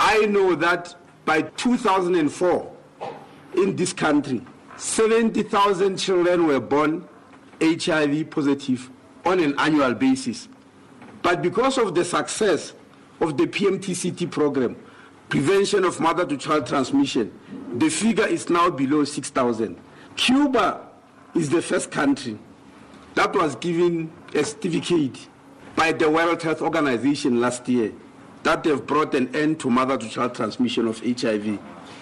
I 0.00 0.26
know 0.26 0.56
that 0.56 0.96
by 1.26 1.42
2004 1.42 2.72
in 3.54 3.76
this 3.76 3.92
country, 3.92 4.42
70,000 4.76 5.96
children 5.96 6.48
were 6.48 6.58
born 6.58 7.08
HIV 7.60 8.30
positive 8.30 8.90
on 9.24 9.40
an 9.40 9.58
annual 9.58 9.94
basis. 9.94 10.48
But 11.22 11.42
because 11.42 11.78
of 11.78 11.94
the 11.94 12.04
success 12.04 12.72
of 13.20 13.36
the 13.36 13.46
PMTCT 13.46 14.30
program, 14.30 14.76
prevention 15.28 15.84
of 15.84 16.00
mother 16.00 16.24
to 16.26 16.36
child 16.36 16.66
transmission, 16.66 17.32
the 17.76 17.88
figure 17.88 18.26
is 18.26 18.48
now 18.48 18.70
below 18.70 19.04
6,000. 19.04 19.78
Cuba 20.16 20.88
is 21.34 21.48
the 21.50 21.62
first 21.62 21.90
country 21.90 22.38
that 23.14 23.34
was 23.34 23.54
given 23.56 24.10
a 24.34 24.44
certificate 24.44 25.28
by 25.76 25.92
the 25.92 26.08
World 26.10 26.42
Health 26.42 26.62
Organization 26.62 27.40
last 27.40 27.68
year 27.68 27.92
that 28.42 28.64
they've 28.64 28.84
brought 28.86 29.14
an 29.14 29.34
end 29.36 29.60
to 29.60 29.70
mother 29.70 29.96
to 29.98 30.08
child 30.08 30.34
transmission 30.34 30.86
of 30.88 30.98
HIV. 31.00 31.58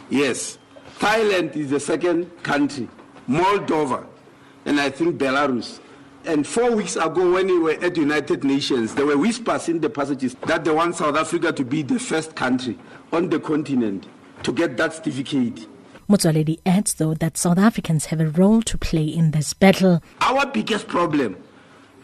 Yes, 0.09 0.59
Thailand 0.99 1.57
is 1.57 1.71
the 1.71 1.81
second 1.81 2.43
country, 2.43 2.89
Moldova, 3.29 4.07
and 4.65 4.81
I 4.81 4.91
think 4.91 5.19
Belarus. 5.19 5.81
And 6.25 6.47
four 6.47 6.75
weeks 6.75 6.97
ago, 6.97 7.33
when 7.33 7.47
we 7.47 7.59
were 7.59 7.71
at 7.73 7.95
the 7.95 8.01
United 8.01 8.45
Nations, 8.45 8.95
there 8.95 9.07
were 9.07 9.17
whispers 9.17 9.69
in 9.69 9.81
the 9.81 9.89
passages 9.89 10.35
that 10.47 10.65
they 10.65 10.71
want 10.71 10.97
South 10.97 11.17
Africa 11.17 11.53
to 11.53 11.65
be 11.65 11.83
the 11.83 11.99
first 11.99 12.35
country 12.35 12.77
on 13.13 13.31
the 13.31 13.41
continent 13.41 14.07
to 14.43 14.53
get 14.53 14.77
that 14.77 14.93
certificate. 14.95 15.67
Motsoaledi 16.09 16.59
adds, 16.67 16.95
though, 16.95 17.15
that 17.15 17.37
South 17.37 17.59
Africans 17.59 18.07
have 18.07 18.21
a 18.21 18.29
role 18.29 18.63
to 18.63 18.79
play 18.79 19.05
in 19.05 19.31
this 19.31 19.53
battle. 19.53 20.03
Our 20.21 20.47
biggest 20.47 20.89
problem, 20.89 21.37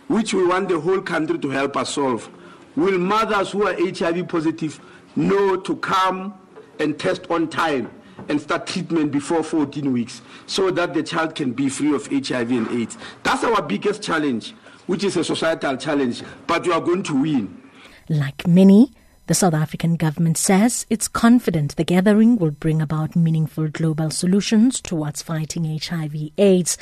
which 0.08 0.32
we 0.34 0.46
want 0.46 0.68
the 0.68 0.78
whole 0.78 1.00
country 1.00 1.38
to 1.38 1.50
help 1.50 1.76
us 1.76 1.94
solve, 1.94 2.28
will 2.76 2.98
mothers 2.98 3.50
who 3.50 3.66
are 3.66 3.74
HIV 3.74 4.28
positive 4.28 4.80
know 5.16 5.56
to 5.56 5.76
come 5.76 6.34
and 6.78 6.98
test 6.98 7.30
on 7.30 7.48
time 7.48 7.90
and 8.28 8.40
start 8.40 8.66
treatment 8.66 9.12
before 9.12 9.42
14 9.42 9.92
weeks 9.92 10.22
so 10.46 10.70
that 10.70 10.94
the 10.94 11.02
child 11.02 11.34
can 11.34 11.52
be 11.52 11.68
free 11.68 11.94
of 11.94 12.06
HIV 12.06 12.50
and 12.50 12.68
AIDS. 12.70 12.98
That's 13.22 13.44
our 13.44 13.62
biggest 13.62 14.02
challenge, 14.02 14.52
which 14.86 15.04
is 15.04 15.16
a 15.16 15.24
societal 15.24 15.76
challenge, 15.76 16.22
but 16.46 16.66
we 16.66 16.72
are 16.72 16.80
going 16.80 17.02
to 17.04 17.22
win. 17.22 17.62
Like 18.08 18.46
many, 18.46 18.92
the 19.26 19.34
South 19.34 19.54
African 19.54 19.96
government 19.96 20.36
says 20.36 20.84
it's 20.90 21.08
confident 21.08 21.76
the 21.76 21.84
gathering 21.84 22.36
will 22.36 22.50
bring 22.50 22.82
about 22.82 23.16
meaningful 23.16 23.68
global 23.68 24.10
solutions 24.10 24.80
towards 24.80 25.22
fighting 25.22 25.78
HIV 25.78 26.30
AIDS. 26.36 26.76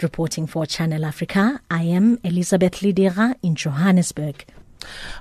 Reporting 0.00 0.46
for 0.46 0.64
Channel 0.64 1.04
Africa, 1.04 1.60
I 1.70 1.82
am 1.82 2.18
Elizabeth 2.24 2.80
Lidera 2.80 3.34
in 3.42 3.54
Johannesburg. 3.54 4.44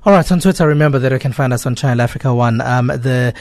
All 0.05 0.13
right, 0.13 0.31
on 0.31 0.39
Twitter, 0.39 0.65
remember 0.67 0.97
that 0.99 1.11
you 1.11 1.19
can 1.19 1.33
find 1.33 1.53
us 1.53 1.65
on 1.65 1.75
Channel 1.75 2.01
Africa 2.01 2.33
One. 2.33 2.61
Um, 2.61 2.87
the 2.87 3.33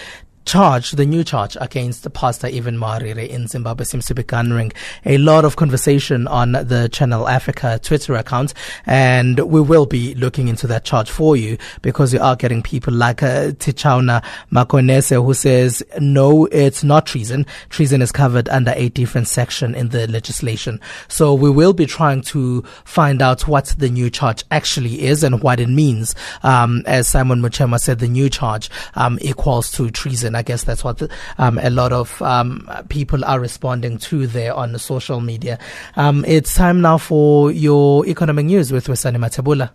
charge, 0.45 0.93
the 0.93 1.07
new 1.07 1.23
charge 1.23 1.57
against 1.61 2.11
Pastor 2.13 2.49
Evan 2.49 2.77
Mawarire 2.77 3.29
in 3.29 3.47
Zimbabwe 3.47 3.85
seems 3.85 4.07
to 4.07 4.15
be 4.15 4.23
garnering 4.23 4.73
a 5.05 5.19
lot 5.19 5.45
of 5.45 5.57
conversation 5.57 6.27
on 6.27 6.53
the 6.53 6.89
Channel 6.93 7.29
Africa 7.29 7.79
Twitter 7.83 8.15
account. 8.15 8.55
And 8.87 9.39
we 9.39 9.61
will 9.61 9.87
be 9.87 10.15
looking 10.15 10.49
into 10.49 10.67
that 10.69 10.85
charge 10.85 11.11
for 11.11 11.37
you 11.37 11.59
because 11.83 12.13
you 12.13 12.21
are 12.21 12.37
getting 12.37 12.63
people 12.63 12.93
like 12.93 13.23
uh, 13.23 13.53
Tichauna 13.53 14.25
Makonese 14.51 15.23
who 15.25 15.35
says, 15.35 15.83
no, 16.01 16.47
it's 16.47 16.83
not 16.83 17.07
treason. 17.07 17.47
Treason 17.69 18.03
is 18.03 18.13
covered 18.13 18.49
under 18.49 18.73
a 18.77 18.89
different 18.89 19.29
section 19.29 19.75
in 19.75 19.91
the 19.91 20.07
legislation. 20.09 20.81
So 21.09 21.35
we 21.35 21.51
will 21.51 21.73
be 21.73 21.87
trying 21.87 22.23
to 22.23 22.63
find 22.85 23.23
out 23.23 23.47
what 23.47 23.75
the 23.79 23.89
new 23.89 24.11
charge 24.11 24.45
actually 24.51 25.03
is 25.03 25.23
and 25.23 25.43
what 25.43 25.61
it 25.61 25.69
means. 25.69 26.15
Um, 26.43 26.83
as 26.87 27.09
Simon 27.09 27.41
Muchemwa 27.41 27.79
said, 27.79 27.99
the 27.99 28.09
new 28.09 28.29
charge 28.29 28.71
um, 28.95 29.19
equals 29.21 29.71
to 29.73 29.91
treason. 29.91 30.30
I 30.37 30.43
guess 30.43 30.65
that's 30.65 30.85
what 30.85 31.03
um, 31.39 31.59
a 31.59 31.71
lot 31.71 31.93
of 31.93 32.21
um, 32.23 32.69
people 32.89 33.25
are 33.25 33.41
responding 33.41 33.99
to 33.99 34.27
there 34.27 34.55
on 34.55 34.73
the 34.73 34.79
social 34.79 35.21
media. 35.21 35.59
Um, 35.97 36.25
it's 36.27 36.55
time 36.55 36.81
now 36.81 36.99
for 36.99 37.51
your 37.51 38.07
economic 38.07 38.47
news 38.47 38.73
with 38.73 38.87
Wesani 38.87 39.17
Matabula. 39.17 39.71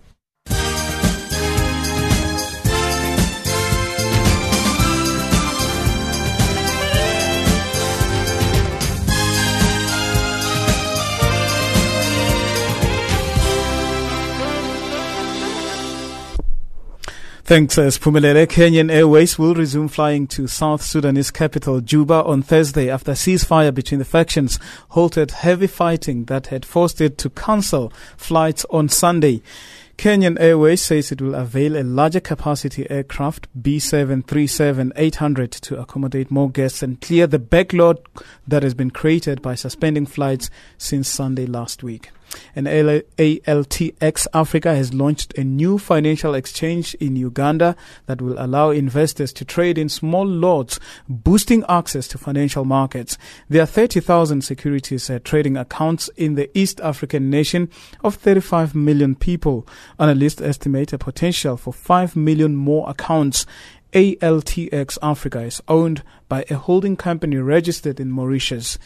Thanks, 17.45 17.77
uh, 17.77 17.91
Spumelele. 17.91 18.47
Kenyan 18.47 18.91
Airways 18.91 19.37
will 19.37 19.53
resume 19.53 19.87
flying 19.87 20.25
to 20.29 20.47
South 20.47 20.81
Sudanese 20.81 21.29
capital 21.29 21.79
Juba 21.79 22.23
on 22.23 22.41
Thursday 22.41 22.89
after 22.89 23.11
ceasefire 23.11 23.71
between 23.71 23.99
the 23.99 24.03
factions 24.03 24.57
halted 24.89 25.29
heavy 25.29 25.67
fighting 25.67 26.25
that 26.25 26.47
had 26.47 26.65
forced 26.65 26.99
it 27.01 27.19
to 27.19 27.29
cancel 27.29 27.93
flights 28.17 28.65
on 28.71 28.89
Sunday. 28.89 29.43
Kenyan 29.95 30.39
Airways 30.39 30.81
says 30.81 31.11
it 31.11 31.21
will 31.21 31.35
avail 31.35 31.77
a 31.77 31.83
larger 31.83 32.19
capacity 32.19 32.89
aircraft 32.89 33.47
B737-800 33.61 35.51
to 35.51 35.79
accommodate 35.79 36.31
more 36.31 36.49
guests 36.49 36.81
and 36.81 36.99
clear 36.99 37.27
the 37.27 37.37
backlog 37.37 38.03
that 38.47 38.63
has 38.63 38.73
been 38.73 38.89
created 38.89 39.43
by 39.43 39.53
suspending 39.53 40.07
flights 40.07 40.49
since 40.79 41.07
Sunday 41.07 41.45
last 41.45 41.83
week. 41.83 42.09
And 42.55 42.67
ALTX 42.67 44.27
Africa 44.33 44.75
has 44.75 44.93
launched 44.93 45.37
a 45.37 45.43
new 45.43 45.77
financial 45.77 46.33
exchange 46.33 46.93
in 46.95 47.15
Uganda 47.15 47.75
that 48.05 48.21
will 48.21 48.35
allow 48.37 48.71
investors 48.71 49.33
to 49.33 49.45
trade 49.45 49.77
in 49.77 49.89
small 49.89 50.25
lots, 50.25 50.79
boosting 51.07 51.63
access 51.67 52.07
to 52.09 52.17
financial 52.17 52.65
markets. 52.65 53.17
There 53.49 53.61
are 53.61 53.67
30,000 53.67 54.43
securities 54.43 55.09
uh, 55.09 55.19
trading 55.23 55.57
accounts 55.57 56.09
in 56.15 56.35
the 56.35 56.49
East 56.57 56.79
African 56.81 57.29
nation 57.29 57.69
of 58.03 58.15
35 58.15 58.75
million 58.75 59.15
people. 59.15 59.67
Analysts 59.99 60.41
estimate 60.41 60.93
a 60.93 60.97
potential 60.97 61.57
for 61.57 61.73
5 61.73 62.15
million 62.15 62.55
more 62.55 62.89
accounts. 62.89 63.45
ALTX 63.93 64.97
Africa 65.01 65.41
is 65.41 65.61
owned 65.69 66.03
by 66.27 66.43
a 66.49 66.55
holding 66.55 66.97
company 66.97 67.37
registered 67.37 67.99
in 67.99 68.11
Mauritius. 68.11 68.77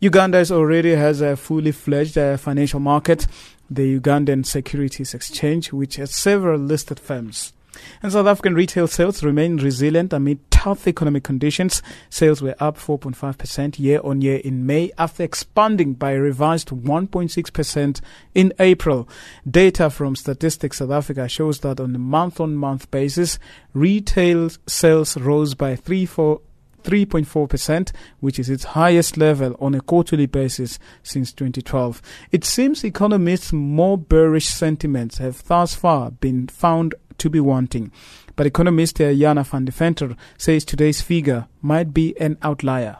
Uganda 0.00 0.44
already 0.52 0.94
has 0.94 1.20
a 1.20 1.36
fully 1.36 1.72
fledged 1.72 2.16
uh, 2.16 2.36
financial 2.36 2.78
market, 2.78 3.26
the 3.68 3.98
Ugandan 3.98 4.46
Securities 4.46 5.12
Exchange, 5.12 5.72
which 5.72 5.96
has 5.96 6.14
several 6.14 6.60
listed 6.60 7.00
firms. 7.00 7.52
And 8.00 8.12
South 8.12 8.28
African 8.28 8.54
retail 8.54 8.86
sales 8.86 9.24
remain 9.24 9.56
resilient 9.56 10.12
amid 10.12 10.48
tough 10.52 10.86
economic 10.86 11.24
conditions. 11.24 11.82
Sales 12.10 12.40
were 12.40 12.54
up 12.60 12.76
4.5% 12.76 13.80
year 13.80 14.00
on 14.04 14.20
year 14.20 14.38
in 14.38 14.66
May 14.66 14.92
after 14.98 15.24
expanding 15.24 15.94
by 15.94 16.12
a 16.12 16.20
revised 16.20 16.68
1.6% 16.68 18.00
in 18.36 18.52
April. 18.60 19.08
Data 19.50 19.90
from 19.90 20.14
Statistics 20.14 20.78
South 20.78 20.92
Africa 20.92 21.28
shows 21.28 21.58
that 21.60 21.80
on 21.80 21.94
a 21.96 21.98
month 21.98 22.40
on 22.40 22.54
month 22.54 22.88
basis, 22.92 23.40
retail 23.74 24.50
sales 24.68 25.16
rose 25.16 25.54
by 25.54 25.74
3 25.74 26.06
4 26.06 26.40
3.4%, 26.82 27.92
which 28.20 28.38
is 28.38 28.50
its 28.50 28.64
highest 28.64 29.16
level 29.16 29.56
on 29.60 29.74
a 29.74 29.80
quarterly 29.80 30.26
basis 30.26 30.78
since 31.02 31.32
2012. 31.32 32.02
It 32.32 32.44
seems 32.44 32.84
economists' 32.84 33.52
more 33.52 33.98
bearish 33.98 34.46
sentiments 34.46 35.18
have 35.18 35.42
thus 35.44 35.74
far 35.74 36.10
been 36.10 36.48
found 36.48 36.94
to 37.18 37.28
be 37.28 37.40
wanting. 37.40 37.92
But 38.36 38.46
economist 38.46 39.00
uh, 39.00 39.12
Jana 39.12 39.44
van 39.44 39.64
de 39.64 39.72
Venter 39.72 40.16
says 40.36 40.64
today's 40.64 41.00
figure 41.02 41.48
might 41.60 41.92
be 41.92 42.18
an 42.20 42.38
outlier. 42.42 42.98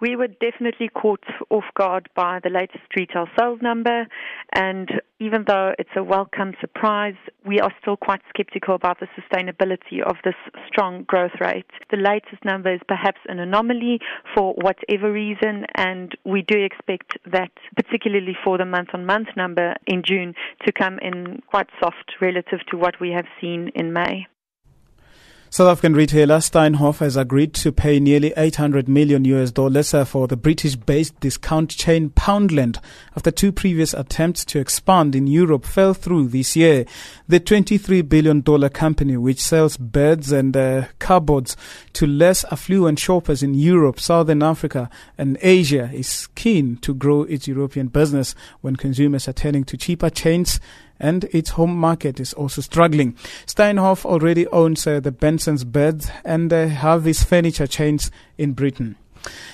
We 0.00 0.14
were 0.14 0.28
definitely 0.28 0.88
caught 0.88 1.24
off 1.50 1.64
guard 1.74 2.08
by 2.14 2.38
the 2.42 2.50
latest 2.50 2.84
retail 2.96 3.26
sales 3.36 3.58
number, 3.60 4.06
and 4.54 4.88
even 5.18 5.44
though 5.48 5.72
it's 5.76 5.90
a 5.96 6.04
welcome 6.04 6.54
surprise, 6.60 7.16
we 7.44 7.58
are 7.58 7.72
still 7.80 7.96
quite 7.96 8.20
skeptical 8.28 8.76
about 8.76 9.00
the 9.00 9.08
sustainability 9.18 10.00
of 10.00 10.16
this 10.24 10.36
strong 10.68 11.02
growth 11.02 11.40
rate. 11.40 11.66
The 11.90 11.96
latest 11.96 12.44
number 12.44 12.72
is 12.72 12.80
perhaps 12.86 13.18
an 13.26 13.40
anomaly 13.40 13.98
for 14.36 14.54
whatever 14.54 15.10
reason, 15.10 15.66
and 15.74 16.16
we 16.24 16.42
do 16.42 16.62
expect 16.62 17.18
that, 17.32 17.50
particularly 17.74 18.36
for 18.44 18.56
the 18.56 18.64
month 18.64 18.90
on 18.94 19.04
month 19.04 19.28
number 19.36 19.74
in 19.86 20.04
June, 20.04 20.34
to 20.64 20.72
come 20.72 21.00
in 21.00 21.42
quite 21.48 21.68
soft 21.82 22.12
relative 22.20 22.60
to 22.70 22.76
what 22.76 23.00
we 23.00 23.10
have 23.10 23.26
seen 23.40 23.72
in 23.74 23.92
May. 23.92 24.28
South 25.50 25.68
African 25.68 25.94
retailer 25.94 26.38
Steinhoff 26.38 26.98
has 26.98 27.16
agreed 27.16 27.54
to 27.54 27.72
pay 27.72 27.98
nearly 27.98 28.34
800 28.36 28.86
million 28.86 29.24
US 29.24 29.50
dollars 29.50 29.94
uh, 29.94 30.04
for 30.04 30.28
the 30.28 30.36
British-based 30.36 31.18
discount 31.20 31.70
chain 31.70 32.10
Poundland 32.10 32.78
after 33.16 33.30
two 33.30 33.50
previous 33.50 33.94
attempts 33.94 34.44
to 34.44 34.58
expand 34.58 35.14
in 35.14 35.26
Europe 35.26 35.64
fell 35.64 35.94
through 35.94 36.28
this 36.28 36.54
year. 36.54 36.84
The 37.28 37.40
23 37.40 38.02
billion 38.02 38.42
dollar 38.42 38.68
company, 38.68 39.16
which 39.16 39.42
sells 39.42 39.78
beds 39.78 40.32
and 40.32 40.54
uh, 40.54 40.84
cupboards 40.98 41.56
to 41.94 42.06
less 42.06 42.44
affluent 42.52 42.98
shoppers 42.98 43.42
in 43.42 43.54
Europe, 43.54 43.98
Southern 44.00 44.42
Africa, 44.42 44.90
and 45.16 45.38
Asia, 45.40 45.90
is 45.94 46.26
keen 46.34 46.76
to 46.76 46.92
grow 46.92 47.22
its 47.22 47.48
European 47.48 47.88
business 47.88 48.34
when 48.60 48.76
consumers 48.76 49.26
are 49.26 49.32
turning 49.32 49.64
to 49.64 49.78
cheaper 49.78 50.10
chains 50.10 50.60
and 51.00 51.24
its 51.24 51.50
home 51.50 51.76
market 51.76 52.20
is 52.20 52.32
also 52.34 52.60
struggling. 52.60 53.12
Steinhoff 53.46 54.04
already 54.04 54.46
owns 54.48 54.86
uh, 54.86 55.00
the 55.00 55.12
Benson's 55.12 55.64
Beds 55.64 56.10
and 56.24 56.52
uh, 56.52 56.68
Harvey's 56.68 57.22
furniture 57.22 57.66
chains 57.66 58.10
in 58.36 58.52
Britain. 58.52 58.96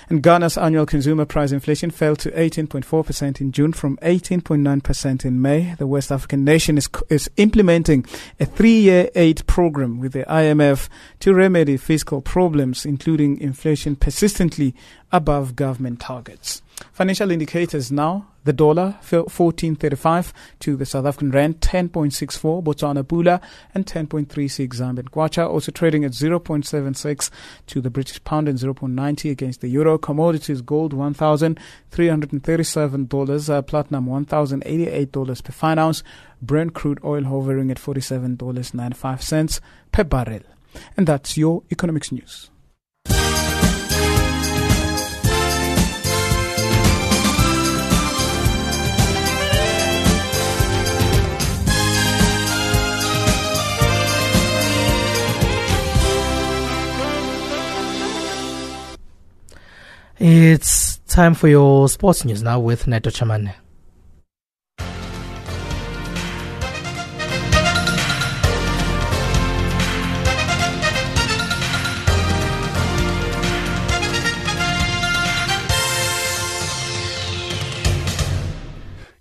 And 0.09 0.23
Ghana's 0.23 0.59
annual 0.59 0.87
consumer 0.87 1.25
price 1.25 1.53
inflation 1.53 1.91
fell 1.91 2.17
to 2.17 2.31
18.4% 2.33 3.41
in 3.41 3.53
June 3.53 3.73
from 3.73 3.97
18.9% 3.99 5.25
in 5.25 5.41
May. 5.41 5.75
The 5.79 5.87
West 5.87 6.13
African 6.13 6.45
nation 6.45 6.77
is, 6.77 6.89
is 7.09 7.31
implementing 7.37 8.05
a 8.39 8.45
three 8.45 8.81
year 8.81 9.09
aid 9.15 9.47
program 9.47 10.01
with 10.01 10.13
the 10.13 10.25
IMF 10.25 10.89
to 11.21 11.35
remedy 11.35 11.77
fiscal 11.77 12.21
problems, 12.21 12.85
including 12.85 13.41
inflation 13.41 13.97
persistently 13.97 14.75
above 15.11 15.57
government 15.57 16.01
targets. 16.01 16.63
Financial 16.93 17.31
indicators 17.31 17.91
now 17.91 18.27
the 18.45 18.53
dollar 18.53 18.97
14.35 19.03 20.33
to 20.61 20.77
the 20.77 20.87
South 20.87 21.07
African 21.07 21.31
rand 21.31 21.61
10.64 21.61 22.63
Botswana 22.63 23.03
pula 23.03 23.41
and 23.75 23.87
10.36 23.87 24.69
Zambian 24.69 25.09
kwacha 25.09 25.49
also 25.49 25.73
trading 25.73 26.05
at 26.05 26.13
0.76 26.13 27.31
to 27.67 27.81
the 27.81 27.89
British 27.91 28.23
pound 28.25 28.47
and 28.49 28.59
0.90 28.59 29.31
against 29.31 29.63
the 29.63 29.69
euro. 29.69 29.97
Commodities 29.99 30.61
gold 30.61 30.93
$1,337 30.93 33.51
uh, 33.51 33.63
platinum 33.63 34.07
$1,088 34.07 35.45
per 35.45 35.53
fine 35.53 35.79
ounce 35.79 36.03
Brent 36.43 36.75
crude 36.75 37.01
oil 37.03 37.25
hovering 37.25 37.71
at 37.71 37.79
$47.95 37.79 39.61
per 39.91 40.05
barrel. 40.05 40.43
And 40.97 41.07
that's 41.07 41.37
your 41.39 41.63
economics 41.71 42.11
news 42.13 42.51
It's 60.19 60.99
time 61.09 61.35
for 61.35 61.49
your 61.49 61.89
sports 61.89 62.25
news 62.25 62.41
now 62.41 62.61
with 62.61 62.87
Neto 62.87 63.11
Chamane. 63.11 63.53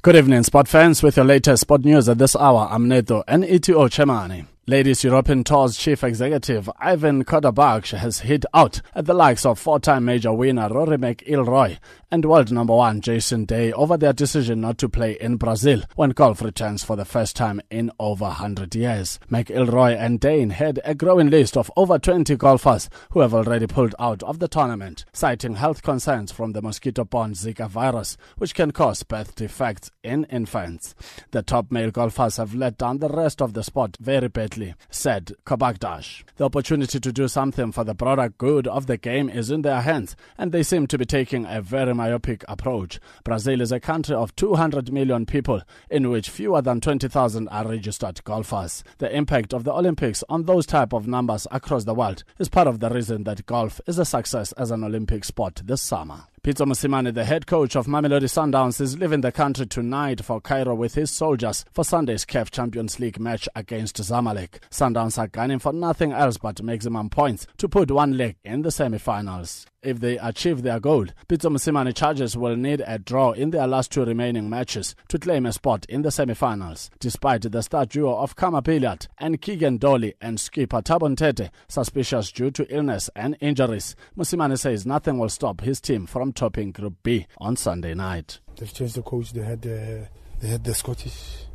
Good 0.04 0.16
evening, 0.16 0.44
sport 0.44 0.68
fans, 0.68 1.02
with 1.02 1.16
your 1.16 1.26
latest 1.26 1.62
sport 1.62 1.86
news 1.86 2.08
at 2.08 2.20
this 2.20 2.36
hour. 2.36 2.68
I'm 2.70 2.88
Neto, 2.88 3.24
NETO 3.28 3.88
Chamane. 3.88 4.53
Ladies 4.66 5.04
European 5.04 5.44
Tour's 5.44 5.76
chief 5.76 6.06
executive 6.06 6.70
Ivan 6.80 7.26
Khodabakhsh 7.26 7.98
has 7.98 8.20
hit 8.20 8.46
out 8.54 8.80
at 8.96 9.06
the 9.06 9.14
likes 9.14 9.46
of 9.46 9.60
four-time 9.60 10.06
major 10.06 10.32
winner 10.32 10.70
Rory 10.70 10.96
McIlroy 10.96 11.80
and 12.10 12.24
world 12.24 12.50
number 12.50 12.74
one 12.74 13.02
Jason 13.02 13.44
Day 13.44 13.74
over 13.74 13.98
their 13.98 14.14
decision 14.14 14.62
not 14.62 14.78
to 14.78 14.88
play 14.88 15.18
in 15.20 15.36
Brazil 15.36 15.82
when 15.96 16.12
golf 16.12 16.42
returns 16.42 16.82
for 16.82 16.96
the 16.96 17.04
first 17.04 17.36
time 17.36 17.60
in 17.72 17.92
over 18.00 18.24
100 18.24 18.74
years. 18.74 19.20
McIlroy 19.30 19.98
and 20.00 20.22
Dane 20.22 20.52
had 20.52 20.80
a 20.86 20.96
growing 20.96 21.30
list 21.30 21.58
of 21.58 21.70
over 21.76 22.00
20 22.00 22.38
golfers 22.38 22.88
who 23.10 23.20
have 23.20 23.34
already 23.34 23.68
pulled 23.68 23.96
out 24.00 24.24
of 24.24 24.40
the 24.40 24.48
tournament, 24.48 25.04
citing 25.12 25.56
health 25.56 25.82
concerns 25.82 26.32
from 26.32 26.54
the 26.54 26.62
mosquito-borne 26.62 27.34
Zika 27.34 27.68
virus, 27.68 28.16
which 28.38 28.56
can 28.56 28.72
cause 28.72 29.04
birth 29.04 29.36
defects 29.36 29.92
in 30.04 30.24
infants. 30.26 30.96
The 31.32 31.42
top 31.42 31.70
male 31.70 31.92
golfers 31.92 32.38
have 32.38 32.54
let 32.56 32.78
down 32.78 33.00
the 33.00 33.10
rest 33.10 33.42
of 33.42 33.54
the 33.54 33.64
sport 33.64 33.98
very 34.00 34.28
badly, 34.28 34.53
said 34.90 35.34
Khodabakhsh. 35.46 36.24
The 36.38 36.46
opportunity 36.46 37.00
to 37.00 37.12
do 37.12 37.28
something 37.28 37.72
for 37.72 37.84
the 37.84 37.94
broader 37.94 38.30
good 38.30 38.68
of 38.68 38.88
the 38.88 38.98
game 38.98 39.30
is 39.30 39.50
in 39.50 39.62
their 39.62 39.82
hands, 39.82 40.16
and 40.38 40.52
they 40.52 40.64
seem 40.64 40.88
to 40.88 40.98
be 40.98 41.06
taking 41.06 41.46
a 41.46 41.62
very 41.62 41.94
myopic 41.94 42.44
approach. 42.48 43.00
Brazil 43.24 43.62
is 43.62 43.72
a 43.72 43.80
country 43.80 44.16
of 44.16 44.36
200 44.36 44.92
million 44.92 45.26
people, 45.26 45.62
in 45.90 46.10
which 46.10 46.30
fewer 46.30 46.62
than 46.62 46.82
20,000 46.82 47.48
are 47.50 47.68
registered 47.68 48.24
golfers. 48.24 48.84
The 48.98 49.16
impact 49.16 49.54
of 49.54 49.64
the 49.64 49.74
Olympics 49.74 50.24
on 50.30 50.44
those 50.44 50.66
type 50.66 50.94
of 50.94 51.08
numbers 51.08 51.48
across 51.52 51.84
the 51.86 51.96
world 51.96 52.24
is 52.40 52.50
part 52.50 52.68
of 52.68 52.80
the 52.80 52.90
reason 52.90 53.24
that 53.24 53.46
golf 53.46 53.82
is 53.88 54.00
a 54.00 54.06
success 54.06 54.52
as 54.54 54.72
an 54.72 54.84
Olympic 54.84 55.24
sport 55.26 55.62
this 55.66 55.82
summer. 55.82 56.26
Pitso 56.44 56.66
Mosimane, 56.66 57.14
the 57.14 57.24
head 57.24 57.48
coach 57.48 57.74
of 57.74 57.88
Mamelodi 57.88 58.28
Sundowns, 58.28 58.82
is 58.82 58.98
leaving 58.98 59.22
the 59.22 59.32
country 59.32 59.66
tonight 59.66 60.26
for 60.26 60.42
Cairo 60.42 60.76
with 60.76 60.94
his 60.94 61.10
soldiers 61.10 61.64
for 61.72 61.86
Sunday's 61.86 62.26
CAF 62.26 62.52
Champions 62.52 63.00
League 63.00 63.18
match 63.18 63.48
against 63.56 63.96
Zamalek. 63.96 64.60
Sundowns 64.70 65.18
are 65.18 65.28
gunning 65.28 65.60
for 65.60 65.72
nothing 65.72 66.12
else 66.12 66.38
but 66.38 66.62
maximum 66.62 67.10
points 67.10 67.48
to 67.56 67.70
put 67.70 67.90
one 67.90 68.18
leg 68.18 68.36
in 68.44 68.62
the 68.62 68.72
semi-finals. 68.72 69.68
If 69.84 70.00
they 70.00 70.18
achieve 70.18 70.64
their 70.64 70.80
goal, 70.80 71.08
Pitso 71.28 71.52
Mosimane 71.52 71.94
Chargers 71.94 72.38
will 72.38 72.56
need 72.56 72.82
a 72.88 72.98
draw 72.98 73.34
in 73.34 73.52
their 73.52 73.68
last 73.68 73.92
two 73.92 74.06
remaining 74.06 74.50
matches 74.50 74.96
to 75.10 75.20
claim 75.20 75.46
a 75.46 75.52
spot 75.52 75.86
in 75.90 76.04
the 76.04 76.12
semi-finals. 76.12 76.90
Despite 77.00 77.52
the 77.52 77.62
star 77.62 77.86
duo 77.86 78.16
of 78.16 78.36
Khama 78.36 78.62
Billiat 78.62 79.08
and 79.18 79.42
Keegan 79.42 79.78
Dolly 79.78 80.14
and 80.22 80.40
skipper 80.40 80.82
Thabo 80.82 81.14
Nthethe 81.14 81.50
suspicious 81.68 82.32
due 82.32 82.50
to 82.52 82.74
illness 82.74 83.10
and 83.16 83.36
injuries, 83.42 83.96
Mosimane 84.18 84.58
says 84.58 84.86
nothing 84.86 85.18
will 85.18 85.30
stop 85.30 85.62
his 85.62 85.82
team 85.82 86.06
from 86.06 86.32
topping 86.32 86.72
Group 86.72 86.96
B 87.04 87.28
on 87.38 87.58
Sunday 87.58 87.94
night. 87.94 88.40
They've 88.56 88.74
changed 88.74 88.96
the 88.96 89.02
coach. 89.02 89.34
They 89.34 89.44
had 89.44 89.62
the, 89.62 90.08
they 90.40 90.48
had 90.48 90.64
the 90.64 90.74
Scottish 90.74 91.46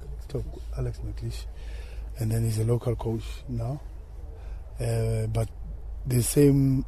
Alex 0.77 1.01
McLeish, 1.05 1.47
and 2.19 2.31
then 2.31 2.45
he's 2.45 2.59
a 2.59 2.65
local 2.65 2.95
coach 2.95 3.25
now. 3.49 3.81
Uh, 4.79 5.27
but 5.29 5.49
the 6.07 6.23
same, 6.23 6.85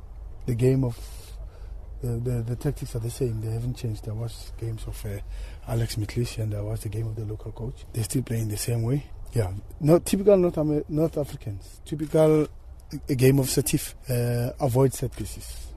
the 0.46 0.54
game 0.54 0.84
of 0.84 0.98
the, 2.02 2.42
the, 2.46 2.56
tactics 2.56 2.94
are 2.96 3.00
the 3.00 3.10
same. 3.10 3.40
They 3.40 3.50
haven't 3.50 3.76
changed. 3.76 4.04
There 4.04 4.14
was 4.14 4.52
games 4.58 4.84
of 4.86 5.04
uh, 5.04 5.18
Alex 5.68 5.96
McLeish 5.96 6.38
and 6.38 6.52
there 6.52 6.62
was 6.62 6.80
the 6.80 6.88
game 6.88 7.06
of 7.06 7.16
the 7.16 7.24
local 7.24 7.52
coach. 7.52 7.84
They're 7.92 8.04
still 8.04 8.22
playing 8.22 8.48
the 8.48 8.56
same 8.56 8.82
way. 8.82 9.04
Yeah, 9.32 9.52
not 9.80 10.06
typical 10.06 10.36
North, 10.36 10.58
Amer- 10.58 10.84
North 10.88 11.16
Africans. 11.18 11.80
Typical 11.84 12.48
a 13.08 13.14
game 13.14 13.38
of 13.38 13.46
Setif. 13.46 13.94
Uh, 14.08 14.52
avoid 14.60 14.92
set 14.94 15.14
pieces. 15.14 15.68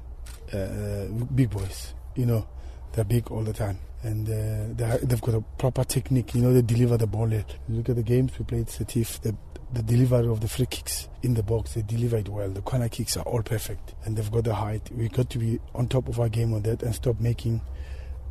Uh, 0.52 1.06
big 1.34 1.50
boys, 1.50 1.94
you 2.16 2.26
know, 2.26 2.48
they're 2.94 3.04
big 3.04 3.32
all 3.32 3.44
the 3.44 3.54
time. 3.54 3.80
And 4.04 4.30
uh, 4.30 4.98
they've 5.02 5.22
got 5.22 5.36
a 5.36 5.42
proper 5.58 5.84
technique, 5.84 6.36
you 6.36 6.42
know, 6.42 6.54
they 6.54 6.62
deliver 6.62 6.98
the 6.98 7.08
ball. 7.08 7.28
Look 7.70 7.90
at 7.90 7.96
the 7.96 8.04
games 8.04 8.38
we 8.38 8.46
played 8.46 8.68
Setif, 8.68 9.22
the 9.22 9.36
the 9.74 9.82
delivery 9.82 10.28
of 10.28 10.40
the 10.40 10.48
free 10.48 10.68
kicks 10.68 11.10
in 11.24 11.34
the 11.34 11.44
box, 11.44 11.74
they 11.74 11.82
deliver 11.82 12.18
it 12.18 12.30
well. 12.30 12.50
The 12.50 12.62
corner 12.62 12.90
kicks 12.90 13.18
are 13.18 13.24
all 13.24 13.42
perfect, 13.42 13.96
and 14.06 14.16
they've 14.16 14.32
got 14.32 14.44
the 14.44 14.54
height. 14.54 14.90
We 14.92 15.10
got 15.10 15.30
to 15.32 15.40
be 15.40 15.60
on 15.74 15.88
top 15.88 16.08
of 16.08 16.20
our 16.20 16.30
game 16.30 16.54
on 16.54 16.62
that 16.64 16.84
and 16.84 16.94
stop 16.94 17.20
making 17.20 17.62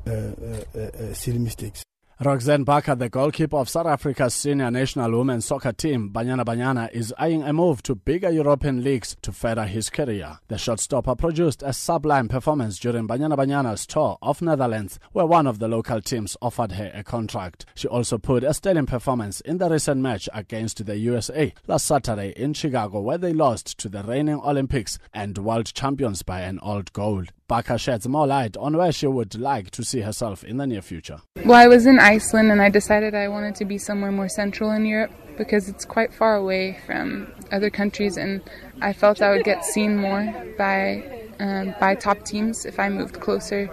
uh, 0.06 0.10
uh, 0.10 0.78
uh, 0.78 1.14
silly 1.14 1.38
mistakes. 1.38 1.82
Roxanne 2.24 2.62
Barker, 2.62 2.94
the 2.94 3.08
goalkeeper 3.08 3.56
of 3.56 3.68
South 3.68 3.86
Africa's 3.86 4.32
senior 4.32 4.70
national 4.70 5.10
women's 5.10 5.44
soccer 5.44 5.72
team, 5.72 6.08
Banyana 6.10 6.44
Banyana, 6.44 6.88
is 6.92 7.12
eyeing 7.18 7.42
a 7.42 7.52
move 7.52 7.82
to 7.82 7.96
bigger 7.96 8.30
European 8.30 8.84
leagues 8.84 9.16
to 9.22 9.32
further 9.32 9.64
his 9.64 9.90
career. 9.90 10.38
The 10.46 10.54
shotstopper 10.54 11.18
produced 11.18 11.64
a 11.64 11.72
sublime 11.72 12.28
performance 12.28 12.78
during 12.78 13.08
Banyana 13.08 13.36
Banyana's 13.36 13.88
tour 13.88 14.18
of 14.22 14.40
Netherlands, 14.40 15.00
where 15.10 15.26
one 15.26 15.48
of 15.48 15.58
the 15.58 15.66
local 15.66 16.00
teams 16.00 16.36
offered 16.40 16.72
her 16.72 16.92
a 16.94 17.02
contract. 17.02 17.66
She 17.74 17.88
also 17.88 18.18
put 18.18 18.44
a 18.44 18.54
sterling 18.54 18.86
performance 18.86 19.40
in 19.40 19.58
the 19.58 19.68
recent 19.68 20.00
match 20.00 20.28
against 20.32 20.86
the 20.86 20.96
USA 20.98 21.52
last 21.66 21.86
Saturday 21.86 22.34
in 22.36 22.52
Chicago, 22.54 23.00
where 23.00 23.18
they 23.18 23.32
lost 23.32 23.78
to 23.78 23.88
the 23.88 24.04
reigning 24.04 24.40
Olympics 24.44 25.00
and 25.12 25.36
world 25.38 25.74
champions 25.74 26.22
by 26.22 26.42
an 26.42 26.60
old 26.60 26.92
goal. 26.92 27.24
Barker 27.52 27.76
sheds 27.76 28.08
more 28.08 28.26
light 28.26 28.56
on 28.56 28.78
where 28.78 28.90
she 28.90 29.06
would 29.06 29.38
like 29.38 29.70
to 29.72 29.84
see 29.84 30.00
herself 30.00 30.42
in 30.42 30.56
the 30.56 30.66
near 30.66 30.80
future. 30.80 31.18
Well, 31.44 31.52
I 31.52 31.68
was 31.68 31.84
in 31.84 31.98
Iceland 31.98 32.50
and 32.50 32.62
I 32.62 32.70
decided 32.70 33.14
I 33.14 33.28
wanted 33.28 33.56
to 33.56 33.66
be 33.66 33.76
somewhere 33.76 34.10
more 34.10 34.30
central 34.30 34.70
in 34.70 34.86
Europe 34.86 35.12
because 35.36 35.68
it's 35.68 35.84
quite 35.84 36.14
far 36.14 36.34
away 36.34 36.80
from 36.86 37.30
other 37.50 37.68
countries 37.68 38.16
and 38.16 38.40
I 38.80 38.94
felt 38.94 39.20
I 39.20 39.32
would 39.32 39.44
get 39.44 39.66
seen 39.66 39.98
more 39.98 40.32
by 40.56 41.04
um, 41.40 41.74
by 41.78 41.94
top 41.94 42.24
teams 42.24 42.64
if 42.64 42.80
I 42.80 42.88
moved 42.88 43.20
closer 43.20 43.68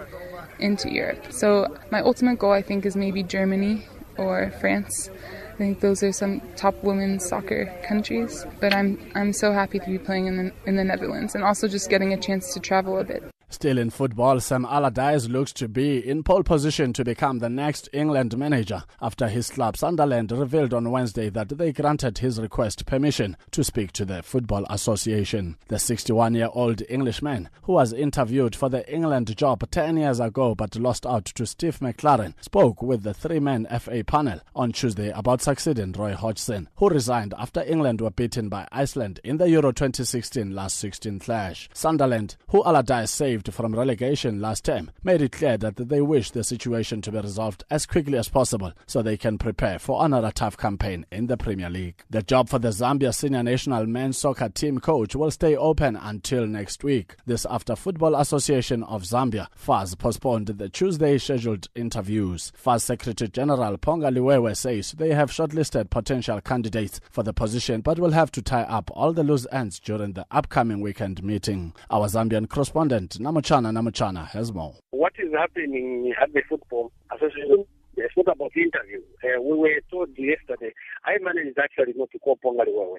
into 0.58 0.92
Europe. 0.92 1.32
So 1.32 1.74
my 1.90 2.02
ultimate 2.02 2.38
goal 2.38 2.52
I 2.52 2.60
think 2.60 2.84
is 2.84 2.96
maybe 2.96 3.22
Germany 3.22 3.86
or 4.18 4.52
France. 4.60 5.08
I 5.54 5.56
think 5.56 5.80
those 5.80 6.02
are 6.02 6.12
some 6.12 6.42
top 6.54 6.84
women's 6.84 7.26
soccer 7.26 7.74
countries, 7.88 8.44
but 8.60 8.74
I'm 8.74 8.98
I'm 9.14 9.32
so 9.32 9.54
happy 9.54 9.78
to 9.78 9.86
be 9.86 9.96
playing 9.96 10.26
in 10.26 10.36
the 10.36 10.52
in 10.66 10.76
the 10.76 10.84
Netherlands 10.84 11.34
and 11.34 11.42
also 11.42 11.66
just 11.66 11.88
getting 11.88 12.12
a 12.12 12.18
chance 12.18 12.52
to 12.52 12.60
travel 12.60 12.98
a 12.98 13.04
bit. 13.04 13.22
Still 13.52 13.78
in 13.78 13.90
football, 13.90 14.38
Sam 14.38 14.64
Allardyce 14.64 15.28
looks 15.28 15.52
to 15.54 15.66
be 15.66 15.98
in 16.08 16.22
pole 16.22 16.44
position 16.44 16.92
to 16.92 17.04
become 17.04 17.40
the 17.40 17.50
next 17.50 17.88
England 17.92 18.38
manager 18.38 18.84
after 19.02 19.26
his 19.26 19.50
club 19.50 19.76
Sunderland 19.76 20.30
revealed 20.30 20.72
on 20.72 20.90
Wednesday 20.90 21.30
that 21.30 21.48
they 21.48 21.72
granted 21.72 22.18
his 22.18 22.40
request 22.40 22.86
permission 22.86 23.36
to 23.50 23.64
speak 23.64 23.90
to 23.92 24.04
the 24.04 24.22
Football 24.22 24.64
Association. 24.70 25.56
The 25.66 25.80
61 25.80 26.34
year 26.34 26.48
old 26.52 26.82
Englishman, 26.88 27.48
who 27.62 27.72
was 27.72 27.92
interviewed 27.92 28.54
for 28.54 28.68
the 28.68 28.88
England 28.90 29.36
job 29.36 29.68
10 29.68 29.96
years 29.96 30.20
ago 30.20 30.54
but 30.54 30.76
lost 30.76 31.04
out 31.04 31.24
to 31.24 31.44
Steve 31.44 31.80
McClaren, 31.80 32.34
spoke 32.40 32.80
with 32.82 33.02
the 33.02 33.12
three 33.12 33.40
man 33.40 33.66
FA 33.80 34.04
panel 34.04 34.40
on 34.54 34.70
Tuesday 34.70 35.10
about 35.10 35.42
succeeding 35.42 35.90
Roy 35.90 36.14
Hodgson, 36.14 36.68
who 36.76 36.88
resigned 36.88 37.34
after 37.36 37.64
England 37.64 38.00
were 38.00 38.10
beaten 38.10 38.48
by 38.48 38.68
Iceland 38.70 39.18
in 39.24 39.38
the 39.38 39.50
Euro 39.50 39.72
2016 39.72 40.54
last 40.54 40.76
16 40.78 41.18
clash. 41.18 41.68
Sunderland, 41.74 42.36
who 42.48 42.62
Allardyce 42.62 43.10
saved 43.10 43.39
from 43.48 43.74
relegation 43.74 44.40
last 44.40 44.64
term, 44.64 44.90
made 45.02 45.22
it 45.22 45.32
clear 45.32 45.56
that 45.56 45.76
they 45.76 46.00
wish 46.00 46.30
the 46.30 46.44
situation 46.44 47.00
to 47.02 47.12
be 47.12 47.20
resolved 47.20 47.64
as 47.70 47.86
quickly 47.86 48.18
as 48.18 48.28
possible 48.28 48.72
so 48.86 49.02
they 49.02 49.16
can 49.16 49.38
prepare 49.38 49.78
for 49.78 50.04
another 50.04 50.30
tough 50.30 50.56
campaign 50.56 51.06
in 51.10 51.26
the 51.26 51.36
Premier 51.36 51.70
League. 51.70 52.02
The 52.10 52.22
job 52.22 52.48
for 52.48 52.58
the 52.58 52.68
Zambia 52.68 53.14
senior 53.14 53.42
national 53.42 53.86
men's 53.86 54.18
soccer 54.18 54.48
team 54.48 54.78
coach 54.78 55.14
will 55.14 55.30
stay 55.30 55.56
open 55.56 55.96
until 55.96 56.46
next 56.46 56.84
week. 56.84 57.16
This 57.26 57.46
after 57.48 57.76
Football 57.76 58.14
Association 58.16 58.82
of 58.82 59.02
Zambia, 59.02 59.46
FAZ, 59.54 59.94
postponed 59.94 60.48
the 60.48 60.68
Tuesday 60.68 61.18
scheduled 61.18 61.68
interviews. 61.74 62.52
FAZ 62.56 62.84
Secretary 62.84 63.28
General 63.28 63.78
Ponga 63.78 64.12
Liwewe 64.12 64.56
says 64.56 64.92
they 64.92 65.14
have 65.14 65.30
shortlisted 65.30 65.90
potential 65.90 66.40
candidates 66.40 67.00
for 67.10 67.22
the 67.22 67.32
position 67.32 67.80
but 67.80 67.98
will 67.98 68.10
have 68.10 68.30
to 68.32 68.42
tie 68.42 68.62
up 68.62 68.90
all 68.92 69.12
the 69.12 69.22
loose 69.24 69.46
ends 69.52 69.78
during 69.78 70.12
the 70.12 70.26
upcoming 70.30 70.80
weekend 70.80 71.22
meeting. 71.22 71.72
Our 71.90 72.06
Zambian 72.08 72.48
correspondent 72.48 73.18
Namuchana 73.18 73.29
Namuchana 73.30 74.26
has 74.28 74.52
more. 74.52 74.74
What 74.90 75.12
is 75.18 75.32
happening 75.32 76.12
at 76.20 76.32
the 76.32 76.42
Football 76.48 76.92
Association 77.14 77.66
it's 77.96 78.16
not 78.16 78.32
about 78.32 78.52
the 78.54 78.62
interview. 78.62 79.02
Uh, 79.20 79.40
we 79.42 79.56
were 79.58 79.80
told 79.90 80.10
yesterday, 80.16 80.72
I 81.04 81.18
managed 81.20 81.58
actually 81.58 81.92
not 81.96 82.10
to 82.12 82.18
call 82.18 82.38
Ponga 82.38 82.64
Liwewe. 82.64 82.96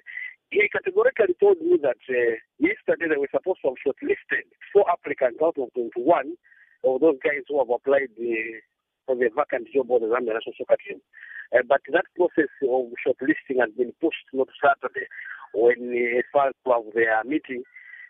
He 0.52 0.68
categorically 0.70 1.36
told 1.40 1.58
me 1.62 1.80
that 1.82 2.02
uh, 2.12 2.36
yesterday 2.60 3.08
they 3.10 3.18
were 3.18 3.32
supposed 3.32 3.64
to 3.64 3.72
have 3.72 3.80
shortlisted 3.82 4.46
four 4.74 4.86
applicants 4.92 5.40
out 5.42 5.58
of 5.58 5.72
21 5.74 6.36
of 6.84 7.02
those 7.02 7.18
guys 7.24 7.48
who 7.48 7.58
have 7.60 7.72
applied 7.72 8.12
the, 8.18 8.60
for 9.08 9.16
the 9.16 9.30
vacant 9.32 9.68
job 9.74 9.90
on 9.90 10.02
the 10.04 10.12
Zambia 10.12 10.36
national 10.36 10.58
soccer 10.60 10.78
team. 10.84 11.00
Uh, 11.56 11.64
but 11.68 11.82
that 11.92 12.06
process 12.20 12.52
of 12.68 12.92
shortlisting 13.00 13.64
has 13.64 13.72
been 13.78 13.94
pushed 14.04 14.28
not 14.34 14.52
Saturday 14.60 15.08
when 15.56 15.80
uh, 15.96 16.22
fans 16.36 16.56
have 16.68 16.88
their 16.94 17.24
meeting. 17.24 17.64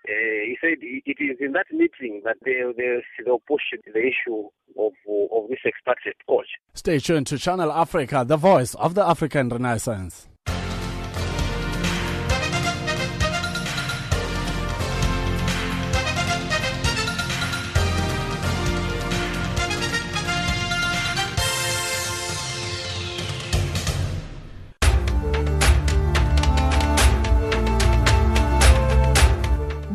Uh, 0.07 0.13
he 0.45 0.57
said 0.59 0.77
it 0.81 1.17
is 1.19 1.37
in 1.39 1.51
that 1.51 1.67
meeting 1.71 2.21
that 2.25 2.37
they, 2.43 2.61
they, 2.75 3.01
they'll 3.23 3.43
push 3.47 3.61
the 3.71 3.99
issue 3.99 4.47
of, 4.79 4.93
of 5.31 5.49
this 5.49 5.59
expatriate 5.65 6.17
coach. 6.27 6.47
Stay 6.73 6.97
tuned 6.97 7.27
to 7.27 7.37
Channel 7.37 7.71
Africa, 7.71 8.23
the 8.27 8.37
voice 8.37 8.73
of 8.75 8.95
the 8.95 9.05
African 9.05 9.49
Renaissance. 9.49 10.27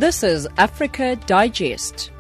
This 0.07 0.22
is 0.22 0.46
Africa 0.57 1.16
Digest. 1.26 2.12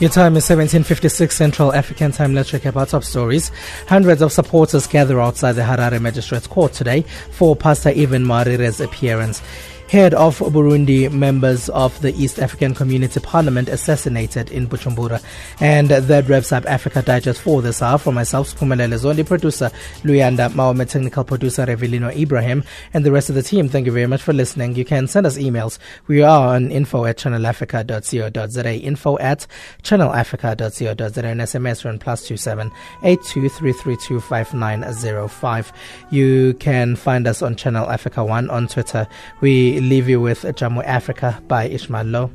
Your 0.00 0.08
time 0.08 0.34
is 0.34 0.48
1756 0.48 1.36
Central 1.36 1.74
African 1.74 2.10
Time. 2.10 2.32
Let's 2.32 2.48
check 2.48 2.64
out 2.64 2.88
top 2.88 3.04
stories. 3.04 3.50
Hundreds 3.86 4.22
of 4.22 4.32
supporters 4.32 4.86
gather 4.86 5.20
outside 5.20 5.52
the 5.52 5.62
Harare 5.62 6.00
Magistrates 6.00 6.46
Court 6.46 6.72
today 6.72 7.02
for 7.32 7.54
Pastor 7.54 7.90
Evan 7.90 8.24
Mawarire's 8.24 8.80
appearance 8.80 9.42
head 9.88 10.14
of 10.14 10.38
Burundi 10.38 11.12
members 11.12 11.68
of 11.68 12.00
the 12.02 12.12
East 12.14 12.38
African 12.38 12.74
Community 12.74 13.20
Parliament 13.20 13.68
assassinated 13.68 14.50
in 14.50 14.66
Bujumbura. 14.66 15.22
And 15.60 15.88
that 15.88 16.28
wraps 16.28 16.52
up 16.52 16.66
Africa 16.66 17.02
Digest 17.02 17.40
for 17.40 17.62
this 17.62 17.80
hour. 17.82 17.98
For 17.98 18.12
myself, 18.12 18.54
Spumelele 18.54 18.98
Zondi, 18.98 19.24
producer 19.24 19.70
Luyanda 20.02 20.50
Maome, 20.50 20.88
technical 20.88 21.24
producer 21.24 21.66
Revelino 21.66 22.14
Ibrahim, 22.16 22.64
and 22.94 23.04
the 23.04 23.12
rest 23.12 23.28
of 23.28 23.34
the 23.34 23.42
team, 23.42 23.68
thank 23.68 23.86
you 23.86 23.92
very 23.92 24.06
much 24.06 24.22
for 24.22 24.32
listening. 24.32 24.74
You 24.74 24.84
can 24.84 25.06
send 25.06 25.26
us 25.26 25.38
emails. 25.38 25.78
We 26.06 26.22
are 26.22 26.54
on 26.54 26.70
info 26.70 27.04
at 27.04 27.18
channelafrica.co.za, 27.18 28.74
info 28.74 29.18
at 29.18 29.46
channelafrica.co.za, 29.82 31.26
and 31.26 31.40
SMS 31.40 31.86
on 31.86 31.98
plus 31.98 32.26
two 32.26 32.36
seven 32.36 32.70
eight 33.02 33.22
two 33.22 33.48
three 33.48 33.72
three 33.72 33.96
two 33.96 34.20
five 34.20 34.52
nine 34.52 34.84
zero 34.92 35.28
five. 35.28 35.72
You 36.10 36.54
can 36.54 36.96
find 36.96 37.26
us 37.26 37.42
on 37.42 37.56
Channel 37.56 37.90
Africa 37.90 38.24
1 38.24 38.50
on 38.50 38.68
Twitter. 38.68 39.06
We 39.40 39.75
leave 39.80 40.08
you 40.08 40.20
with 40.20 40.42
Jamu 40.56 40.82
Africa 40.84 41.40
by 41.48 41.68
Ismaël 41.68 42.10
Lô. 42.10 42.30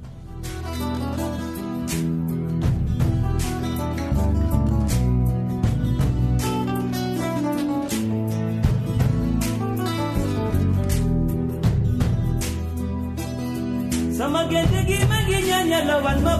sama 14.17 14.45
gente 14.51 14.79
gi 14.87 14.97
ma 15.09 15.17
ngi 15.25 15.39
ñaan 15.49 15.65
yàlla 15.71 15.95
wan 16.05 16.19
ma 16.25 16.33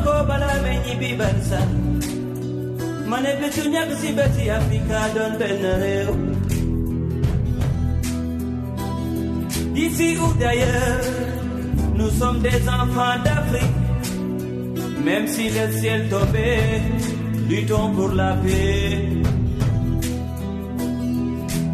D'ici 9.74 10.18
ou 10.18 10.34
d'ailleurs, 10.40 11.02
nous 11.96 12.10
sommes 12.10 12.40
des 12.42 12.68
enfants 12.68 13.18
d'Afrique. 13.24 13.78
Même 15.06 15.28
si 15.28 15.50
le 15.50 15.72
ciel 15.80 16.10
tombait, 16.10 16.82
luttons 17.50 17.92
pour 17.96 18.10
la 18.10 18.34
paix. 18.44 19.08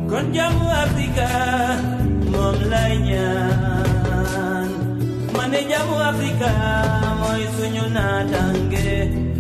Kon 0.10 0.32
jamu 0.34 0.66
Afrika, 0.84 1.28
mom 2.32 2.56
lay 2.72 2.94
ñaan. 3.08 4.70
Mané 5.36 5.60
jamu 5.70 5.96
Afrika, 6.12 6.52
moy 7.20 7.44
suñu 7.56 7.86
natangue. 7.92 9.37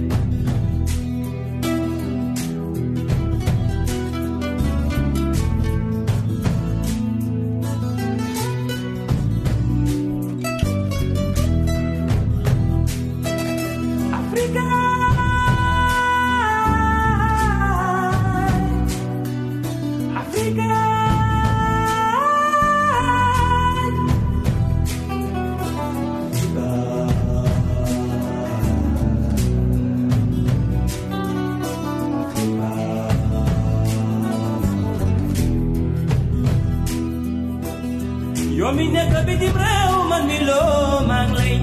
Bitim 39.27 39.55
réew 39.63 39.93
man 40.09 40.23
mi 40.29 40.37
loo 40.49 41.05
maa 41.09 41.23
ngi 41.29 41.35
lay 41.39 41.55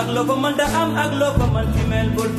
ak 0.00 0.06
loo 0.14 0.24
ko 0.28 0.34
mën 0.42 0.54
da 0.60 0.66
am 0.80 0.90
ak 1.04 1.12
loo 1.20 1.32
ko 1.38 1.44
mën 1.54 1.66
fi 1.74 1.82
mel 1.90 2.08
bul 2.14 2.30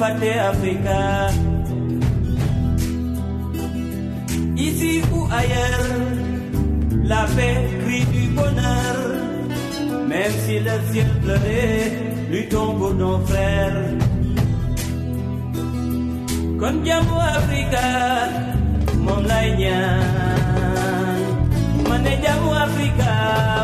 ici 4.65 4.91
ou 5.15 5.21
ailleurs 5.39 5.91
la 7.11 7.21
paix 7.35 7.57
crie 7.81 8.05
du 8.13 8.23
bonheur. 8.37 8.97
Même 10.09 10.31
si 10.43 10.57
le 10.59 10.71
ciel 10.91 11.07
pleurait 11.21 11.91
luttons 12.31 12.73
pour 12.79 12.93
nos 12.95 13.19
frères 13.29 13.77
kon 16.59 16.75
jàmmu 16.85 17.17
Afrika 17.37 17.85
moom 19.05 19.21
lay 19.29 19.47
ñaan 19.61 20.28
Mane 21.89 22.13
jamu 22.23 22.49
jàmm 22.51 22.61
Afrika 22.63 23.11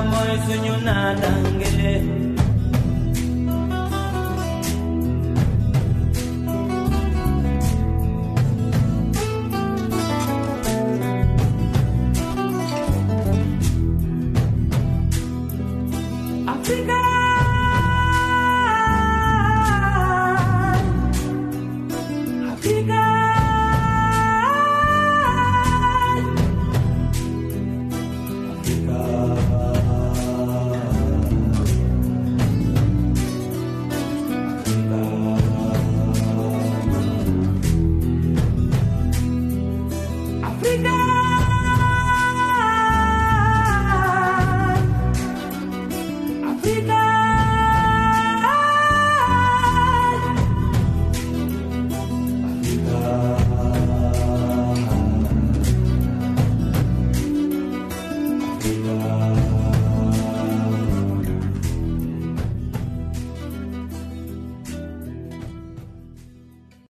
mooy 0.09 0.33
suñu 0.45 0.75
naataange 0.85 1.71